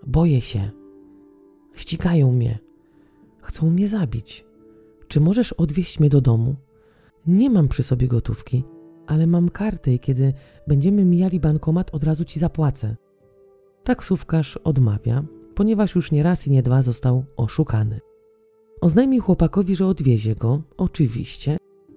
Boję 0.06 0.40
się. 0.40 0.70
Ścigają 1.74 2.32
mnie. 2.32 2.58
Chcą 3.42 3.70
mnie 3.70 3.88
zabić. 3.88 4.44
Czy 5.08 5.20
możesz 5.20 5.52
odwieźć 5.52 6.00
mnie 6.00 6.10
do 6.10 6.20
domu? 6.20 6.56
Nie 7.26 7.50
mam 7.50 7.68
przy 7.68 7.82
sobie 7.82 8.08
gotówki, 8.08 8.64
ale 9.09 9.26
mam 9.26 9.48
kartę 9.48 9.94
i 9.94 9.98
kiedy 9.98 10.32
będziemy 10.66 11.04
mijali 11.04 11.40
bankomat, 11.40 11.94
od 11.94 12.04
razu 12.04 12.24
ci 12.24 12.38
zapłacę. 12.40 12.96
Taksówkarz 13.84 14.56
odmawia, 14.56 15.24
ponieważ 15.54 15.94
już 15.94 16.12
nie 16.12 16.22
raz 16.22 16.46
i 16.46 16.50
nie 16.50 16.62
dwa 16.62 16.82
został 16.82 17.24
oszukany. 17.36 18.00
Oznajmił 18.80 19.22
chłopakowi, 19.22 19.76
że 19.76 19.86
odwiezie 19.86 20.34
go, 20.34 20.62
oczywiście, 20.76 21.56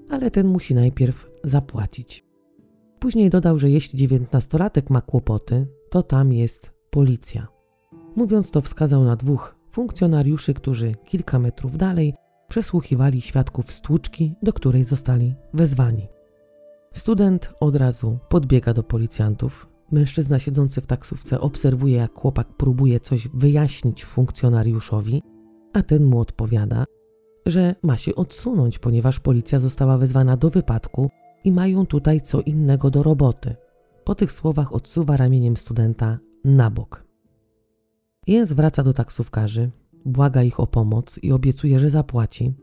ale 0.09 0.32
ten 0.32 0.47
musi 0.47 0.76
najpierw 0.76 1.30
zapłacić. 1.43 2.26
Później 2.99 3.30
dodał, 3.30 3.59
że 3.59 3.70
jeśli 3.70 3.99
dziewiętnastolatek 3.99 4.89
ma 4.89 5.01
kłopoty, 5.01 5.68
to 5.89 6.03
tam 6.03 6.34
jest 6.34 6.72
policja. 6.89 7.47
Mówiąc 8.16 8.51
to, 8.51 8.62
wskazał 8.62 9.03
na 9.03 9.16
dwóch 9.16 9.55
funkcjonariuszy, 9.72 10.53
którzy 10.53 10.91
kilka 11.05 11.39
metrów 11.39 11.78
dalej 11.78 12.14
przesłuchiwali 12.47 13.22
świadków 13.22 13.72
stłuczki, 13.72 14.36
do 14.43 14.53
której 14.53 14.84
zostali 14.84 15.36
wezwani. 15.53 16.07
Student 16.94 17.54
od 17.60 17.76
razu 17.76 18.20
podbiega 18.30 18.74
do 18.74 18.84
policjantów. 18.84 19.70
Mężczyzna 19.92 20.39
siedzący 20.39 20.82
w 20.82 20.86
taksówce 20.86 21.39
obserwuje, 21.39 21.96
jak 21.96 22.14
chłopak 22.14 22.48
próbuje 22.48 23.00
coś 23.00 23.28
wyjaśnić 23.28 24.06
funkcjonariuszowi, 24.06 25.22
a 25.74 25.84
ten 25.84 26.06
mu 26.06 26.20
odpowiada, 26.20 26.86
że 27.46 27.76
ma 27.84 27.98
się 27.98 28.16
odsunąć, 28.16 28.80
ponieważ 28.80 29.20
policja 29.20 29.60
została 29.60 29.98
wezwana 29.98 30.38
do 30.38 30.50
wypadku 30.50 31.10
i 31.44 31.52
mają 31.52 31.86
tutaj 31.86 32.22
co 32.22 32.42
innego 32.42 32.89
do 32.89 33.04
roboty. 33.04 33.56
Po 34.04 34.16
tych 34.16 34.32
słowach 34.32 34.74
odsuwa 34.74 35.18
ramieniem 35.18 35.58
studenta 35.58 36.20
na 36.46 36.70
bok. 36.70 37.06
Jens 38.28 38.54
wraca 38.54 38.84
do 38.84 38.94
taksówkarzy, 38.94 39.72
błaga 40.06 40.44
ich 40.44 40.60
o 40.60 40.68
pomoc 40.68 41.20
i 41.24 41.32
obiecuje, 41.32 41.80
że 41.80 41.89
zapłaci. 41.89 42.54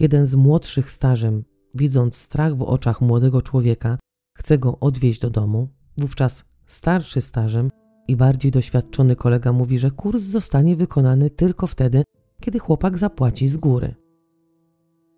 Jeden 0.00 0.26
z 0.26 0.34
młodszych 0.34 0.90
starzem, 0.90 1.44
widząc 1.74 2.16
strach 2.16 2.56
w 2.56 2.62
oczach 2.62 3.00
młodego 3.00 3.42
człowieka, 3.42 3.98
chce 4.38 4.58
go 4.58 4.78
odwieźć 4.80 5.20
do 5.20 5.30
domu. 5.30 5.68
Wówczas 5.98 6.44
starszy 6.66 7.20
starzem 7.20 7.70
i 8.08 8.16
bardziej 8.16 8.52
doświadczony 8.52 9.16
kolega 9.16 9.52
mówi, 9.52 9.78
że 9.78 9.90
kurs 9.90 10.22
zostanie 10.22 10.76
wykonany 10.76 11.30
tylko 11.30 11.66
wtedy, 11.66 12.02
kiedy 12.40 12.58
chłopak 12.58 12.98
zapłaci 12.98 13.48
z 13.48 13.56
góry. 13.56 13.94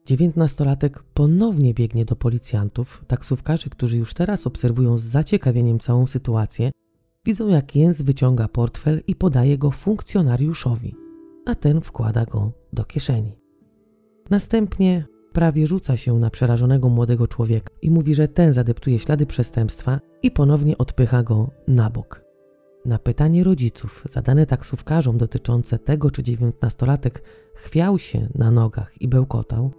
Dziewiętnastolatek 0.06 1.02
ponownie 1.02 1.74
biegnie 1.74 2.04
do 2.04 2.16
policjantów. 2.16 3.04
Taksówkarzy, 3.06 3.70
którzy 3.70 3.96
już 3.96 4.14
teraz 4.14 4.46
obserwują 4.46 4.98
z 4.98 5.02
zaciekawieniem 5.02 5.78
całą 5.78 6.06
sytuację, 6.06 6.70
widzą 7.24 7.48
jak 7.48 7.76
Jens 7.76 8.02
wyciąga 8.02 8.48
portfel 8.48 9.02
i 9.06 9.14
podaje 9.16 9.58
go 9.58 9.70
funkcjonariuszowi, 9.70 10.96
a 11.46 11.54
ten 11.54 11.80
wkłada 11.80 12.24
go 12.24 12.52
do 12.72 12.84
kieszeni. 12.84 13.36
Następnie 14.30 15.06
prawie 15.34 15.66
rzuca 15.66 15.96
się 15.96 16.18
na 16.18 16.30
przerażonego 16.30 16.88
młodego 16.88 17.28
człowieka 17.28 17.70
i 17.82 17.90
mówi, 17.90 18.14
że 18.14 18.28
ten 18.28 18.52
zadeptuje 18.52 18.98
ślady 18.98 19.26
przestępstwa 19.26 20.00
i 20.22 20.30
ponownie 20.30 20.78
odpycha 20.78 21.22
go 21.22 21.50
na 21.68 21.90
bok. 21.90 22.24
Na 22.84 22.98
pytanie 22.98 23.44
rodziców 23.44 24.04
zadane 24.10 24.46
taksówkarzom 24.46 25.18
dotyczące 25.18 25.78
tego, 25.78 26.10
czy 26.10 26.22
dziewiętnastolatek 26.22 27.22
chwiał 27.54 27.98
się 27.98 28.28
na 28.34 28.50
nogach 28.50 29.02
i 29.02 29.08
bełkotał, 29.08 29.70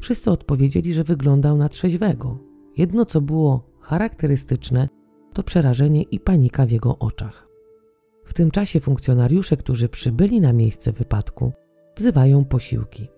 wszyscy 0.00 0.30
odpowiedzieli, 0.30 0.94
że 0.94 1.04
wyglądał 1.04 1.56
na 1.56 1.68
trzeźwego. 1.68 2.38
Jedno, 2.76 3.06
co 3.06 3.20
było 3.20 3.70
charakterystyczne, 3.80 4.88
to 5.32 5.42
przerażenie 5.42 6.02
i 6.02 6.20
panika 6.20 6.66
w 6.66 6.70
jego 6.70 6.98
oczach. 6.98 7.48
W 8.24 8.34
tym 8.34 8.50
czasie 8.50 8.80
funkcjonariusze, 8.80 9.56
którzy 9.56 9.88
przybyli 9.88 10.40
na 10.40 10.52
miejsce 10.52 10.92
wypadku, 10.92 11.52
wzywają 11.96 12.44
posiłki. 12.44 13.08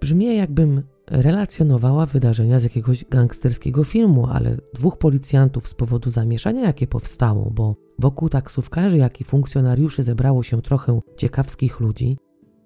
Brzmi 0.00 0.36
jakbym 0.36 0.82
relacjonowała 1.10 2.06
wydarzenia 2.06 2.58
z 2.58 2.62
jakiegoś 2.62 3.04
gangsterskiego 3.04 3.84
filmu, 3.84 4.26
ale 4.26 4.56
dwóch 4.74 4.98
policjantów 4.98 5.68
z 5.68 5.74
powodu 5.74 6.10
zamieszania, 6.10 6.62
jakie 6.62 6.86
powstało, 6.86 7.50
bo 7.50 7.76
wokół 7.98 8.28
taksówkarzy, 8.28 8.98
jak 8.98 9.20
i 9.20 9.24
funkcjonariuszy 9.24 10.02
zebrało 10.02 10.42
się 10.42 10.62
trochę 10.62 11.00
ciekawskich 11.16 11.80
ludzi, 11.80 12.18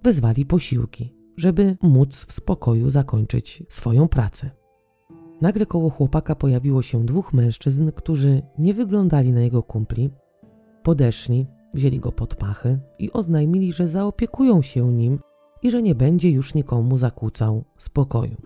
wezwali 0.02 0.46
posiłki, 0.46 1.14
żeby 1.36 1.76
móc 1.82 2.24
w 2.24 2.32
spokoju 2.32 2.90
zakończyć 2.90 3.62
swoją 3.68 4.08
pracę. 4.08 4.50
Nagle 5.40 5.66
koło 5.66 5.90
chłopaka 5.90 6.34
pojawiło 6.34 6.82
się 6.82 7.06
dwóch 7.06 7.32
mężczyzn, 7.32 7.90
którzy 7.92 8.42
nie 8.58 8.74
wyglądali 8.74 9.32
na 9.32 9.40
jego 9.40 9.62
kumpli. 9.62 10.10
Podeszli, 10.82 11.46
wzięli 11.74 12.00
go 12.00 12.12
pod 12.12 12.34
pachy 12.34 12.80
i 12.98 13.12
oznajmili, 13.12 13.72
że 13.72 13.88
zaopiekują 13.88 14.62
się 14.62 14.92
nim 14.92 15.18
i 15.62 15.70
że 15.70 15.82
nie 15.82 15.94
będzie 15.94 16.30
już 16.30 16.54
nikomu 16.54 16.98
zakłócał 16.98 17.64
spokoju. 17.76 18.36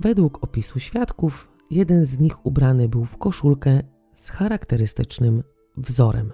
Według 0.00 0.44
opisu 0.44 0.78
świadków, 0.78 1.48
jeden 1.70 2.06
z 2.06 2.18
nich 2.18 2.46
ubrany 2.46 2.88
był 2.88 3.04
w 3.04 3.18
koszulkę 3.18 3.82
z 4.14 4.30
charakterystycznym 4.30 5.42
wzorem. 5.76 6.32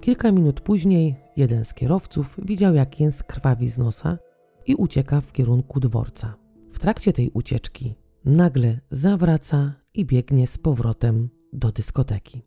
Kilka 0.00 0.32
minut 0.32 0.60
później 0.60 1.16
jeden 1.36 1.64
z 1.64 1.74
kierowców 1.74 2.36
widział, 2.42 2.74
jak 2.74 3.00
Jens 3.00 3.22
krwawi 3.22 3.68
z 3.68 3.78
nosa 3.78 4.18
i 4.66 4.74
ucieka 4.74 5.20
w 5.20 5.32
kierunku 5.32 5.80
dworca. 5.80 6.34
W 6.72 6.78
trakcie 6.78 7.12
tej 7.12 7.30
ucieczki 7.30 7.94
nagle 8.24 8.80
zawraca 8.90 9.74
i 9.94 10.04
biegnie 10.04 10.46
z 10.46 10.58
powrotem 10.58 11.28
do 11.52 11.72
dyskoteki. 11.72 12.42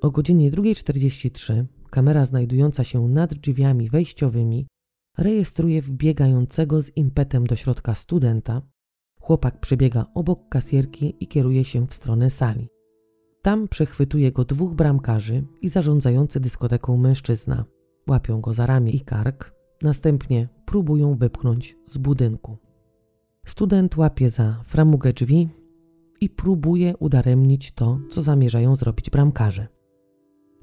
O 0.00 0.10
godzinie 0.10 0.50
2.43 0.50 1.64
kamera 1.90 2.24
znajdująca 2.26 2.84
się 2.84 3.08
nad 3.08 3.34
drzwiami 3.34 3.90
wejściowymi 3.90 4.66
rejestruje 5.20 5.82
wbiegającego 5.82 6.82
z 6.82 6.96
impetem 6.96 7.46
do 7.46 7.56
środka 7.56 7.94
studenta. 7.94 8.62
Chłopak 9.20 9.60
przebiega 9.60 10.06
obok 10.14 10.48
kasierki 10.48 11.16
i 11.20 11.26
kieruje 11.26 11.64
się 11.64 11.86
w 11.86 11.94
stronę 11.94 12.30
sali. 12.30 12.68
Tam 13.42 13.68
przechwytuje 13.68 14.32
go 14.32 14.44
dwóch 14.44 14.74
bramkarzy 14.74 15.44
i 15.60 15.68
zarządzający 15.68 16.40
dyskoteką 16.40 16.96
mężczyzna. 16.96 17.64
Łapią 18.08 18.40
go 18.40 18.52
za 18.52 18.66
ramię 18.66 18.92
i 18.92 19.00
kark, 19.00 19.52
następnie 19.82 20.48
próbują 20.64 21.16
wypchnąć 21.16 21.76
z 21.88 21.98
budynku. 21.98 22.56
Student 23.46 23.96
łapie 23.96 24.30
za 24.30 24.62
framugę 24.64 25.12
drzwi 25.12 25.48
i 26.20 26.30
próbuje 26.30 26.96
udaremnić 26.96 27.72
to, 27.72 28.00
co 28.10 28.22
zamierzają 28.22 28.76
zrobić 28.76 29.10
bramkarze. 29.10 29.68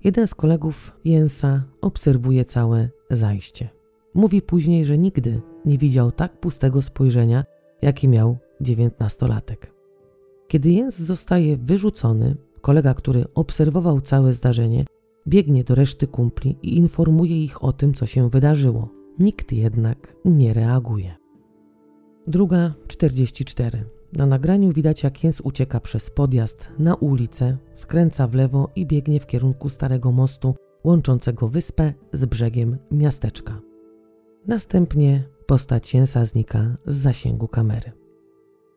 Jeden 0.03 0.27
z 0.27 0.35
kolegów 0.35 0.93
Jensa 1.05 1.63
obserwuje 1.81 2.45
całe 2.45 2.89
zajście. 3.11 3.76
Mówi 4.17 4.41
później, 4.41 4.85
że 4.85 4.97
nigdy 4.97 5.41
nie 5.65 5.77
widział 5.77 6.11
tak 6.11 6.39
pustego 6.39 6.81
spojrzenia, 6.81 7.45
jaki 7.81 8.07
miał 8.07 8.37
dziewiętnastolatek. 8.61 9.73
Kiedy 10.47 10.71
Jens 10.71 10.99
zostaje 10.99 11.57
wyrzucony, 11.57 12.35
kolega, 12.61 12.93
który 12.93 13.25
obserwował 13.35 14.01
całe 14.01 14.33
zdarzenie, 14.33 14.85
biegnie 15.27 15.63
do 15.63 15.75
reszty 15.75 16.07
kumpli 16.07 16.57
i 16.61 16.77
informuje 16.77 17.43
ich 17.43 17.63
o 17.63 17.73
tym, 17.73 17.93
co 17.93 18.05
się 18.05 18.29
wydarzyło. 18.29 18.89
Nikt 19.19 19.51
jednak 19.51 20.15
nie 20.25 20.53
reaguje. 20.53 21.15
Druga 22.27 22.73
44. 22.87 23.83
Na 24.13 24.25
nagraniu 24.25 24.73
widać, 24.73 25.03
jak 25.03 25.23
Jens 25.23 25.41
ucieka 25.41 25.79
przez 25.79 26.11
podjazd 26.11 26.67
na 26.79 26.95
ulicę, 26.95 27.57
skręca 27.73 28.27
w 28.27 28.33
lewo 28.33 28.69
i 28.75 28.85
biegnie 28.85 29.19
w 29.19 29.25
kierunku 29.25 29.69
starego 29.69 30.11
mostu 30.11 30.55
łączącego 30.83 31.47
wyspę 31.47 31.93
z 32.13 32.25
brzegiem 32.25 32.77
miasteczka. 32.91 33.67
Następnie 34.47 35.23
postać 35.45 35.93
Jensa 35.93 36.25
znika 36.25 36.77
z 36.85 36.95
zasięgu 36.95 37.47
kamery. 37.47 37.91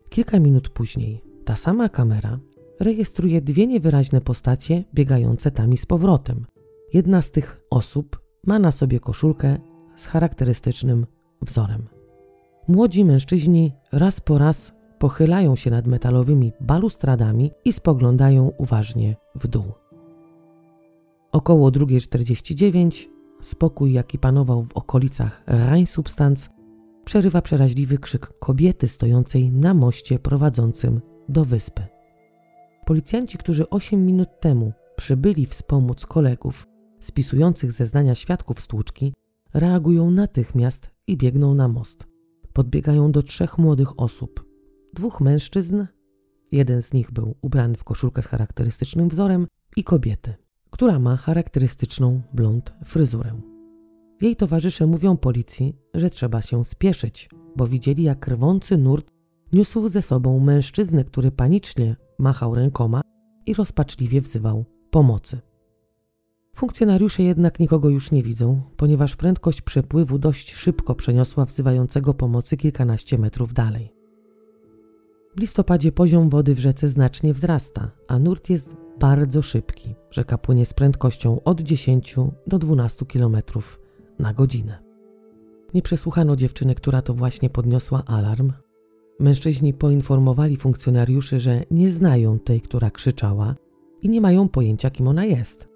Kilka 0.09 0.39
minut 0.39 0.69
później 0.69 1.21
ta 1.45 1.55
sama 1.55 1.89
kamera 1.89 2.39
rejestruje 2.79 3.41
dwie 3.41 3.67
niewyraźne 3.67 4.21
postacie 4.21 4.83
biegające 4.93 5.51
tam 5.51 5.73
i 5.73 5.77
z 5.77 5.85
powrotem. 5.85 6.45
Jedna 6.93 7.21
z 7.21 7.31
tych 7.31 7.61
osób 7.69 8.21
ma 8.47 8.59
na 8.59 8.71
sobie 8.71 8.99
koszulkę 8.99 9.57
z 9.95 10.05
charakterystycznym 10.05 11.05
wzorem. 11.41 11.87
Młodzi 12.67 13.05
mężczyźni 13.05 13.73
raz 13.91 14.21
po 14.21 14.37
raz 14.37 14.73
pochylają 14.99 15.55
się 15.55 15.71
nad 15.71 15.87
metalowymi 15.87 16.53
balustradami 16.61 17.51
i 17.65 17.73
spoglądają 17.73 18.51
uważnie 18.57 19.15
w 19.35 19.47
dół. 19.47 19.65
Około 21.31 21.69
2.49 21.69 23.20
spokój, 23.41 23.93
jaki 23.93 24.19
panował 24.19 24.63
w 24.63 24.73
okolicach 24.73 25.43
Rheinsubstanz, 25.47 26.49
przerywa 27.05 27.41
przeraźliwy 27.41 27.97
krzyk 27.97 28.39
kobiety 28.39 28.87
stojącej 28.87 29.51
na 29.51 29.73
moście 29.73 30.19
prowadzącym 30.19 31.01
do 31.29 31.45
wyspy. 31.45 31.83
Policjanci, 32.85 33.37
którzy 33.37 33.69
8 33.69 34.05
minut 34.05 34.29
temu 34.39 34.73
przybyli 34.95 35.45
wspomóc 35.45 36.05
kolegów 36.05 36.67
spisujących 36.99 37.71
zeznania 37.71 38.15
świadków 38.15 38.61
stłuczki, 38.61 39.13
reagują 39.53 40.11
natychmiast 40.11 40.89
i 41.07 41.17
biegną 41.17 41.53
na 41.53 41.67
most. 41.67 42.07
Podbiegają 42.53 43.11
do 43.11 43.23
trzech 43.23 43.57
młodych 43.57 43.99
osób. 43.99 44.45
Dwóch 44.93 45.21
mężczyzn, 45.21 45.85
jeden 46.51 46.81
z 46.81 46.93
nich 46.93 47.11
był 47.11 47.35
ubrany 47.41 47.75
w 47.75 47.83
koszulkę 47.83 48.21
z 48.21 48.27
charakterystycznym 48.27 49.09
wzorem, 49.09 49.47
i 49.75 49.83
kobiety, 49.83 50.33
która 50.71 50.99
ma 50.99 51.17
charakterystyczną 51.17 52.21
blond 52.33 52.73
fryzurę. 52.85 53.41
Jej 54.21 54.35
towarzysze 54.35 54.87
mówią 54.87 55.17
policji, 55.17 55.75
że 55.93 56.09
trzeba 56.09 56.41
się 56.41 56.65
spieszyć, 56.65 57.29
bo 57.55 57.67
widzieli 57.67 58.03
jak 58.03 58.27
rwący 58.27 58.77
nurt 58.77 59.11
niósł 59.53 59.87
ze 59.87 60.01
sobą 60.01 60.39
mężczyznę, 60.39 61.03
który 61.03 61.31
panicznie 61.31 61.95
machał 62.19 62.55
rękoma 62.55 63.01
i 63.45 63.53
rozpaczliwie 63.53 64.21
wzywał 64.21 64.65
pomocy. 64.91 65.39
Funkcjonariusze 66.55 67.23
jednak 67.23 67.59
nikogo 67.59 67.89
już 67.89 68.11
nie 68.11 68.23
widzą, 68.23 68.61
ponieważ 68.77 69.15
prędkość 69.15 69.61
przepływu 69.61 70.19
dość 70.19 70.53
szybko 70.53 70.95
przeniosła 70.95 71.45
wzywającego 71.45 72.13
pomocy 72.13 72.57
kilkanaście 72.57 73.17
metrów 73.17 73.53
dalej. 73.53 73.93
W 75.37 75.39
listopadzie 75.39 75.91
poziom 75.91 76.29
wody 76.29 76.55
w 76.55 76.59
rzece 76.59 76.89
znacznie 76.89 77.33
wzrasta, 77.33 77.91
a 78.07 78.19
nurt 78.19 78.49
jest 78.49 78.80
bardzo 79.01 79.41
szybki. 79.41 79.95
Rzeka 80.11 80.37
płynie 80.37 80.65
z 80.65 80.73
prędkością 80.73 81.43
od 81.43 81.61
10 81.61 82.15
do 82.47 82.59
12 82.59 83.05
km 83.05 83.37
na 84.19 84.33
godzinę. 84.33 84.79
Nie 85.73 85.81
przesłuchano 85.81 86.35
dziewczyny, 86.35 86.75
która 86.75 87.01
to 87.01 87.13
właśnie 87.13 87.49
podniosła 87.49 88.03
alarm. 88.05 88.53
Mężczyźni 89.19 89.73
poinformowali 89.73 90.57
funkcjonariuszy, 90.57 91.39
że 91.39 91.63
nie 91.71 91.89
znają 91.89 92.39
tej, 92.39 92.61
która 92.61 92.91
krzyczała 92.91 93.55
i 94.01 94.09
nie 94.09 94.21
mają 94.21 94.49
pojęcia, 94.49 94.89
kim 94.89 95.07
ona 95.07 95.25
jest. 95.25 95.67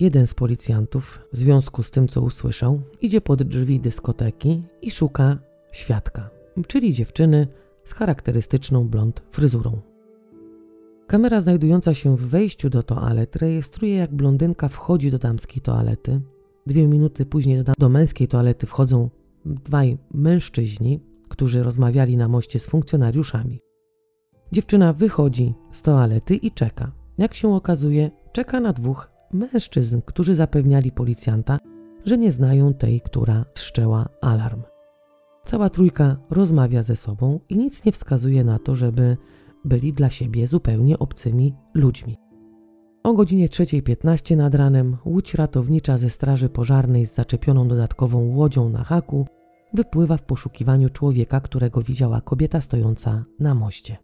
Jeden 0.00 0.26
z 0.26 0.34
policjantów, 0.34 1.20
w 1.32 1.36
związku 1.36 1.82
z 1.82 1.90
tym, 1.90 2.08
co 2.08 2.20
usłyszał, 2.22 2.80
idzie 3.00 3.20
pod 3.20 3.42
drzwi 3.42 3.80
dyskoteki 3.80 4.62
i 4.82 4.90
szuka 4.90 5.38
świadka, 5.72 6.30
czyli 6.66 6.92
dziewczyny 6.92 7.46
z 7.84 7.94
charakterystyczną 7.94 8.88
blond 8.88 9.22
fryzurą. 9.30 9.87
Kamera 11.08 11.40
znajdująca 11.40 11.94
się 11.94 12.16
w 12.16 12.28
wejściu 12.28 12.70
do 12.70 12.82
toalet 12.82 13.36
rejestruje, 13.36 13.94
jak 13.94 14.14
blondynka 14.14 14.68
wchodzi 14.68 15.10
do 15.10 15.18
damskiej 15.18 15.62
toalety. 15.62 16.20
Dwie 16.66 16.86
minuty 16.86 17.26
później 17.26 17.64
do, 17.64 17.72
do 17.78 17.88
męskiej 17.88 18.28
toalety 18.28 18.66
wchodzą 18.66 19.10
dwaj 19.44 19.98
mężczyźni, 20.14 21.00
którzy 21.28 21.62
rozmawiali 21.62 22.16
na 22.16 22.28
moście 22.28 22.58
z 22.58 22.66
funkcjonariuszami. 22.66 23.60
Dziewczyna 24.52 24.92
wychodzi 24.92 25.54
z 25.72 25.82
toalety 25.82 26.34
i 26.34 26.50
czeka. 26.50 26.92
Jak 27.18 27.34
się 27.34 27.54
okazuje, 27.54 28.10
czeka 28.32 28.60
na 28.60 28.72
dwóch 28.72 29.10
mężczyzn, 29.32 30.00
którzy 30.04 30.34
zapewniali 30.34 30.92
policjanta, 30.92 31.58
że 32.04 32.18
nie 32.18 32.32
znają 32.32 32.74
tej, 32.74 33.00
która 33.00 33.44
wszczęła 33.54 34.08
alarm. 34.20 34.62
Cała 35.44 35.70
trójka 35.70 36.16
rozmawia 36.30 36.82
ze 36.82 36.96
sobą 36.96 37.40
i 37.48 37.58
nic 37.58 37.84
nie 37.84 37.92
wskazuje 37.92 38.44
na 38.44 38.58
to, 38.58 38.74
żeby 38.74 39.16
byli 39.68 39.92
dla 39.92 40.10
siebie 40.10 40.46
zupełnie 40.46 40.98
obcymi 40.98 41.54
ludźmi. 41.74 42.16
O 43.02 43.12
godzinie 43.14 43.48
3.15 43.48 44.36
nad 44.36 44.54
ranem 44.54 44.96
łódź 45.04 45.34
ratownicza 45.34 45.98
ze 45.98 46.10
straży 46.10 46.48
pożarnej 46.48 47.06
z 47.06 47.14
zaczepioną 47.14 47.68
dodatkową 47.68 48.36
łodzią 48.36 48.68
na 48.68 48.84
haku 48.84 49.26
wypływa 49.74 50.16
w 50.16 50.22
poszukiwaniu 50.22 50.88
człowieka, 50.88 51.40
którego 51.40 51.82
widziała 51.82 52.20
kobieta 52.20 52.60
stojąca 52.60 53.24
na 53.40 53.54
moście. 53.54 53.96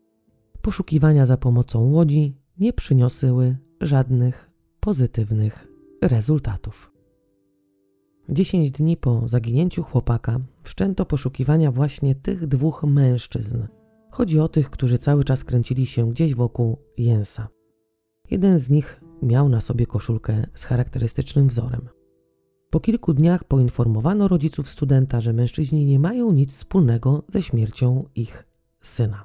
Poszukiwania 0.63 1.27
za 1.27 1.37
pomocą 1.37 1.81
łodzi 1.81 2.37
nie 2.59 2.73
przyniosły 2.73 3.57
żadnych 3.81 4.51
pozytywnych 4.81 5.69
rezultatów. 6.03 6.93
Dziesięć 8.29 8.71
dni 8.71 8.97
po 8.97 9.29
zaginięciu 9.29 9.83
chłopaka 9.83 10.41
wszczęto 10.63 11.07
poszukiwania 11.07 11.73
właśnie 11.73 12.15
tych 12.15 12.47
dwóch 12.47 12.85
mężczyzn. 12.85 13.67
Chodzi 14.15 14.41
o 14.41 14.49
tych, 14.49 14.71
którzy 14.71 14.99
cały 14.99 15.25
czas 15.25 15.45
kręcili 15.45 15.87
się 15.87 16.11
gdzieś 16.11 16.35
wokół 16.35 16.79
Jensa. 16.99 17.49
Jeden 18.31 18.59
z 18.59 18.71
nich 18.71 19.01
miał 19.23 19.49
na 19.49 19.61
sobie 19.61 19.87
koszulkę 19.87 20.47
z 20.55 20.65
charakterystycznym 20.65 21.49
wzorem. 21.49 21.89
Po 22.71 22.81
kilku 22.81 23.15
dniach 23.15 23.45
poinformowano 23.45 24.29
rodziców 24.29 24.71
studenta, 24.71 25.21
że 25.21 25.33
mężczyźni 25.33 25.85
nie 25.85 25.99
mają 25.99 26.33
nic 26.33 26.57
wspólnego 26.57 27.23
ze 27.29 27.43
śmiercią 27.43 28.05
ich 28.15 28.47
syna. 28.83 29.25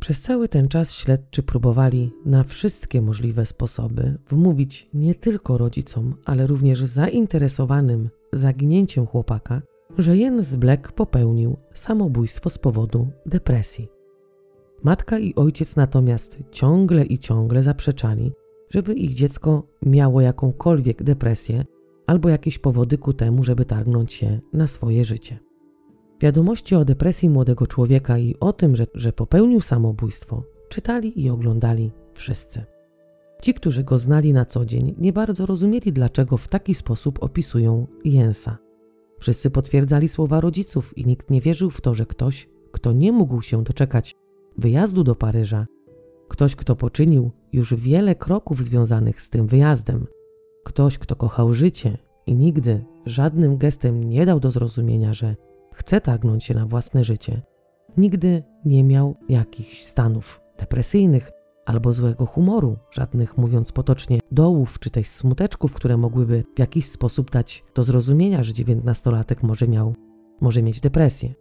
Przez 0.00 0.20
cały 0.20 0.48
ten 0.48 0.68
czas 0.68 0.94
śledczy 0.94 1.42
próbowali 1.42 2.12
na 2.24 2.44
wszystkie 2.44 3.02
możliwe 3.02 3.46
sposoby 3.46 4.18
wmówić 4.28 4.88
nie 4.94 5.14
tylko 5.14 5.58
rodzicom, 5.58 6.14
ale 6.24 6.46
również 6.46 6.78
zainteresowanym 6.78 8.08
zaginięciem 8.32 9.06
chłopaka, 9.06 9.62
że 9.98 10.16
Jens 10.16 10.56
Black 10.56 10.92
popełnił 10.92 11.56
samobójstwo 11.74 12.50
z 12.50 12.58
powodu 12.58 13.08
depresji. 13.26 13.88
Matka 14.82 15.18
i 15.18 15.34
ojciec 15.34 15.76
natomiast 15.76 16.38
ciągle 16.50 17.04
i 17.04 17.18
ciągle 17.18 17.62
zaprzeczali, 17.62 18.32
żeby 18.70 18.94
ich 18.94 19.14
dziecko 19.14 19.62
miało 19.82 20.20
jakąkolwiek 20.20 21.02
depresję 21.02 21.64
albo 22.06 22.28
jakieś 22.28 22.58
powody 22.58 22.98
ku 22.98 23.12
temu, 23.12 23.44
żeby 23.44 23.64
targnąć 23.64 24.12
się 24.12 24.40
na 24.52 24.66
swoje 24.66 25.04
życie. 25.04 25.38
Wiadomości 26.20 26.74
o 26.74 26.84
depresji 26.84 27.30
młodego 27.30 27.66
człowieka 27.66 28.18
i 28.18 28.34
o 28.40 28.52
tym, 28.52 28.76
że, 28.76 28.86
że 28.94 29.12
popełnił 29.12 29.60
samobójstwo, 29.60 30.42
czytali 30.68 31.22
i 31.24 31.30
oglądali 31.30 31.92
wszyscy. 32.14 32.64
Ci, 33.42 33.54
którzy 33.54 33.84
go 33.84 33.98
znali 33.98 34.32
na 34.32 34.44
co 34.44 34.66
dzień, 34.66 34.94
nie 34.98 35.12
bardzo 35.12 35.46
rozumieli, 35.46 35.92
dlaczego 35.92 36.36
w 36.36 36.48
taki 36.48 36.74
sposób 36.74 37.22
opisują 37.22 37.86
Jensa. 38.04 38.67
Wszyscy 39.18 39.50
potwierdzali 39.50 40.08
słowa 40.08 40.40
rodziców 40.40 40.98
i 40.98 41.06
nikt 41.06 41.30
nie 41.30 41.40
wierzył 41.40 41.70
w 41.70 41.80
to, 41.80 41.94
że 41.94 42.06
ktoś, 42.06 42.48
kto 42.72 42.92
nie 42.92 43.12
mógł 43.12 43.42
się 43.42 43.64
doczekać 43.64 44.14
wyjazdu 44.58 45.04
do 45.04 45.14
Paryża, 45.14 45.66
ktoś, 46.28 46.56
kto 46.56 46.76
poczynił 46.76 47.30
już 47.52 47.74
wiele 47.74 48.14
kroków 48.14 48.64
związanych 48.64 49.20
z 49.20 49.28
tym 49.28 49.46
wyjazdem, 49.46 50.06
ktoś, 50.64 50.98
kto 50.98 51.16
kochał 51.16 51.52
życie 51.52 51.98
i 52.26 52.34
nigdy 52.34 52.84
żadnym 53.06 53.58
gestem 53.58 54.04
nie 54.04 54.26
dał 54.26 54.40
do 54.40 54.50
zrozumienia, 54.50 55.12
że 55.12 55.36
chce 55.72 56.00
targnąć 56.00 56.44
się 56.44 56.54
na 56.54 56.66
własne 56.66 57.04
życie, 57.04 57.42
nigdy 57.96 58.42
nie 58.64 58.84
miał 58.84 59.16
jakichś 59.28 59.82
stanów 59.82 60.40
depresyjnych 60.58 61.30
albo 61.68 61.92
złego 61.92 62.26
humoru, 62.26 62.76
żadnych, 62.90 63.38
mówiąc 63.38 63.72
potocznie, 63.72 64.18
dołów 64.32 64.78
czy 64.78 64.90
też 64.90 65.06
smuteczków, 65.06 65.74
które 65.74 65.96
mogłyby 65.96 66.44
w 66.56 66.58
jakiś 66.58 66.86
sposób 66.86 67.30
dać 67.30 67.64
do 67.74 67.84
zrozumienia, 67.84 68.42
że 68.42 68.52
dziewiętnastolatek 68.52 69.42
może 69.42 69.68
miał, 69.68 69.94
może 70.40 70.62
mieć 70.62 70.80
depresję. 70.80 71.34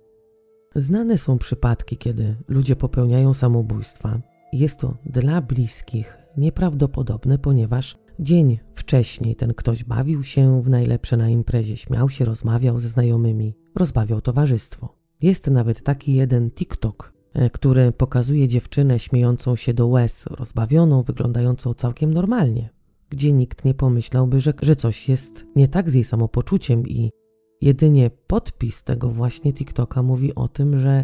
Znane 0.75 1.17
są 1.17 1.37
przypadki, 1.37 1.97
kiedy 1.97 2.35
ludzie 2.47 2.75
popełniają 2.75 3.33
samobójstwa. 3.33 4.19
Jest 4.53 4.79
to 4.79 4.97
dla 5.05 5.41
bliskich 5.41 6.17
nieprawdopodobne, 6.37 7.37
ponieważ 7.37 7.97
dzień 8.19 8.59
wcześniej 8.73 9.35
ten 9.35 9.53
ktoś 9.53 9.83
bawił 9.83 10.23
się 10.23 10.61
w 10.61 10.69
najlepsze 10.69 11.17
na 11.17 11.29
imprezie, 11.29 11.77
śmiał 11.77 12.09
się, 12.09 12.25
rozmawiał 12.25 12.79
ze 12.79 12.87
znajomymi, 12.87 13.53
rozbawiał 13.75 14.21
towarzystwo. 14.21 14.95
Jest 15.21 15.47
nawet 15.47 15.83
taki 15.83 16.13
jeden 16.13 16.51
TikTok, 16.51 17.16
który 17.53 17.91
pokazuje 17.91 18.47
dziewczynę 18.47 18.99
śmiejącą 18.99 19.55
się 19.55 19.73
do 19.73 19.87
łez, 19.87 20.25
rozbawioną, 20.25 21.03
wyglądającą 21.03 21.73
całkiem 21.73 22.13
normalnie, 22.13 22.69
gdzie 23.09 23.33
nikt 23.33 23.65
nie 23.65 23.73
pomyślałby, 23.73 24.41
że, 24.41 24.53
że 24.61 24.75
coś 24.75 25.09
jest 25.09 25.45
nie 25.55 25.67
tak 25.67 25.89
z 25.89 25.93
jej 25.93 26.03
samopoczuciem 26.03 26.87
i 26.87 27.11
jedynie 27.61 28.11
podpis 28.27 28.83
tego 28.83 29.09
właśnie 29.09 29.53
TikToka 29.53 30.03
mówi 30.03 30.35
o 30.35 30.47
tym, 30.47 30.79
że 30.79 31.03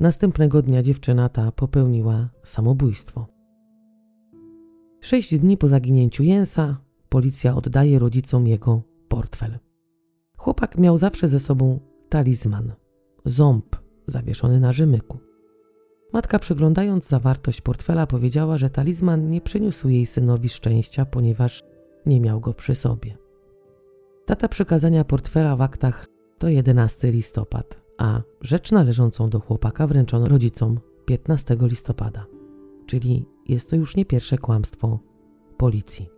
następnego 0.00 0.62
dnia 0.62 0.82
dziewczyna 0.82 1.28
ta 1.28 1.52
popełniła 1.52 2.28
samobójstwo. 2.42 3.26
Sześć 5.00 5.38
dni 5.38 5.56
po 5.56 5.68
zaginięciu 5.68 6.22
Jensa 6.22 6.76
policja 7.08 7.56
oddaje 7.56 7.98
rodzicom 7.98 8.46
jego 8.46 8.82
portfel. 9.08 9.58
Chłopak 10.36 10.78
miał 10.78 10.98
zawsze 10.98 11.28
ze 11.28 11.40
sobą 11.40 11.80
talizman, 12.08 12.72
ząb 13.24 13.76
zawieszony 14.06 14.60
na 14.60 14.72
rzemyku. 14.72 15.31
Matka, 16.12 16.38
przeglądając 16.38 17.08
zawartość 17.08 17.60
portfela, 17.60 18.06
powiedziała, 18.06 18.56
że 18.56 18.70
talizman 18.70 19.28
nie 19.28 19.40
przyniósł 19.40 19.88
jej 19.88 20.06
synowi 20.06 20.48
szczęścia, 20.48 21.04
ponieważ 21.04 21.62
nie 22.06 22.20
miał 22.20 22.40
go 22.40 22.54
przy 22.54 22.74
sobie. 22.74 23.16
Data 24.26 24.48
przekazania 24.48 25.04
portfela 25.04 25.56
w 25.56 25.60
aktach 25.60 26.06
to 26.38 26.48
11 26.48 27.10
listopad, 27.10 27.80
a 27.98 28.20
rzecz 28.40 28.72
należącą 28.72 29.30
do 29.30 29.40
chłopaka 29.40 29.86
wręczono 29.86 30.26
rodzicom 30.26 30.80
15 31.04 31.56
listopada, 31.60 32.26
czyli 32.86 33.26
jest 33.48 33.70
to 33.70 33.76
już 33.76 33.96
nie 33.96 34.04
pierwsze 34.04 34.38
kłamstwo 34.38 34.98
policji. 35.56 36.08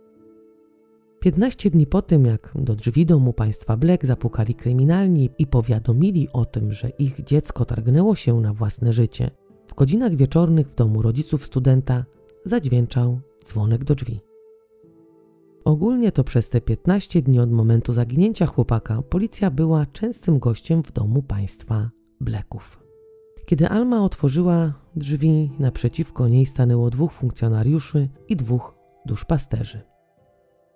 15 1.19 1.69
dni 1.69 1.87
po 1.87 2.01
tym, 2.01 2.25
jak 2.25 2.51
do 2.55 2.75
drzwi 2.75 3.05
domu 3.05 3.33
państwa 3.33 3.77
Black 3.77 4.05
zapukali 4.05 4.55
kryminalni 4.55 5.29
i 5.37 5.47
powiadomili 5.47 6.27
o 6.33 6.45
tym, 6.45 6.73
że 6.73 6.89
ich 6.89 7.23
dziecko 7.23 7.65
targnęło 7.65 8.15
się 8.15 8.41
na 8.41 8.53
własne 8.53 8.93
życie, 8.93 9.31
w 9.75 9.77
godzinach 9.77 10.15
wieczornych 10.15 10.67
w 10.67 10.75
domu 10.75 11.01
rodziców 11.01 11.45
studenta 11.45 12.05
zadźwięczał 12.45 13.19
dzwonek 13.45 13.83
do 13.83 13.95
drzwi. 13.95 14.19
Ogólnie 15.65 16.11
to 16.11 16.23
przez 16.23 16.49
te 16.49 16.61
15 16.61 17.21
dni 17.21 17.39
od 17.39 17.51
momentu 17.51 17.93
zaginięcia 17.93 18.45
chłopaka 18.45 19.01
policja 19.01 19.51
była 19.51 19.85
częstym 19.85 20.39
gościem 20.39 20.83
w 20.83 20.91
domu 20.91 21.23
państwa 21.23 21.89
Blacków. 22.21 22.79
Kiedy 23.45 23.69
Alma 23.69 24.03
otworzyła 24.03 24.73
drzwi, 24.95 25.51
naprzeciwko 25.59 26.27
niej 26.27 26.45
stanęło 26.45 26.89
dwóch 26.89 27.11
funkcjonariuszy 27.11 28.09
i 28.27 28.35
dwóch 28.35 28.75
duszpasterzy. 29.05 29.81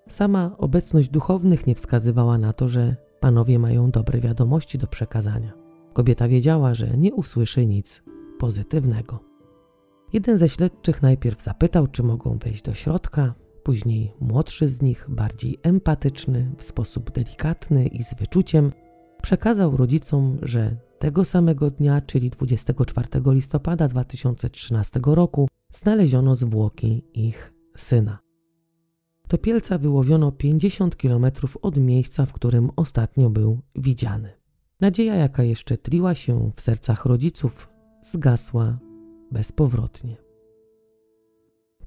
Sama 0.10 0.56
obecność 0.58 1.10
duchownych 1.10 1.68
nie 1.68 1.76
wskazywała 1.76 2.38
na 2.38 2.54
to, 2.54 2.68
że 2.68 2.96
panowie 3.20 3.60
mają 3.60 3.92
dobre 3.92 4.20
wiadomości 4.20 4.78
do 4.78 4.88
przekazania. 4.88 5.54
Kobieta 5.94 6.28
wiedziała, 6.28 6.74
że 6.74 6.98
nie 6.98 7.14
usłyszy 7.14 7.66
nic 7.66 8.02
pozytywnego. 8.40 9.20
Jeden 10.14 10.38
ze 10.38 10.50
śledczych 10.50 11.02
najpierw 11.02 11.44
zapytał, 11.44 11.88
czy 11.88 12.04
mogą 12.04 12.38
wejść 12.38 12.62
do 12.62 12.74
środka, 12.74 13.34
później 13.64 14.14
młodszy 14.20 14.70
z 14.70 14.82
nich, 14.82 15.06
bardziej 15.10 15.60
empatyczny, 15.64 16.52
w 16.58 16.64
sposób 16.64 17.12
delikatny 17.12 17.88
i 17.88 18.04
z 18.04 18.14
wyczuciem, 18.14 18.72
przekazał 19.22 19.78
rodzicom, 19.78 20.38
że 20.42 20.78
tego 21.00 21.26
samego 21.26 21.72
dnia, 21.72 22.02
czyli 22.02 22.30
24 22.30 23.08
listopada 23.26 23.88
2013 23.88 25.00
roku, 25.04 25.48
znaleziono 25.70 26.36
zwłoki 26.36 27.04
ich 27.14 27.54
syna. 27.78 28.20
Do 29.30 29.38
Pielca 29.38 29.78
wyłowiono 29.78 30.32
50 30.32 30.96
km 30.96 31.26
od 31.62 31.78
miejsca, 31.78 32.26
w 32.26 32.34
którym 32.34 32.70
ostatnio 32.76 33.30
był 33.30 33.62
widziany. 33.76 34.30
Nadzieja, 34.80 35.16
jaka 35.16 35.44
jeszcze 35.44 35.78
tliła 35.78 36.16
się 36.16 36.52
w 36.56 36.62
sercach 36.62 37.06
rodziców, 37.06 37.70
zgasła 38.02 38.80
bezpowrotnie. 39.32 40.18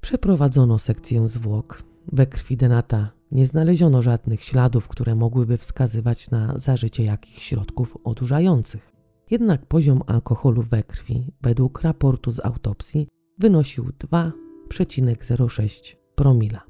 Przeprowadzono 0.01 0.79
sekcję 0.79 1.29
zwłok. 1.29 1.83
We 2.11 2.27
krwi 2.27 2.57
Denata 2.57 3.11
nie 3.31 3.45
znaleziono 3.45 4.01
żadnych 4.01 4.43
śladów, 4.43 4.87
które 4.87 5.15
mogłyby 5.15 5.57
wskazywać 5.57 6.31
na 6.31 6.59
zażycie 6.59 7.03
jakichś 7.03 7.43
środków 7.43 7.97
odurzających. 8.03 8.91
Jednak 9.31 9.65
poziom 9.65 10.01
alkoholu 10.07 10.61
we 10.61 10.83
krwi, 10.83 11.31
według 11.41 11.81
raportu 11.81 12.31
z 12.31 12.39
autopsji, 12.39 13.07
wynosił 13.39 13.85
2,06 13.85 15.95
promila. 16.15 16.61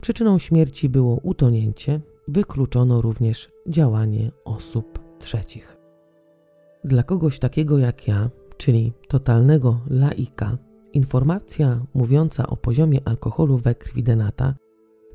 Przyczyną 0.00 0.38
śmierci 0.38 0.88
było 0.88 1.20
utonięcie, 1.22 2.00
wykluczono 2.28 3.00
również 3.00 3.50
działanie 3.68 4.30
osób 4.44 4.98
trzecich. 5.18 5.77
Dla 6.84 7.02
kogoś 7.02 7.38
takiego 7.38 7.78
jak 7.78 8.08
ja, 8.08 8.30
czyli 8.56 8.92
totalnego 9.08 9.80
laika, 9.90 10.58
informacja 10.92 11.80
mówiąca 11.94 12.46
o 12.46 12.56
poziomie 12.56 13.00
alkoholu 13.04 13.58
we 13.58 13.74
krwi 13.74 14.02
Denata 14.02 14.54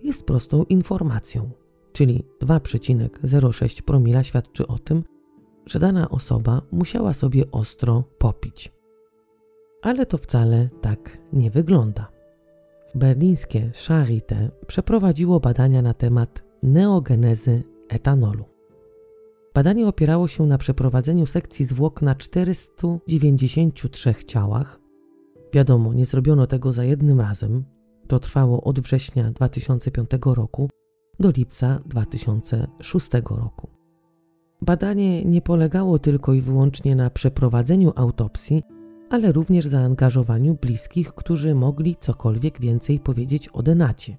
jest 0.04 0.26
prostą 0.26 0.64
informacją, 0.64 1.50
czyli 1.94 2.26
2,06 2.42 3.82
promila 3.82 4.24
świadczy 4.24 4.68
o 4.68 4.80
tym, 4.80 5.04
że 5.66 5.80
dana 5.80 6.10
osoba 6.10 6.62
musiała 6.72 7.14
sobie 7.14 7.52
ostro 7.52 8.04
popić. 8.18 8.74
Ale 9.82 10.06
to 10.06 10.18
wcale 10.18 10.70
tak 10.82 11.18
nie 11.34 11.52
wygląda. 11.52 12.08
Berlińskie 12.96 13.72
Charité 13.88 14.50
przeprowadziło 14.68 15.40
badania 15.40 15.82
na 15.82 15.94
temat 15.94 16.44
neogenezy 16.64 17.64
etanolu. 17.90 18.53
Badanie 19.54 19.88
opierało 19.88 20.28
się 20.28 20.46
na 20.46 20.58
przeprowadzeniu 20.58 21.26
sekcji 21.26 21.66
zwłok 21.66 22.02
na 22.02 22.16
493 22.16 24.14
ciałach. 24.28 24.80
Wiadomo, 25.54 25.94
nie 25.94 26.06
zrobiono 26.06 26.48
tego 26.48 26.74
za 26.74 26.84
jednym 26.84 27.22
razem. 27.22 27.64
To 28.08 28.20
trwało 28.20 28.64
od 28.64 28.80
września 28.80 29.32
2005 29.32 30.10
roku 30.26 30.70
do 31.20 31.32
lipca 31.32 31.80
2006 31.86 33.10
roku. 33.30 33.70
Badanie 34.62 35.26
nie 35.26 35.42
polegało 35.42 36.00
tylko 36.00 36.34
i 36.34 36.42
wyłącznie 36.42 36.96
na 36.96 37.10
przeprowadzeniu 37.10 37.94
autopsji, 37.96 38.64
ale 39.10 39.32
również 39.32 39.66
zaangażowaniu 39.66 40.58
bliskich, 40.62 41.14
którzy 41.14 41.56
mogli 41.56 41.96
cokolwiek 42.00 42.62
więcej 42.62 43.00
powiedzieć 43.00 43.50
o 43.50 43.64
Denacie. 43.64 44.18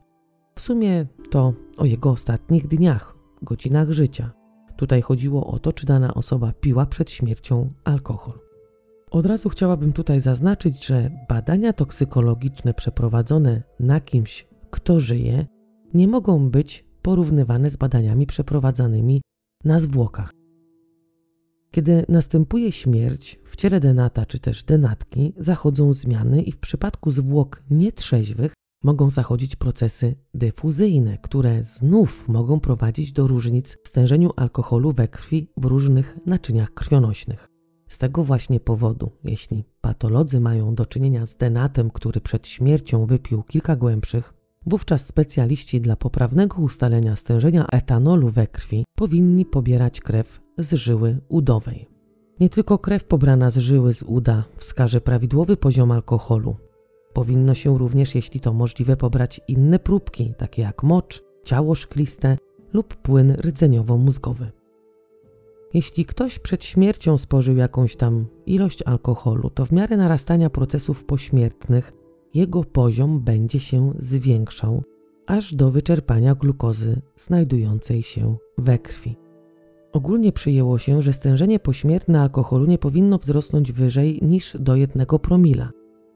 W 0.54 0.60
sumie 0.60 1.06
to 1.30 1.52
o 1.76 1.84
jego 1.84 2.10
ostatnich 2.10 2.68
dniach, 2.68 3.16
godzinach 3.42 3.90
życia. 3.90 4.43
Tutaj 4.76 5.02
chodziło 5.02 5.46
o 5.46 5.58
to, 5.58 5.72
czy 5.72 5.86
dana 5.86 6.14
osoba 6.14 6.52
piła 6.60 6.86
przed 6.86 7.10
śmiercią 7.10 7.72
alkohol. 7.84 8.38
Od 9.10 9.26
razu 9.26 9.48
chciałabym 9.48 9.92
tutaj 9.92 10.20
zaznaczyć, 10.20 10.86
że 10.86 11.10
badania 11.28 11.72
toksykologiczne 11.72 12.74
przeprowadzone 12.74 13.62
na 13.80 14.00
kimś, 14.00 14.46
kto 14.70 15.00
żyje, 15.00 15.46
nie 15.94 16.08
mogą 16.08 16.50
być 16.50 16.84
porównywane 17.02 17.70
z 17.70 17.76
badaniami 17.76 18.26
przeprowadzanymi 18.26 19.22
na 19.64 19.80
zwłokach. 19.80 20.30
Kiedy 21.70 22.04
następuje 22.08 22.72
śmierć, 22.72 23.40
w 23.44 23.56
ciele 23.56 23.80
denata 23.80 24.26
czy 24.26 24.38
też 24.38 24.64
denatki 24.64 25.32
zachodzą 25.36 25.94
zmiany 25.94 26.42
i 26.42 26.52
w 26.52 26.58
przypadku 26.58 27.10
zwłok 27.10 27.62
nietrzeźwych 27.70 28.52
mogą 28.84 29.10
zachodzić 29.10 29.56
procesy 29.56 30.14
dyfuzyjne, 30.34 31.18
które 31.18 31.64
znów 31.64 32.28
mogą 32.28 32.60
prowadzić 32.60 33.12
do 33.12 33.26
różnic 33.26 33.78
w 33.84 33.88
stężeniu 33.88 34.30
alkoholu 34.36 34.92
we 34.92 35.08
krwi 35.08 35.48
w 35.56 35.64
różnych 35.64 36.18
naczyniach 36.26 36.74
krwionośnych. 36.74 37.48
Z 37.88 37.98
tego 37.98 38.24
właśnie 38.24 38.60
powodu, 38.60 39.10
jeśli 39.24 39.64
patolodzy 39.80 40.40
mają 40.40 40.74
do 40.74 40.86
czynienia 40.86 41.26
z 41.26 41.36
denatem, 41.36 41.90
który 41.90 42.20
przed 42.20 42.46
śmiercią 42.46 43.06
wypił 43.06 43.42
kilka 43.42 43.76
głębszych, 43.76 44.34
wówczas 44.66 45.06
specjaliści 45.06 45.80
dla 45.80 45.96
poprawnego 45.96 46.56
ustalenia 46.56 47.16
stężenia 47.16 47.66
etanolu 47.72 48.30
we 48.30 48.46
krwi 48.46 48.84
powinni 48.96 49.44
pobierać 49.44 50.00
krew 50.00 50.40
z 50.58 50.72
żyły 50.74 51.18
udowej. 51.28 51.88
Nie 52.40 52.50
tylko 52.50 52.78
krew 52.78 53.04
pobrana 53.04 53.50
z 53.50 53.56
żyły 53.58 53.92
z 53.92 54.02
uda 54.02 54.44
wskaże 54.56 55.00
prawidłowy 55.00 55.56
poziom 55.56 55.92
alkoholu. 55.92 56.56
Powinno 57.14 57.54
się 57.54 57.78
również, 57.78 58.14
jeśli 58.14 58.40
to 58.40 58.52
możliwe, 58.52 58.96
pobrać 58.96 59.40
inne 59.48 59.78
próbki, 59.78 60.34
takie 60.38 60.62
jak 60.62 60.82
mocz, 60.82 61.24
ciało 61.44 61.74
szkliste 61.74 62.38
lub 62.72 62.94
płyn 62.94 63.32
rdzeniowo-mózgowy. 63.32 64.50
Jeśli 65.74 66.04
ktoś 66.04 66.38
przed 66.38 66.64
śmiercią 66.64 67.18
spożył 67.18 67.56
jakąś 67.56 67.96
tam 67.96 68.26
ilość 68.46 68.82
alkoholu, 68.82 69.50
to 69.50 69.66
w 69.66 69.72
miarę 69.72 69.96
narastania 69.96 70.50
procesów 70.50 71.04
pośmiertnych 71.04 71.92
jego 72.34 72.64
poziom 72.64 73.20
będzie 73.20 73.60
się 73.60 73.92
zwiększał 73.98 74.82
aż 75.26 75.54
do 75.54 75.70
wyczerpania 75.70 76.34
glukozy 76.34 77.00
znajdującej 77.16 78.02
się 78.02 78.36
we 78.58 78.78
krwi. 78.78 79.16
Ogólnie 79.92 80.32
przyjęło 80.32 80.78
się, 80.78 81.02
że 81.02 81.12
stężenie 81.12 81.60
pośmiertne 81.60 82.20
alkoholu 82.20 82.66
nie 82.66 82.78
powinno 82.78 83.18
wzrosnąć 83.18 83.72
wyżej 83.72 84.18
niż 84.22 84.56
do 84.60 84.76
1 84.76 85.06
promila, 85.06 85.70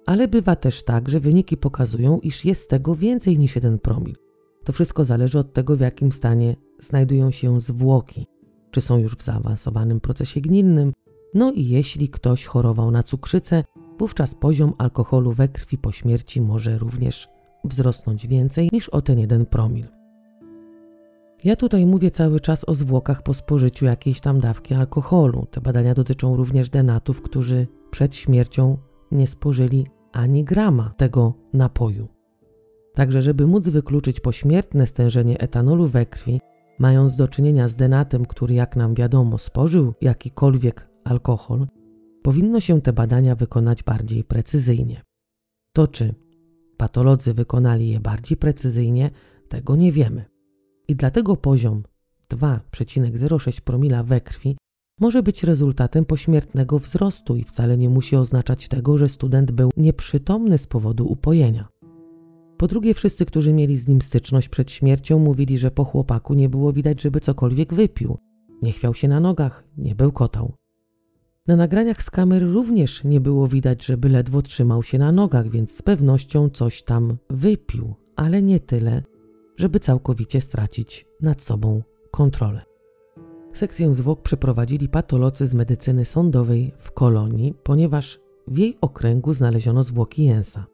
ale 0.08 0.28
bywa 0.28 0.56
też 0.56 0.82
tak, 0.82 1.08
że 1.08 1.20
wyniki 1.20 1.56
pokazują, 1.56 2.18
iż 2.18 2.44
jest 2.44 2.70
tego 2.70 2.96
więcej 2.96 3.38
niż 3.38 3.54
1 3.54 3.78
promil. 3.78 4.16
To 4.64 4.72
wszystko 4.72 5.04
zależy 5.04 5.38
od 5.38 5.52
tego, 5.52 5.76
w 5.76 5.80
jakim 5.80 6.12
stanie 6.12 6.56
znajdują 6.78 7.30
się 7.30 7.60
zwłoki, 7.60 8.26
czy 8.70 8.80
są 8.80 8.98
już 8.98 9.16
w 9.16 9.22
zaawansowanym 9.22 10.00
procesie 10.00 10.40
gnilnym, 10.40 10.92
no 11.34 11.52
i 11.52 11.68
jeśli 11.68 12.08
ktoś 12.08 12.46
chorował 12.46 12.90
na 12.90 13.02
cukrzycę, 13.02 13.64
wówczas 13.98 14.34
poziom 14.34 14.72
alkoholu 14.78 15.32
we 15.32 15.48
krwi 15.48 15.78
po 15.78 15.92
śmierci 15.92 16.40
może 16.40 16.78
również 16.78 17.28
wzrosnąć 17.64 18.26
więcej 18.26 18.68
niż 18.72 18.88
o 18.88 19.02
ten 19.02 19.18
1 19.18 19.46
promil. 19.46 19.86
Ja 21.44 21.56
tutaj 21.56 21.86
mówię 21.86 22.10
cały 22.10 22.40
czas 22.40 22.68
o 22.68 22.74
zwłokach 22.74 23.22
po 23.22 23.34
spożyciu 23.34 23.84
jakiejś 23.84 24.20
tam 24.20 24.40
dawki 24.40 24.74
alkoholu. 24.74 25.46
Te 25.50 25.60
badania 25.60 25.94
dotyczą 25.94 26.36
również 26.36 26.70
denatów, 26.70 27.22
którzy 27.22 27.66
przed 27.90 28.14
śmiercią 28.16 28.78
nie 29.12 29.26
spożyli 29.26 29.86
ani 30.12 30.44
grama 30.44 30.94
tego 30.96 31.34
napoju. 31.52 32.08
Także, 32.94 33.22
żeby 33.22 33.46
móc 33.46 33.68
wykluczyć 33.68 34.20
pośmiertne 34.20 34.86
stężenie 34.86 35.40
etanolu 35.40 35.88
we 35.88 36.06
krwi, 36.06 36.40
mając 36.78 37.16
do 37.16 37.28
czynienia 37.28 37.68
z 37.68 37.76
denatem, 37.76 38.26
który, 38.26 38.54
jak 38.54 38.76
nam 38.76 38.94
wiadomo, 38.94 39.38
spożył 39.38 39.94
jakikolwiek 40.00 40.88
alkohol, 41.04 41.66
powinno 42.22 42.60
się 42.60 42.80
te 42.80 42.92
badania 42.92 43.34
wykonać 43.34 43.82
bardziej 43.82 44.24
precyzyjnie. 44.24 45.02
To 45.72 45.86
czy 45.86 46.14
patolodzy 46.76 47.34
wykonali 47.34 47.88
je 47.88 48.00
bardziej 48.00 48.36
precyzyjnie, 48.36 49.10
tego 49.48 49.76
nie 49.76 49.92
wiemy. 49.92 50.24
I 50.88 50.96
dlatego 50.96 51.36
poziom 51.36 51.82
2,06 52.30 53.60
promila 53.60 54.02
we 54.02 54.20
krwi 54.20 54.56
może 55.00 55.22
być 55.22 55.44
rezultatem 55.44 56.04
pośmiertnego 56.04 56.78
wzrostu 56.78 57.36
i 57.36 57.44
wcale 57.44 57.78
nie 57.78 57.88
musi 57.88 58.16
oznaczać 58.16 58.68
tego, 58.68 58.98
że 58.98 59.08
student 59.08 59.50
był 59.50 59.70
nieprzytomny 59.76 60.58
z 60.58 60.66
powodu 60.66 61.06
upojenia. 61.06 61.68
Po 62.56 62.66
drugie, 62.66 62.94
wszyscy, 62.94 63.26
którzy 63.26 63.52
mieli 63.52 63.76
z 63.76 63.88
nim 63.88 64.02
styczność 64.02 64.48
przed 64.48 64.70
śmiercią, 64.70 65.18
mówili, 65.18 65.58
że 65.58 65.70
po 65.70 65.84
chłopaku 65.84 66.34
nie 66.34 66.48
było 66.48 66.72
widać, 66.72 67.02
żeby 67.02 67.20
cokolwiek 67.20 67.74
wypił. 67.74 68.18
Nie 68.62 68.72
chwiał 68.72 68.94
się 68.94 69.08
na 69.08 69.20
nogach, 69.20 69.64
nie 69.76 69.94
bełkotał. 69.94 70.52
Na 71.46 71.56
nagraniach 71.56 72.02
z 72.02 72.10
kamer 72.10 72.42
również 72.42 73.04
nie 73.04 73.20
było 73.20 73.48
widać, 73.48 73.84
żeby 73.84 74.08
ledwo 74.08 74.42
trzymał 74.42 74.82
się 74.82 74.98
na 74.98 75.12
nogach, 75.12 75.50
więc 75.50 75.76
z 75.76 75.82
pewnością 75.82 76.48
coś 76.48 76.82
tam 76.82 77.16
wypił, 77.30 77.94
ale 78.16 78.42
nie 78.42 78.60
tyle, 78.60 79.02
żeby 79.56 79.80
całkowicie 79.80 80.40
stracić 80.40 81.06
nad 81.20 81.42
sobą 81.42 81.82
kontrolę. 82.10 82.67
Sekcję 83.52 83.94
zwłok 83.94 84.22
przeprowadzili 84.22 84.88
patolodzy 84.88 85.46
z 85.46 85.54
medycyny 85.54 86.04
sądowej 86.04 86.72
w 86.78 86.90
kolonii, 86.92 87.54
ponieważ 87.62 88.20
w 88.46 88.58
jej 88.58 88.78
okręgu 88.80 89.34
znaleziono 89.34 89.84
zwłoki 89.84 90.24
Jensa. 90.24 90.66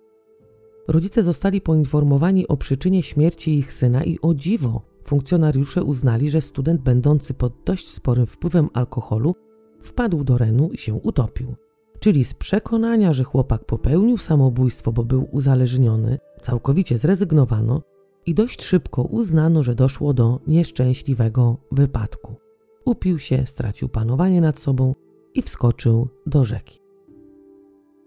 Rodzice 0.88 1.22
zostali 1.22 1.60
poinformowani 1.60 2.48
o 2.48 2.56
przyczynie 2.56 3.02
śmierci 3.02 3.58
ich 3.58 3.72
syna 3.72 4.04
i 4.04 4.18
o 4.22 4.34
dziwo 4.34 4.82
funkcjonariusze 5.04 5.84
uznali, 5.84 6.30
że 6.30 6.40
student 6.40 6.80
będący 6.80 7.34
pod 7.34 7.52
dość 7.64 7.88
sporym 7.88 8.26
wpływem 8.26 8.68
alkoholu 8.74 9.34
wpadł 9.82 10.24
do 10.24 10.38
Renu 10.38 10.70
i 10.72 10.78
się 10.78 10.94
utopił. 10.94 11.54
Czyli 11.98 12.24
z 12.24 12.34
przekonania, 12.34 13.12
że 13.12 13.24
chłopak 13.24 13.64
popełnił 13.64 14.18
samobójstwo, 14.18 14.92
bo 14.92 15.04
był 15.04 15.28
uzależniony, 15.32 16.18
całkowicie 16.42 16.98
zrezygnowano 16.98 17.82
i 18.26 18.34
dość 18.34 18.62
szybko 18.62 19.02
uznano, 19.02 19.62
że 19.62 19.74
doszło 19.74 20.14
do 20.14 20.40
nieszczęśliwego 20.46 21.56
wypadku. 21.72 22.43
Upił 22.84 23.18
się, 23.18 23.46
stracił 23.46 23.88
panowanie 23.88 24.40
nad 24.40 24.58
sobą 24.58 24.94
i 25.34 25.42
wskoczył 25.42 26.08
do 26.26 26.44
rzeki. 26.44 26.80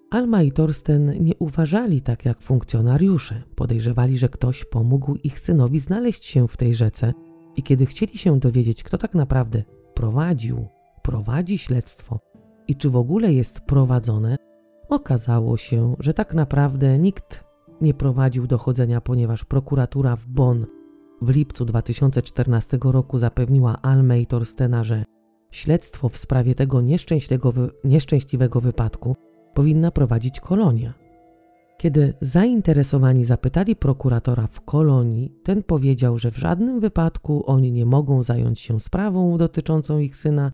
Alma 0.09 0.43
i 0.43 0.51
Torsten 0.51 1.23
nie 1.23 1.33
uważali 1.39 2.01
tak 2.01 2.25
jak 2.25 2.41
funkcjonariusze. 2.41 3.43
Podejrzewali, 3.55 4.17
że 4.17 4.29
ktoś 4.29 4.65
pomógł 4.65 5.15
ich 5.15 5.39
synowi 5.39 5.79
znaleźć 5.79 6.25
się 6.25 6.47
w 6.47 6.57
tej 6.57 6.73
rzece 6.73 7.13
i 7.55 7.63
kiedy 7.63 7.85
chcieli 7.85 8.17
się 8.17 8.39
dowiedzieć, 8.39 8.83
kto 8.83 8.97
tak 8.97 9.13
naprawdę 9.13 9.63
prowadził, 9.93 10.67
prowadzi 11.01 11.57
śledztwo 11.57 12.19
i 12.67 12.75
czy 12.75 12.89
w 12.89 12.95
ogóle 12.95 13.33
jest 13.33 13.59
prowadzone, 13.59 14.35
okazało 14.89 15.57
się, 15.57 15.95
że 15.99 16.13
tak 16.13 16.33
naprawdę 16.33 16.97
nikt 16.97 17.43
nie 17.81 17.93
prowadził 17.93 18.47
dochodzenia, 18.47 19.01
ponieważ 19.01 19.45
prokuratura 19.45 20.15
w 20.15 20.27
Bonn 20.27 20.65
w 21.21 21.29
lipcu 21.29 21.65
2014 21.65 22.77
roku 22.83 23.17
zapewniła 23.17 23.81
Almę 23.81 24.21
i 24.21 24.25
Torstena, 24.25 24.83
że 24.83 25.05
śledztwo 25.51 26.09
w 26.09 26.17
sprawie 26.17 26.55
tego 26.55 26.81
nieszczęśliwego, 27.83 28.61
wypadku 28.61 29.15
powinna 29.53 29.91
prowadzić 29.91 30.39
kolonia. 30.39 30.93
Kiedy 31.77 32.13
zainteresowani 32.21 33.25
zapytali 33.25 33.75
prokuratora 33.75 34.47
w 34.47 34.61
kolonii, 34.61 35.33
ten 35.43 35.63
powiedział, 35.63 36.17
że 36.17 36.31
w 36.31 36.37
żadnym 36.37 36.79
wypadku 36.79 37.43
oni 37.45 37.71
nie 37.71 37.85
mogą 37.85 38.23
zająć 38.23 38.59
się 38.59 38.79
sprawą 38.79 39.37
dotyczącą 39.37 39.99
ich 39.99 40.15
syna, 40.15 40.51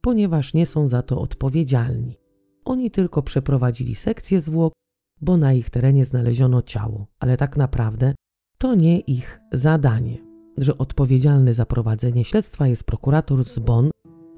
ponieważ 0.00 0.54
nie 0.54 0.66
są 0.66 0.88
za 0.88 1.02
to 1.02 1.20
odpowiedzialni. 1.20 2.18
Oni 2.64 2.90
tylko 2.90 3.22
przeprowadzili 3.22 3.94
sekcję 3.94 4.40
zwłok, 4.40 4.72
bo 5.20 5.36
na 5.36 5.52
ich 5.52 5.70
terenie 5.70 6.04
znaleziono 6.04 6.62
ciało, 6.62 7.06
ale 7.18 7.36
tak 7.36 7.56
naprawdę 7.56 8.14
to 8.58 8.74
nie 8.74 9.00
ich 9.00 9.40
zadanie, 9.52 10.18
że 10.58 10.78
odpowiedzialny 10.78 11.54
za 11.54 11.66
prowadzenie 11.66 12.24
śledztwa 12.24 12.66
jest 12.66 12.84
prokurator 12.84 13.44
z 13.44 13.58
Bonn, 13.58 13.90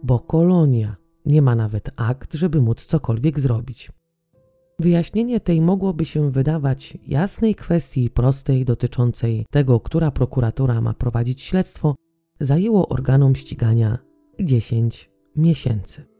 bo 0.02 0.20
kolonia 0.20 0.96
nie 1.26 1.42
ma 1.42 1.54
nawet 1.54 1.90
akt, 1.96 2.34
żeby 2.34 2.62
móc 2.62 2.86
cokolwiek 2.86 3.40
zrobić. 3.40 3.92
Wyjaśnienie 4.78 5.40
tej 5.40 5.60
mogłoby 5.60 6.04
się 6.04 6.30
wydawać 6.30 6.98
jasnej 7.06 7.54
kwestii 7.54 8.10
prostej 8.10 8.64
dotyczącej 8.64 9.46
tego, 9.50 9.80
która 9.80 10.10
prokuratura 10.10 10.80
ma 10.80 10.94
prowadzić 10.94 11.42
śledztwo, 11.42 11.94
zajęło 12.40 12.88
organom 12.88 13.34
ścigania 13.34 13.98
10 14.40 15.10
miesięcy. 15.36 16.15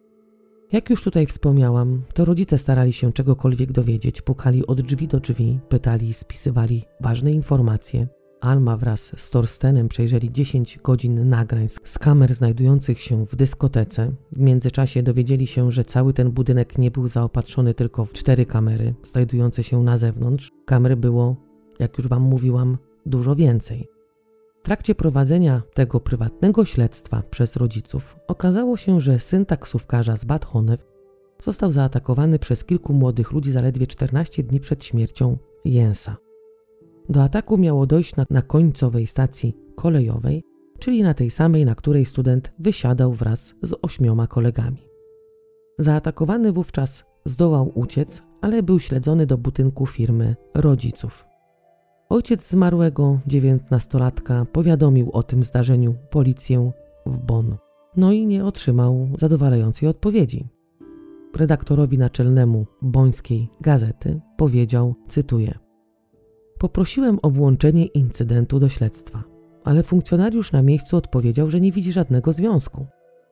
Jak 0.73 0.91
już 0.91 1.03
tutaj 1.03 1.27
wspomniałam, 1.27 2.03
to 2.14 2.25
rodzice 2.25 2.59
starali 2.59 2.93
się 2.93 3.12
czegokolwiek 3.12 3.73
dowiedzieć, 3.73 4.23
pukali 4.23 4.67
od 4.67 4.81
drzwi 4.81 5.09
do 5.09 5.21
drzwi, 5.21 5.61
pytali, 5.69 6.14
spisywali 6.14 6.85
ważne 7.01 7.33
informacje. 7.33 8.09
Alma 8.41 8.77
wraz 8.77 9.12
z 9.17 9.31
Torstenem 9.31 9.89
przejrzeli 9.89 10.33
10 10.33 10.79
godzin 10.83 11.29
nagrań 11.29 11.69
z 11.85 11.99
kamer 11.99 12.35
znajdujących 12.35 13.01
się 13.01 13.27
w 13.27 13.37
dyskotece. 13.37 14.12
W 14.33 14.39
międzyczasie 14.41 15.03
dowiedzieli 15.03 15.47
się, 15.47 15.73
że 15.73 15.85
cały 15.85 16.12
ten 16.12 16.31
budynek 16.31 16.79
nie 16.79 16.91
był 16.91 17.09
zaopatrzony 17.09 17.75
tylko 17.75 18.05
w 18.05 18.12
cztery 18.12 18.47
kamery 18.47 18.95
znajdujące 19.05 19.62
się 19.62 19.83
na 19.83 19.99
zewnątrz. 19.99 20.51
Kamer 20.64 20.97
było, 20.97 21.37
jak 21.79 21.99
już 21.99 22.09
Wam 22.09 22.23
mówiłam, 22.23 22.79
dużo 23.07 23.37
więcej. 23.37 23.95
Trakcie 24.67 24.95
prowadzenia 24.95 25.62
tego 25.75 26.01
prywatnego 26.01 26.64
śledztwa 26.64 27.23
przez 27.31 27.57
rodziców 27.57 28.17
okazało 28.27 28.77
się, 28.77 29.01
że 29.01 29.19
syn 29.19 29.47
taksówkarza 29.47 30.17
z 30.17 30.25
Bad 30.25 30.45
Honew 30.45 30.81
został 31.43 31.73
zaatakowany 31.73 32.39
przez 32.39 32.64
kilku 32.64 32.93
młodych 32.93 33.33
ludzi 33.33 33.53
zaledwie 33.53 33.87
14 33.87 34.43
dni 34.43 34.61
przed 34.61 34.85
śmiercią 34.85 35.39
Jensa. 35.64 36.17
Do 37.09 37.23
ataku 37.23 37.59
miało 37.59 37.87
dojść 37.87 38.17
na, 38.17 38.27
na 38.31 38.43
końcowej 38.43 39.07
stacji 39.07 39.57
kolejowej, 39.77 40.45
czyli 40.79 41.03
na 41.03 41.14
tej 41.14 41.31
samej, 41.31 41.64
na 41.64 41.75
której 41.75 42.07
student 42.07 42.53
wysiadał 42.59 43.12
wraz 43.12 43.55
z 43.62 43.75
ośmioma 43.83 44.27
kolegami. 44.27 44.89
Zaatakowany 45.79 46.53
wówczas 46.53 47.05
zdołał 47.25 47.73
uciec, 47.75 48.23
ale 48.41 48.62
był 48.62 48.79
śledzony 48.79 49.27
do 49.27 49.39
budynku 49.39 49.87
firmy 49.87 50.37
rodziców. 50.55 51.26
Ojciec 52.09 52.50
zmarłego 52.50 53.18
dziewiętnastolatka 53.26 54.46
powiadomił 54.52 55.11
o 55.12 55.22
tym 55.22 55.44
zdarzeniu 55.44 55.94
policję 56.11 56.72
w 57.07 57.18
Bonn, 57.18 57.57
no 57.96 58.12
i 58.12 58.26
nie 58.26 58.44
otrzymał 58.44 59.09
zadowalającej 59.18 59.88
odpowiedzi. 59.88 60.48
Redaktorowi 61.36 61.98
naczelnemu 61.98 62.66
bońskiej 62.82 63.48
gazety 63.61 64.20
powiedział, 64.36 64.94
cytuję: 65.09 65.59
Poprosiłem 66.59 67.18
o 67.22 67.30
włączenie 67.30 67.86
incydentu 67.86 68.61
do 68.61 68.68
śledztwa, 68.68 69.24
ale 69.64 69.82
funkcjonariusz 69.82 70.52
na 70.52 70.62
miejscu 70.62 70.96
odpowiedział, 70.96 71.50
że 71.50 71.61
nie 71.61 71.72
widzi 71.72 71.92
żadnego 71.92 72.32
związku. 72.32 72.86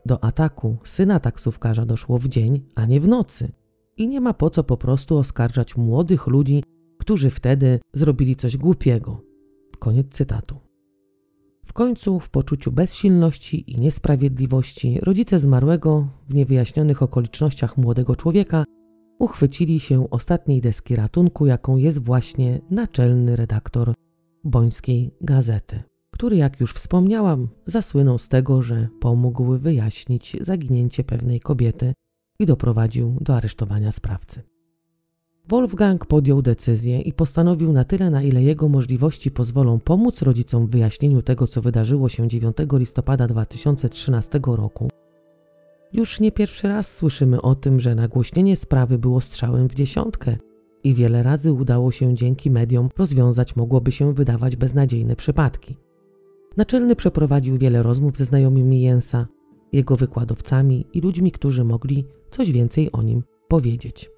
Do 0.07 0.25
ataku 0.25 0.77
syna 0.85 1.21
taksówkarza 1.21 1.87
doszło 1.87 2.19
w 2.19 2.29
dzień, 2.29 2.63
a 2.75 2.87
nie 2.87 3.01
w 3.01 3.09
nocy. 3.09 3.53
I 3.97 4.09
nie 4.09 4.21
ma 4.21 4.35
po 4.35 4.51
co 4.51 4.65
po 4.65 4.77
prostu 4.77 5.19
oskarżać 5.19 5.77
młodych 5.77 6.27
ludzi, 6.27 6.63
którzy 7.05 7.31
wtedy 7.31 7.81
zrobili 7.95 8.37
coś 8.37 8.57
głupiego. 8.57 9.21
Koniec 9.79 10.07
cytatu. 10.09 10.57
W 11.67 11.73
końcu, 11.73 12.21
w 12.21 12.31
poczuciu 12.31 12.73
bezsilności 12.73 13.73
i 13.73 13.79
niesprawiedliwości, 13.79 14.99
rodzice 15.03 15.39
zmarłego 15.39 16.09
w 16.29 16.35
niewyjaśnionych 16.35 17.03
okolicznościach 17.03 17.77
młodego 17.77 18.17
człowieka 18.17 18.65
uchwycili 19.19 19.81
się 19.81 20.11
ostatniej 20.11 20.61
deski 20.61 20.97
ratunku, 20.97 21.47
jaką 21.47 21.77
jest 21.77 21.99
właśnie 21.99 22.61
naczelny 22.71 23.37
redaktor 23.37 23.95
bońskiej 24.45 25.11
gazety, 25.21 25.83
który, 26.11 26.37
jak 26.37 26.61
już 26.61 26.73
wspomniałam, 26.73 27.49
zasłynął 27.67 28.19
z 28.19 28.29
tego, 28.29 28.63
że 28.63 28.89
pomógł 29.01 29.59
wyjaśnić 29.59 30.37
zaginięcie 30.41 31.05
pewnej 31.05 31.41
kobiety 31.41 31.93
i 32.41 32.47
doprowadził 32.47 33.17
do 33.21 33.37
aresztowania 33.37 33.93
sprawcy. 33.93 34.54
Wolfgang 35.49 36.07
podjął 36.07 36.43
decyzję 36.43 37.01
i 37.01 37.13
postanowił 37.13 37.73
na 37.73 37.85
tyle, 37.85 38.11
na 38.11 38.23
ile 38.23 38.43
jego 38.43 38.69
możliwości 38.69 39.31
pozwolą 39.31 39.81
pomóc 39.81 40.23
rodzicom 40.23 40.67
w 40.67 40.71
wyjaśnieniu 40.71 41.23
tego, 41.23 41.47
co 41.47 41.63
wydarzyło 41.63 42.09
się 42.09 42.29
9 42.29 42.57
listopada 42.73 43.27
2013 43.27 44.41
roku. 44.47 44.89
Już 45.93 46.21
nie 46.21 46.33
pierwszy 46.33 46.69
raz 46.69 46.97
słyszymy 46.97 47.43
o 47.43 47.55
tym, 47.55 47.81
że 47.81 47.95
nagłośnienie 47.95 48.57
sprawy 48.57 48.99
było 48.99 49.21
strzałem 49.21 49.69
w 49.69 49.75
dziesiątkę 49.75 50.37
i 50.85 50.95
wiele 50.95 51.23
razy 51.23 51.53
udało 51.53 51.93
się 51.93 52.15
dzięki 52.15 52.51
mediom 52.51 52.89
rozwiązać 52.97 53.57
mogłoby 53.57 53.93
się 53.93 54.15
wydawać 54.15 54.57
beznadziejne 54.57 55.17
przypadki. 55.17 55.77
Naczelny 56.57 56.97
przeprowadził 56.97 57.59
wiele 57.59 57.83
rozmów 57.83 58.17
ze 58.17 58.25
znajomymi 58.25 58.83
Jensa, 58.83 59.27
jego 59.73 59.97
wykładowcami 59.97 60.87
i 60.93 61.01
ludźmi, 61.01 61.33
którzy 61.33 61.65
mogli 61.65 62.05
coś 62.31 62.53
więcej 62.53 62.93
o 62.93 63.03
nim 63.03 63.23
powiedzieć. 63.49 64.14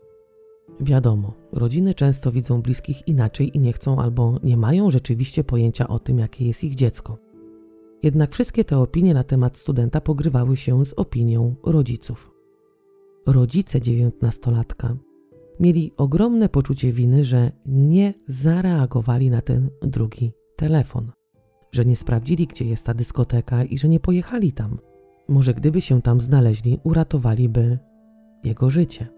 Wiadomo, 0.80 1.32
rodziny 1.52 1.94
często 1.94 2.32
widzą 2.32 2.62
bliskich 2.62 3.08
inaczej 3.08 3.56
i 3.56 3.60
nie 3.60 3.72
chcą 3.72 3.98
albo 3.98 4.38
nie 4.42 4.56
mają 4.56 4.90
rzeczywiście 4.90 5.44
pojęcia 5.44 5.88
o 5.88 5.98
tym, 5.98 6.18
jakie 6.18 6.46
jest 6.46 6.64
ich 6.64 6.74
dziecko. 6.74 7.18
Jednak 8.02 8.32
wszystkie 8.32 8.64
te 8.64 8.78
opinie 8.78 9.14
na 9.14 9.24
temat 9.24 9.58
studenta 9.58 10.00
pogrywały 10.00 10.56
się 10.56 10.84
z 10.84 10.92
opinią 10.92 11.54
rodziców. 11.62 12.30
Rodzice 13.26 13.80
dziewiętnastolatka 13.80 14.96
mieli 15.60 15.92
ogromne 15.96 16.48
poczucie 16.48 16.92
winy, 16.92 17.24
że 17.24 17.52
nie 17.66 18.14
zareagowali 18.28 19.30
na 19.30 19.40
ten 19.40 19.70
drugi 19.82 20.32
telefon, 20.56 21.12
że 21.72 21.84
nie 21.84 21.96
sprawdzili, 21.96 22.46
gdzie 22.46 22.64
jest 22.64 22.86
ta 22.86 22.94
dyskoteka 22.94 23.64
i 23.64 23.78
że 23.78 23.88
nie 23.88 24.00
pojechali 24.00 24.52
tam. 24.52 24.78
Może 25.28 25.54
gdyby 25.54 25.80
się 25.80 26.02
tam 26.02 26.20
znaleźli, 26.20 26.80
uratowaliby 26.84 27.78
jego 28.44 28.70
życie. 28.70 29.15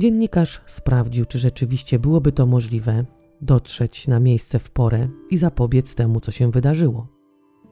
Dziennikarz 0.00 0.60
sprawdził, 0.66 1.24
czy 1.24 1.38
rzeczywiście 1.38 1.98
byłoby 1.98 2.32
to 2.32 2.46
możliwe 2.46 3.04
dotrzeć 3.40 4.08
na 4.08 4.20
miejsce 4.20 4.58
w 4.58 4.70
porę 4.70 5.08
i 5.30 5.38
zapobiec 5.38 5.94
temu, 5.94 6.20
co 6.20 6.30
się 6.30 6.50
wydarzyło. 6.50 7.08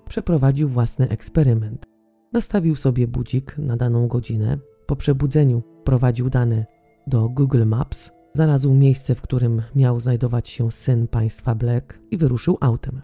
Przeprowadził 0.09 0.69
własny 0.69 1.09
eksperyment. 1.09 1.87
Nastawił 2.33 2.77
sobie 2.77 3.07
budzik 3.07 3.59
na 3.59 3.77
daną 3.77 4.09
godzinę. 4.09 4.59
Po 4.87 4.97
przebudzeniu 4.97 5.63
prowadził 5.85 6.31
dane 6.31 6.67
do 7.07 7.29
Google 7.29 7.65
Maps, 7.65 8.11
znalazł 8.35 8.75
miejsce, 8.75 9.15
w 9.15 9.21
którym 9.21 9.63
miał 9.75 10.01
znajdować 10.01 10.49
się 10.49 10.73
syn 10.73 11.07
państwa 11.07 11.55
Black 11.55 11.99
i 12.11 12.17
wyruszył 12.17 12.59
autem. 12.61 13.03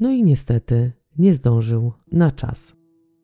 No 0.00 0.10
i 0.10 0.22
niestety 0.22 0.92
nie 1.18 1.34
zdążył 1.34 1.92
na 2.12 2.30
czas. 2.30 2.81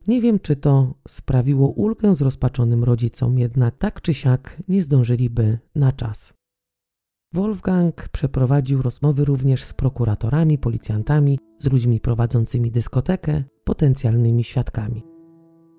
Nie 0.09 0.21
wiem, 0.21 0.41
czy 0.41 0.57
to 0.57 0.95
sprawiło 1.09 1.69
ulgę 1.69 2.17
zrozpaczonym 2.17 2.85
rodzicom, 2.85 3.39
jednak 3.39 3.79
tak 3.79 4.03
czy 4.03 4.15
siak 4.15 4.63
nie 4.69 4.83
zdążyliby 4.83 5.59
na 5.75 5.93
czas. 5.93 6.33
Wolfgang 7.35 8.09
przeprowadził 8.09 8.83
rozmowy 8.83 9.25
również 9.25 9.65
z 9.65 9.73
prokuratorami, 9.73 10.59
policjantami, 10.59 11.39
z 11.59 11.73
ludźmi 11.73 12.01
prowadzącymi 12.01 12.71
dyskotekę, 12.71 13.45
potencjalnymi 13.65 14.45
świadkami. 14.45 15.03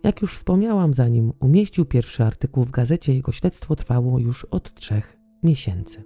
Jak 0.04 0.22
już 0.22 0.36
wspomniałam, 0.36 0.94
zanim 0.94 1.34
umieścił 1.40 1.86
pierwszy 1.86 2.24
artykuł 2.24 2.66
w 2.66 2.72
gazecie, 2.72 3.14
jego 3.14 3.32
śledztwo 3.32 3.76
trwało 3.76 4.20
już 4.20 4.46
od 4.46 4.74
trzech 4.74 5.18
miesięcy. 5.44 6.04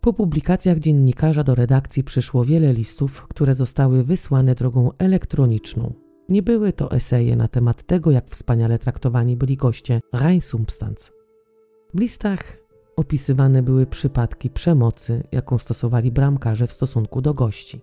Po 0.00 0.12
publikacjach 0.12 0.78
dziennikarza 0.78 1.44
do 1.44 1.54
redakcji 1.54 2.04
przyszło 2.04 2.44
wiele 2.44 2.72
listów, 2.72 3.22
które 3.28 3.54
zostały 3.54 4.04
wysłane 4.04 4.54
drogą 4.54 4.90
elektroniczną. 4.98 6.03
Nie 6.28 6.42
były 6.42 6.72
to 6.72 6.90
eseje 6.90 7.36
na 7.36 7.48
temat 7.48 7.82
tego, 7.82 8.10
jak 8.10 8.30
wspaniale 8.30 8.78
traktowani 8.78 9.36
byli 9.36 9.56
goście 9.56 10.00
Rheinsubstanz. 10.14 11.12
W 11.94 12.00
listach 12.00 12.56
opisywane 12.96 13.62
były 13.62 13.86
przypadki 13.86 14.50
przemocy, 14.50 15.22
jaką 15.32 15.58
stosowali 15.58 16.12
bramkarze 16.12 16.66
w 16.66 16.72
stosunku 16.72 17.20
do 17.20 17.34
gości. 17.34 17.80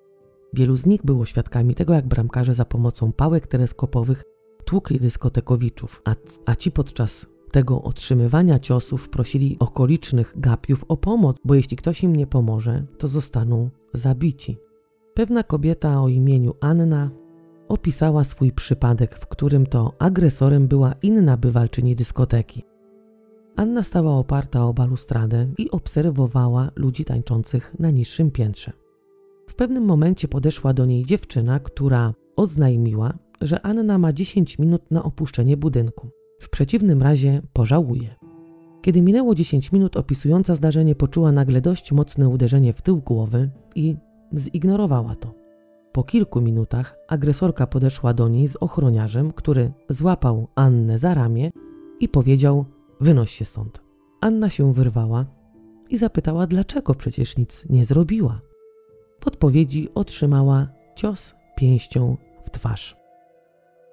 Wielu 0.54 0.78
z 0.78 0.86
nich 0.86 1.06
było 1.06 1.26
świadkami 1.26 1.76
tego, 1.76 1.94
jak 1.94 2.08
bramkarze 2.08 2.54
za 2.54 2.66
pomocą 2.66 3.12
pałek 3.12 3.48
teleskopowych 3.48 4.24
tłukli 4.66 5.00
dyskotekowiczów, 5.00 6.02
a, 6.06 6.16
a 6.46 6.56
ci 6.56 6.72
podczas 6.72 7.26
tego 7.52 7.82
otrzymywania 7.82 8.60
ciosów 8.60 9.10
prosili 9.10 9.58
okolicznych 9.60 10.34
gapiów 10.38 10.86
o 10.88 10.98
pomoc, 10.98 11.38
bo 11.46 11.56
jeśli 11.56 11.78
ktoś 11.78 12.04
im 12.04 12.16
nie 12.16 12.28
pomoże, 12.28 12.86
to 12.98 13.08
zostaną 13.08 13.70
zabici. 13.94 14.58
Pewna 15.14 15.44
kobieta 15.44 16.02
o 16.02 16.08
imieniu 16.08 16.56
Anna 16.62 17.10
opisała 17.72 18.24
swój 18.24 18.51
przypadek, 18.51 19.15
w 19.15 19.28
którym 19.28 19.65
to 19.65 19.93
agresorem 19.99 20.67
była 20.67 20.93
inna 21.01 21.38
bywalczyni 21.38 21.95
dyskoteki. 21.95 22.63
Anna 23.55 23.84
stała 23.84 24.11
oparta 24.17 24.65
o 24.65 24.74
balustradę 24.74 25.47
i 25.57 25.72
obserwowała 25.72 26.72
ludzi 26.76 27.05
tańczących 27.05 27.76
na 27.80 27.91
niższym 27.91 28.32
piętrze. 28.32 28.72
W 29.47 29.55
pewnym 29.55 29.86
momencie 29.86 30.28
podeszła 30.28 30.74
do 30.74 30.86
niej 30.86 31.05
dziewczyna, 31.05 31.59
która 31.59 32.13
oznajmiła, 32.36 33.13
że 33.41 33.61
Anna 33.61 33.97
ma 33.97 34.13
10 34.13 34.59
minut 34.59 34.82
na 34.91 35.03
opuszczenie 35.03 35.57
budynku. 35.57 36.09
W 36.39 36.49
przeciwnym 36.49 37.01
razie 37.01 37.41
pożałuje. 37.53 38.15
Kiedy 38.82 39.01
minęło 39.01 39.36
10 39.36 39.72
minut, 39.72 39.97
opisująca 39.97 40.55
zdarzenie 40.55 40.95
poczuła 40.95 41.32
nagle 41.32 41.61
dość 41.61 41.91
mocne 41.91 42.30
uderzenie 42.30 42.74
w 42.74 42.82
tył 42.82 42.97
głowy 42.97 43.49
i 43.76 43.95
zignorowała 44.38 45.15
to. 45.15 45.41
Po 45.92 46.04
kilku 46.04 46.42
minutach 46.42 46.98
agresorka 47.08 47.68
podeszła 47.68 48.14
do 48.14 48.28
niej 48.28 48.48
z 48.48 48.56
ochroniarzem, 48.56 49.34
który 49.34 49.72
złapał 49.89 50.48
Annę 50.56 51.00
za 51.00 51.14
ramię 51.14 51.52
i 52.00 52.10
powiedział: 52.10 52.66
Wynoś 53.02 53.32
się 53.32 53.46
stąd. 53.46 53.82
Anna 54.22 54.50
się 54.50 54.74
wyrwała 54.74 55.26
i 55.89 55.98
zapytała, 55.98 56.48
dlaczego 56.48 56.96
przecież 56.96 57.38
nic 57.38 57.66
nie 57.70 57.86
zrobiła. 57.86 58.42
W 59.24 59.28
odpowiedzi 59.28 59.89
otrzymała 59.96 60.68
cios 60.96 61.34
pięścią 61.56 62.18
w 62.46 62.50
twarz. 62.50 62.98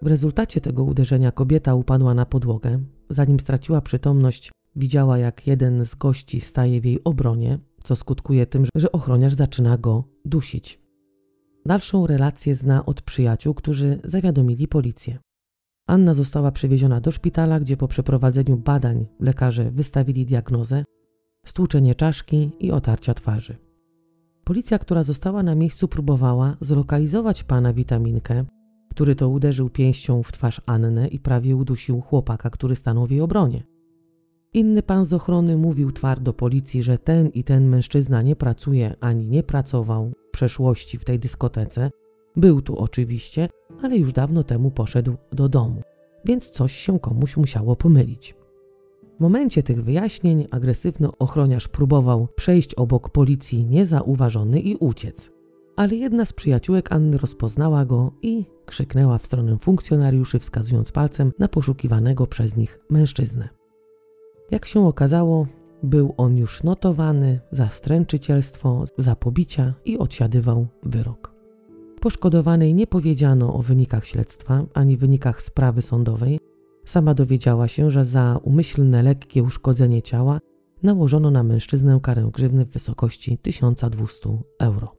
W 0.03 0.07
rezultacie 0.07 0.61
tego 0.61 0.85
uderzenia 0.85 1.33
kobieta 1.33 1.75
upadła 1.75 2.15
na 2.15 2.27
podłogę. 2.27 2.81
Zanim 3.11 3.41
straciła 3.41 3.81
przytomność, 3.81 4.53
widziała, 4.77 5.19
jak 5.19 5.47
jeden 5.47 5.85
z 5.85 5.95
gości 5.95 6.41
staje 6.41 6.81
w 6.81 6.85
jej 6.85 7.05
obronie, 7.05 7.59
co 7.85 7.97
skutkuje 7.97 8.47
tym, 8.47 8.67
że 8.75 8.93
ochroniarz 8.93 9.35
zaczyna 9.35 9.79
go 9.79 10.05
dusić. 10.25 10.88
Dalszą 11.69 12.07
relację 12.07 12.55
zna 12.55 12.87
od 12.87 13.03
przyjaciół, 13.03 13.55
którzy 13.55 14.01
zawiadomili 14.05 14.69
policję. 14.69 15.19
Anna 15.87 16.15
została 16.15 16.53
przewieziona 16.53 17.01
do 17.01 17.11
szpitala, 17.11 17.61
gdzie 17.61 17.77
po 17.77 17.89
przeprowadzeniu 17.89 18.57
badań 18.57 19.07
lekarze 19.21 19.71
wystawili 19.71 20.27
diagnozę 20.27 20.85
stłuczenie 21.47 21.95
czaszki 21.95 22.51
i 22.61 22.73
otarcia 22.73 23.15
twarzy. 23.15 23.57
Policja, 24.45 24.79
która 24.79 25.03
została 25.03 25.43
na 25.43 25.55
miejscu, 25.55 25.89
próbowała 25.89 26.57
zlokalizować 26.61 27.45
pana 27.45 27.73
witaminkę, 27.73 28.45
który 28.91 29.15
to 29.15 29.29
uderzył 29.29 29.71
pięścią 29.71 30.23
w 30.23 30.33
twarz 30.33 30.61
Annę 30.67 31.09
i 31.09 31.19
prawie 31.19 31.57
udusił 31.57 32.01
chłopaka, 32.01 32.51
który 32.51 32.77
stanął 32.77 33.07
w 33.07 33.11
jej 33.11 33.21
obronie. 33.21 33.63
Inny 34.53 34.83
pan 34.83 35.05
z 35.05 35.13
ochrony 35.13 35.57
mówił 35.57 35.93
twardo 35.93 36.33
policji, 36.33 36.83
że 36.83 36.99
ten 36.99 37.29
i 37.29 37.45
ten 37.45 37.69
mężczyzna 37.69 38.23
nie 38.23 38.37
pracuje 38.37 38.95
ani 39.01 39.27
nie 39.27 39.43
pracował 39.43 40.13
przeszłości 40.39 40.99
w 40.99 41.05
tej 41.05 41.19
dyskotece. 41.19 41.91
Był 42.37 42.63
tu 42.63 42.77
oczywiście, 42.77 43.49
ale 43.83 43.97
już 43.97 44.13
dawno 44.13 44.45
temu 44.45 44.71
poszedł 44.71 45.17
do 45.33 45.49
domu, 45.49 45.83
więc 46.25 46.51
coś 46.51 46.73
się 46.73 46.99
komuś 46.99 47.37
musiało 47.37 47.77
pomylić. 47.77 48.35
W 49.17 49.21
momencie 49.21 49.63
tych 49.63 49.85
wyjaśnień 49.85 50.47
agresywny 50.51 51.09
ochroniarz 51.19 51.69
próbował 51.69 52.29
przejść 52.37 52.75
obok 52.75 53.09
policji 53.11 53.65
niezauważony 53.65 54.61
i 54.61 54.77
uciec. 54.77 55.31
Ale 55.77 55.97
jedna 55.97 56.25
z 56.25 56.33
przyjaciółek 56.33 56.93
Anny 56.93 57.19
rozpoznała 57.19 57.85
go 57.85 58.13
i 58.23 58.45
krzyknęła 58.67 59.19
w 59.19 59.27
stronę 59.27 59.59
funkcjonariuszy, 59.59 60.39
wskazując 60.39 60.93
palcem 60.93 61.33
na 61.39 61.49
poszukiwanego 61.49 62.27
przez 62.27 62.57
nich 62.57 62.79
mężczyznę. 62.91 63.49
Jak 64.51 64.67
się 64.67 64.87
okazało, 64.87 65.47
był 65.83 66.15
on 66.17 66.37
już 66.37 66.63
notowany 66.63 67.41
za 67.51 67.69
stręczycielstwo, 67.69 68.85
za 68.99 69.17
pobicia 69.17 69.75
i 69.85 69.99
odsiadywał 69.99 70.67
wyrok. 70.83 71.35
Poszkodowanej 72.01 72.75
nie 72.75 72.87
powiedziano 72.87 73.55
o 73.55 73.63
wynikach 73.63 74.07
śledztwa 74.07 74.65
ani 74.75 74.97
wynikach 74.97 75.43
sprawy 75.43 75.83
sądowej. 75.83 76.41
Sama 76.85 77.15
dowiedziała 77.15 77.69
się, 77.69 77.91
że 77.91 78.05
za 78.05 78.41
umyślne 78.43 79.03
lekkie 79.03 79.43
uszkodzenie 79.43 80.03
ciała 80.03 80.41
nałożono 80.83 81.31
na 81.31 81.43
mężczyznę 81.43 81.99
karę 82.03 82.31
grzywny 82.33 82.65
w 82.65 82.71
wysokości 82.71 83.39
1200 83.39 84.39
euro. 84.61 84.99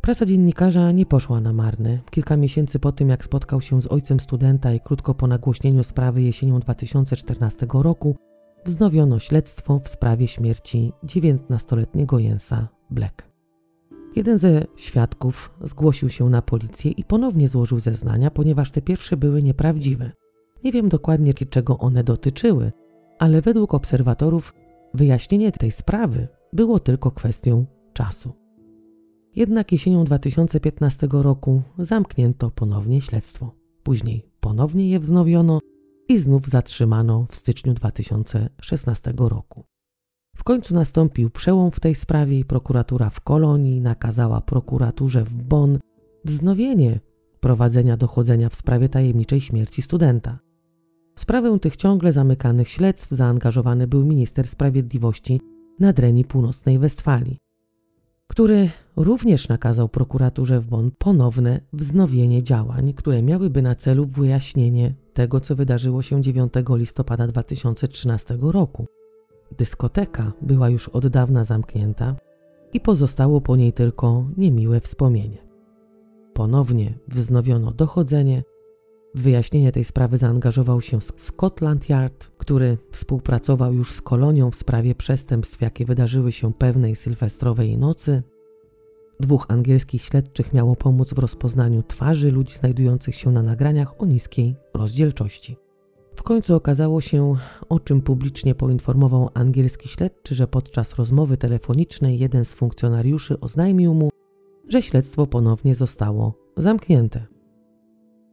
Praca 0.00 0.26
dziennikarza 0.26 0.92
nie 0.92 1.06
poszła 1.06 1.40
na 1.40 1.52
marne. 1.52 1.98
Kilka 2.10 2.36
miesięcy 2.36 2.78
po 2.78 2.92
tym, 2.92 3.08
jak 3.08 3.24
spotkał 3.24 3.60
się 3.60 3.82
z 3.82 3.86
ojcem 3.86 4.20
studenta 4.20 4.72
i 4.72 4.80
krótko 4.80 5.14
po 5.14 5.26
nagłośnieniu 5.26 5.82
sprawy 5.82 6.22
jesienią 6.22 6.60
2014 6.60 7.66
roku, 7.72 8.16
wznowiono 8.64 9.18
śledztwo 9.18 9.80
w 9.84 9.88
sprawie 9.88 10.28
śmierci 10.28 10.92
19-letniego 11.04 12.18
Jensa 12.18 12.68
Black. 12.90 13.30
Jeden 14.16 14.38
ze 14.38 14.64
świadków 14.76 15.50
zgłosił 15.62 16.08
się 16.08 16.30
na 16.30 16.42
policję 16.42 16.90
i 16.90 17.04
ponownie 17.04 17.48
złożył 17.48 17.80
zeznania, 17.80 18.30
ponieważ 18.30 18.70
te 18.70 18.82
pierwsze 18.82 19.16
były 19.16 19.42
nieprawdziwe. 19.42 20.12
Nie 20.64 20.72
wiem 20.72 20.88
dokładnie, 20.88 21.34
czego 21.34 21.78
one 21.78 22.04
dotyczyły, 22.04 22.72
ale 23.18 23.40
według 23.40 23.74
obserwatorów 23.74 24.54
wyjaśnienie 24.94 25.52
tej 25.52 25.70
sprawy 25.70 26.28
było 26.52 26.80
tylko 26.80 27.10
kwestią 27.10 27.66
czasu. 27.92 28.32
Jednak 29.36 29.72
jesienią 29.72 30.04
2015 30.04 31.08
roku 31.10 31.62
zamknięto 31.78 32.50
ponownie 32.50 33.00
śledztwo. 33.00 33.54
Później 33.82 34.30
ponownie 34.40 34.90
je 34.90 35.00
wznowiono 35.00 35.60
i 36.10 36.18
znów 36.18 36.48
zatrzymano 36.48 37.24
w 37.30 37.36
styczniu 37.36 37.74
2016 37.74 39.12
roku. 39.16 39.64
W 40.36 40.44
końcu 40.44 40.74
nastąpił 40.74 41.30
przełom 41.30 41.70
w 41.70 41.80
tej 41.80 41.94
sprawie 41.94 42.38
i 42.38 42.44
prokuratura 42.44 43.10
w 43.10 43.20
Kolonii 43.20 43.80
nakazała 43.80 44.40
prokuraturze 44.40 45.24
w 45.24 45.32
Bonn 45.32 45.78
wznowienie 46.24 47.00
prowadzenia 47.40 47.96
dochodzenia 47.96 48.48
w 48.48 48.54
sprawie 48.54 48.88
tajemniczej 48.88 49.40
śmierci 49.40 49.82
studenta. 49.82 50.38
W 51.16 51.20
sprawę 51.20 51.58
tych 51.58 51.76
ciągle 51.76 52.12
zamykanych 52.12 52.68
śledztw 52.68 53.08
zaangażowany 53.10 53.86
był 53.86 54.04
minister 54.04 54.46
sprawiedliwości 54.46 55.40
Nadrenii 55.80 56.24
Północnej 56.24 56.78
Westfalii, 56.78 57.38
który 58.26 58.70
również 58.96 59.48
nakazał 59.48 59.88
prokuraturze 59.88 60.60
w 60.60 60.66
Bonn 60.66 60.90
ponowne 60.98 61.60
wznowienie 61.72 62.42
działań, 62.42 62.94
które 62.94 63.22
miałyby 63.22 63.62
na 63.62 63.74
celu 63.74 64.06
wyjaśnienie 64.06 64.94
tego, 65.14 65.40
co 65.40 65.56
wydarzyło 65.56 66.02
się 66.02 66.22
9 66.22 66.52
listopada 66.70 67.26
2013 67.26 68.38
roku. 68.40 68.86
Dyskoteka 69.58 70.32
była 70.42 70.68
już 70.68 70.88
od 70.88 71.06
dawna 71.06 71.44
zamknięta 71.44 72.16
i 72.72 72.80
pozostało 72.80 73.40
po 73.40 73.56
niej 73.56 73.72
tylko 73.72 74.24
niemiłe 74.36 74.80
wspomnienie. 74.80 75.38
Ponownie 76.32 76.98
wznowiono 77.08 77.72
dochodzenie. 77.72 78.42
W 79.14 79.22
wyjaśnienie 79.22 79.72
tej 79.72 79.84
sprawy 79.84 80.16
zaangażował 80.16 80.80
się 80.80 80.98
Scotland 81.00 81.88
Yard, 81.88 82.30
który 82.38 82.78
współpracował 82.92 83.74
już 83.74 83.92
z 83.92 84.02
kolonią 84.02 84.50
w 84.50 84.54
sprawie 84.54 84.94
przestępstw, 84.94 85.60
jakie 85.60 85.84
wydarzyły 85.84 86.32
się 86.32 86.52
pewnej 86.52 86.96
sylwestrowej 86.96 87.78
nocy. 87.78 88.22
Dwóch 89.20 89.46
angielskich 89.48 90.02
śledczych 90.02 90.52
miało 90.52 90.76
pomóc 90.76 91.14
w 91.14 91.18
rozpoznaniu 91.18 91.82
twarzy 91.82 92.30
ludzi 92.30 92.54
znajdujących 92.54 93.14
się 93.14 93.30
na 93.30 93.42
nagraniach 93.42 94.00
o 94.00 94.06
niskiej 94.06 94.56
rozdzielczości. 94.74 95.56
W 96.16 96.22
końcu 96.22 96.54
okazało 96.54 97.00
się, 97.00 97.36
o 97.68 97.80
czym 97.80 98.00
publicznie 98.00 98.54
poinformował 98.54 99.30
angielski 99.34 99.88
śledczy, 99.88 100.34
że 100.34 100.46
podczas 100.46 100.94
rozmowy 100.94 101.36
telefonicznej 101.36 102.18
jeden 102.18 102.44
z 102.44 102.52
funkcjonariuszy 102.52 103.40
oznajmił 103.40 103.94
mu, 103.94 104.10
że 104.68 104.82
śledztwo 104.82 105.26
ponownie 105.26 105.74
zostało 105.74 106.34
zamknięte. 106.56 107.26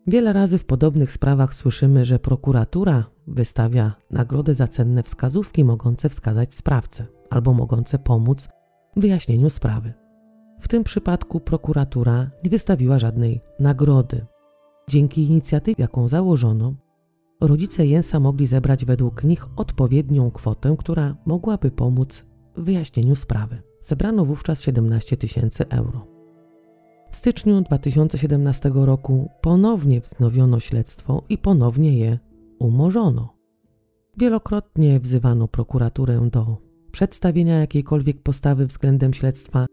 Wiele 0.08 0.34
razy 0.34 0.58
w 0.58 0.66
podobnych 0.66 1.12
sprawach 1.12 1.54
słyszymy, 1.54 2.06
że 2.06 2.20
prokuratura 2.20 3.06
wystawia 3.28 3.96
nagrodę 4.12 4.56
za 4.56 4.68
cenne 4.68 5.04
wskazówki 5.04 5.64
mogące 5.64 6.10
wskazać 6.10 6.56
sprawcę 6.56 7.06
albo 7.30 7.54
mogące 7.54 8.00
pomóc 8.00 8.50
w 8.96 9.02
wyjaśnieniu 9.02 9.50
sprawy. 9.50 10.07
W 10.60 10.68
tym 10.68 10.84
przypadku 10.84 11.40
prokuratura 11.40 12.30
nie 12.44 12.50
wystawiła 12.50 13.00
żadnej 13.00 13.42
nagrody. 13.60 14.26
Dzięki 14.90 15.24
inicjatywie, 15.24 15.82
jaką 15.82 16.08
założono, 16.08 16.74
rodzice 17.42 17.86
Jensa 17.86 18.20
mogli 18.20 18.48
zebrać 18.48 18.86
według 18.86 19.24
nich 19.24 19.48
odpowiednią 19.56 20.32
kwotę, 20.32 20.76
która 20.80 21.16
mogłaby 21.26 21.72
pomóc 21.72 22.26
w 22.56 22.64
wyjaśnieniu 22.64 23.16
sprawy. 23.16 23.62
Zebrano 23.82 24.26
wówczas 24.26 24.62
17 24.62 25.18
tysięcy 25.18 25.70
euro. 25.70 26.08
W 27.12 27.16
styczniu 27.16 27.62
2017 27.62 28.72
roku 28.74 29.30
ponownie 29.42 30.02
wznowiono 30.02 30.60
śledztwo 30.60 31.24
i 31.30 31.38
ponownie 31.38 31.98
je 31.98 32.20
umorzono. 32.60 33.38
Wielokrotnie 34.18 35.00
wzywano 35.00 35.48
prokuraturę 35.48 36.30
do 36.32 36.58
przedstawienia 36.92 37.60
jakiejkolwiek 37.60 38.22
postawy 38.22 38.68
względem 38.68 39.14
śledztwa, 39.14 39.66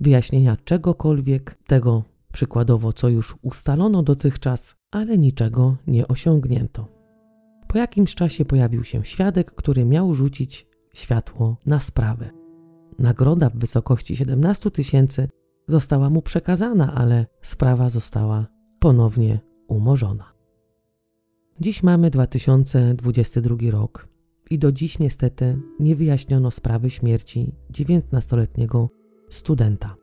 wyjaśnienia 0.00 0.56
czegokolwiek, 0.64 1.58
tego 1.66 2.04
przykładowo, 2.32 2.92
co 2.92 3.08
już 3.08 3.36
ustalono 3.42 4.02
dotychczas, 4.02 4.76
ale 4.90 5.18
niczego 5.18 5.76
nie 5.86 6.08
osiągnięto. 6.08 6.88
Po 7.68 7.78
jakimś 7.78 8.14
czasie 8.14 8.44
pojawił 8.44 8.84
się 8.84 9.04
świadek, 9.04 9.54
który 9.54 9.84
miał 9.84 10.14
rzucić 10.14 10.66
światło 10.94 11.56
na 11.66 11.80
sprawę. 11.80 12.30
Nagroda 12.98 13.50
w 13.50 13.56
wysokości 13.56 14.16
17 14.16 14.70
tysięcy 14.70 15.28
została 15.68 16.10
mu 16.10 16.22
przekazana, 16.22 16.94
ale 16.94 17.26
sprawa 17.42 17.90
została 17.90 18.46
ponownie 18.78 19.40
umorzona. 19.68 20.32
Dziś 21.60 21.82
mamy 21.82 22.10
2022 22.10 23.56
rok 23.70 24.08
i 24.50 24.58
do 24.58 24.72
dziś 24.72 24.98
niestety 24.98 25.58
nie 25.80 25.96
wyjaśniono 25.96 26.50
sprawy 26.50 26.90
śmierci 26.90 27.52
19-letniego 27.72 28.88
studenta. 29.30 29.96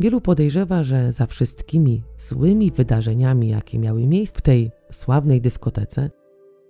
Wielu 0.00 0.20
podejrzewa, 0.20 0.82
że 0.82 1.12
za 1.12 1.26
wszystkimi 1.26 2.02
złymi 2.16 2.70
wydarzeniami, 2.70 3.48
jakie 3.48 3.78
miały 3.78 4.06
miejsce 4.06 4.38
w 4.38 4.42
tej 4.42 4.70
sławnej 4.92 5.40
dyskotece, 5.40 6.10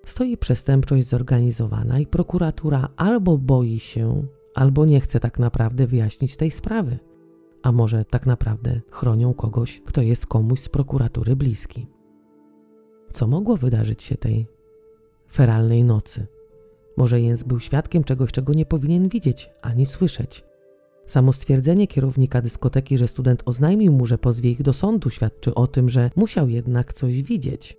stoi 0.04 0.36
przestępczość 0.36 1.08
zorganizowana 1.08 1.98
i 1.98 2.06
prokuratura 2.06 2.88
albo 2.96 3.38
boi 3.38 3.78
się, 3.78 4.26
albo 4.54 4.86
nie 4.86 5.00
chce 5.00 5.20
tak 5.20 5.38
naprawdę 5.38 5.86
wyjaśnić 5.86 6.36
tej 6.36 6.50
sprawy. 6.50 6.98
A 7.62 7.72
może 7.72 8.04
tak 8.04 8.26
naprawdę 8.26 8.80
chronią 8.90 9.34
kogoś, 9.34 9.80
kto 9.86 10.02
jest 10.02 10.26
komuś 10.26 10.60
z 10.60 10.68
prokuratury 10.68 11.36
bliski. 11.36 11.86
Co 13.12 13.26
mogło 13.26 13.56
wydarzyć 13.56 14.02
się 14.02 14.16
tej 14.16 14.46
feralnej 15.32 15.84
nocy? 15.84 16.26
Może 16.96 17.20
Jens 17.20 17.42
był 17.42 17.60
świadkiem 17.60 18.04
czegoś, 18.04 18.32
czego 18.32 18.54
nie 18.54 18.66
powinien 18.66 19.08
widzieć 19.08 19.50
ani 19.62 19.86
słyszeć. 19.86 20.44
Samo 21.10 21.32
stwierdzenie 21.32 21.86
kierownika 21.86 22.42
dyskoteki, 22.42 22.98
że 22.98 23.08
student 23.08 23.42
oznajmił 23.46 23.92
mu, 23.92 24.06
że 24.06 24.18
pozwie 24.18 24.50
ich 24.50 24.62
do 24.62 24.72
sądu, 24.72 25.10
świadczy 25.10 25.54
o 25.54 25.66
tym, 25.66 25.88
że 25.88 26.10
musiał 26.16 26.48
jednak 26.48 26.92
coś 26.92 27.22
widzieć. 27.22 27.76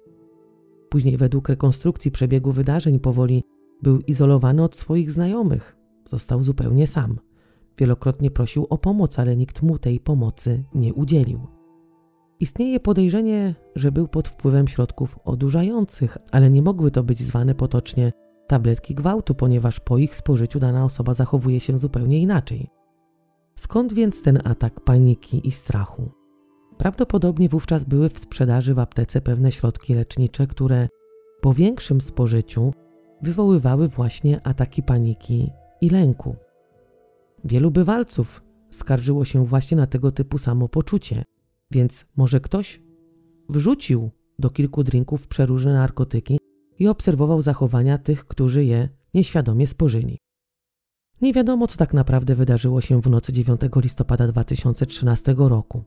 Później, 0.89 1.17
według 1.17 1.49
rekonstrukcji 1.49 2.11
przebiegu 2.11 2.51
wydarzeń, 2.51 2.99
powoli 2.99 3.43
był 3.81 3.99
izolowany 3.99 4.63
od 4.63 4.75
swoich 4.75 5.11
znajomych. 5.11 5.77
Został 6.09 6.43
zupełnie 6.43 6.87
sam. 6.87 7.19
Wielokrotnie 7.77 8.31
prosił 8.31 8.67
o 8.69 8.77
pomoc, 8.77 9.19
ale 9.19 9.35
nikt 9.37 9.61
mu 9.61 9.77
tej 9.77 9.99
pomocy 9.99 10.63
nie 10.75 10.93
udzielił. 10.93 11.47
Istnieje 12.39 12.79
podejrzenie, 12.79 13.55
że 13.75 13.91
był 13.91 14.07
pod 14.07 14.27
wpływem 14.27 14.67
środków 14.67 15.19
odurzających, 15.25 16.17
ale 16.31 16.49
nie 16.49 16.61
mogły 16.61 16.91
to 16.91 17.03
być 17.03 17.19
zwane 17.19 17.55
potocznie 17.55 18.11
tabletki 18.47 18.95
gwałtu, 18.95 19.35
ponieważ 19.35 19.79
po 19.79 19.97
ich 19.97 20.15
spożyciu 20.15 20.59
dana 20.59 20.85
osoba 20.85 21.13
zachowuje 21.13 21.59
się 21.59 21.77
zupełnie 21.77 22.19
inaczej. 22.19 22.80
Skąd 23.61 23.93
więc 23.93 24.21
ten 24.21 24.39
atak 24.43 24.79
paniki 24.79 25.47
i 25.47 25.51
strachu? 25.51 26.11
Prawdopodobnie 26.77 27.49
wówczas 27.49 27.83
były 27.83 28.09
w 28.09 28.19
sprzedaży 28.19 28.73
w 28.73 28.79
aptece 28.79 29.21
pewne 29.21 29.51
środki 29.51 29.93
lecznicze, 29.93 30.47
które 30.47 30.87
po 31.41 31.53
większym 31.53 32.01
spożyciu 32.01 32.73
wywoływały 33.21 33.87
właśnie 33.87 34.47
ataki 34.47 34.83
paniki 34.83 35.51
i 35.81 35.89
lęku. 35.89 36.35
Wielu 37.45 37.71
bywalców 37.71 38.43
skarżyło 38.71 39.25
się 39.25 39.45
właśnie 39.45 39.77
na 39.77 39.87
tego 39.87 40.11
typu 40.11 40.37
samopoczucie, 40.37 41.23
więc 41.71 42.05
może 42.17 42.39
ktoś 42.39 42.81
wrzucił 43.49 44.09
do 44.39 44.49
kilku 44.49 44.83
drinków 44.83 45.27
przeróżne 45.27 45.73
narkotyki 45.73 46.39
i 46.79 46.87
obserwował 46.87 47.41
zachowania 47.41 47.97
tych, 47.97 48.25
którzy 48.25 48.65
je 48.65 48.89
nieświadomie 49.13 49.67
spożyli. 49.67 50.20
Nie 51.21 51.33
wiadomo, 51.33 51.67
co 51.67 51.77
tak 51.77 51.93
naprawdę 51.93 52.35
wydarzyło 52.35 52.81
się 52.81 53.01
w 53.01 53.09
nocy 53.09 53.33
9 53.33 53.61
listopada 53.75 54.27
2013 54.27 55.35
roku. 55.37 55.83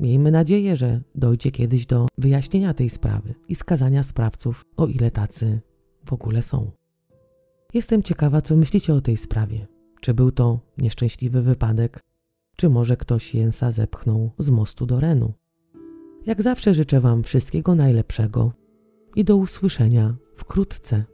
Miejmy 0.00 0.30
nadzieję, 0.30 0.76
że 0.76 1.00
dojdzie 1.14 1.50
kiedyś 1.50 1.86
do 1.86 2.06
wyjaśnienia 2.18 2.74
tej 2.74 2.90
sprawy 2.90 3.34
i 3.48 3.54
skazania 3.54 4.02
sprawców, 4.02 4.64
o 4.76 4.86
ile 4.86 5.10
tacy 5.10 5.60
w 6.04 6.12
ogóle 6.12 6.42
są. 6.42 6.70
Jestem 7.74 8.02
ciekawa, 8.02 8.42
co 8.42 8.56
myślicie 8.56 8.94
o 8.94 9.00
tej 9.00 9.16
sprawie. 9.16 9.66
Czy 10.00 10.14
był 10.14 10.32
to 10.32 10.60
nieszczęśliwy 10.78 11.42
wypadek, 11.42 12.00
czy 12.56 12.68
może 12.68 12.96
ktoś 12.96 13.34
Jensa 13.34 13.72
zepchnął 13.72 14.30
z 14.38 14.50
mostu 14.50 14.86
do 14.86 15.00
Renu? 15.00 15.32
Jak 16.26 16.42
zawsze 16.42 16.74
życzę 16.74 17.00
Wam 17.00 17.22
wszystkiego 17.22 17.74
najlepszego 17.74 18.52
i 19.16 19.24
do 19.24 19.36
usłyszenia 19.36 20.16
wkrótce. 20.34 21.04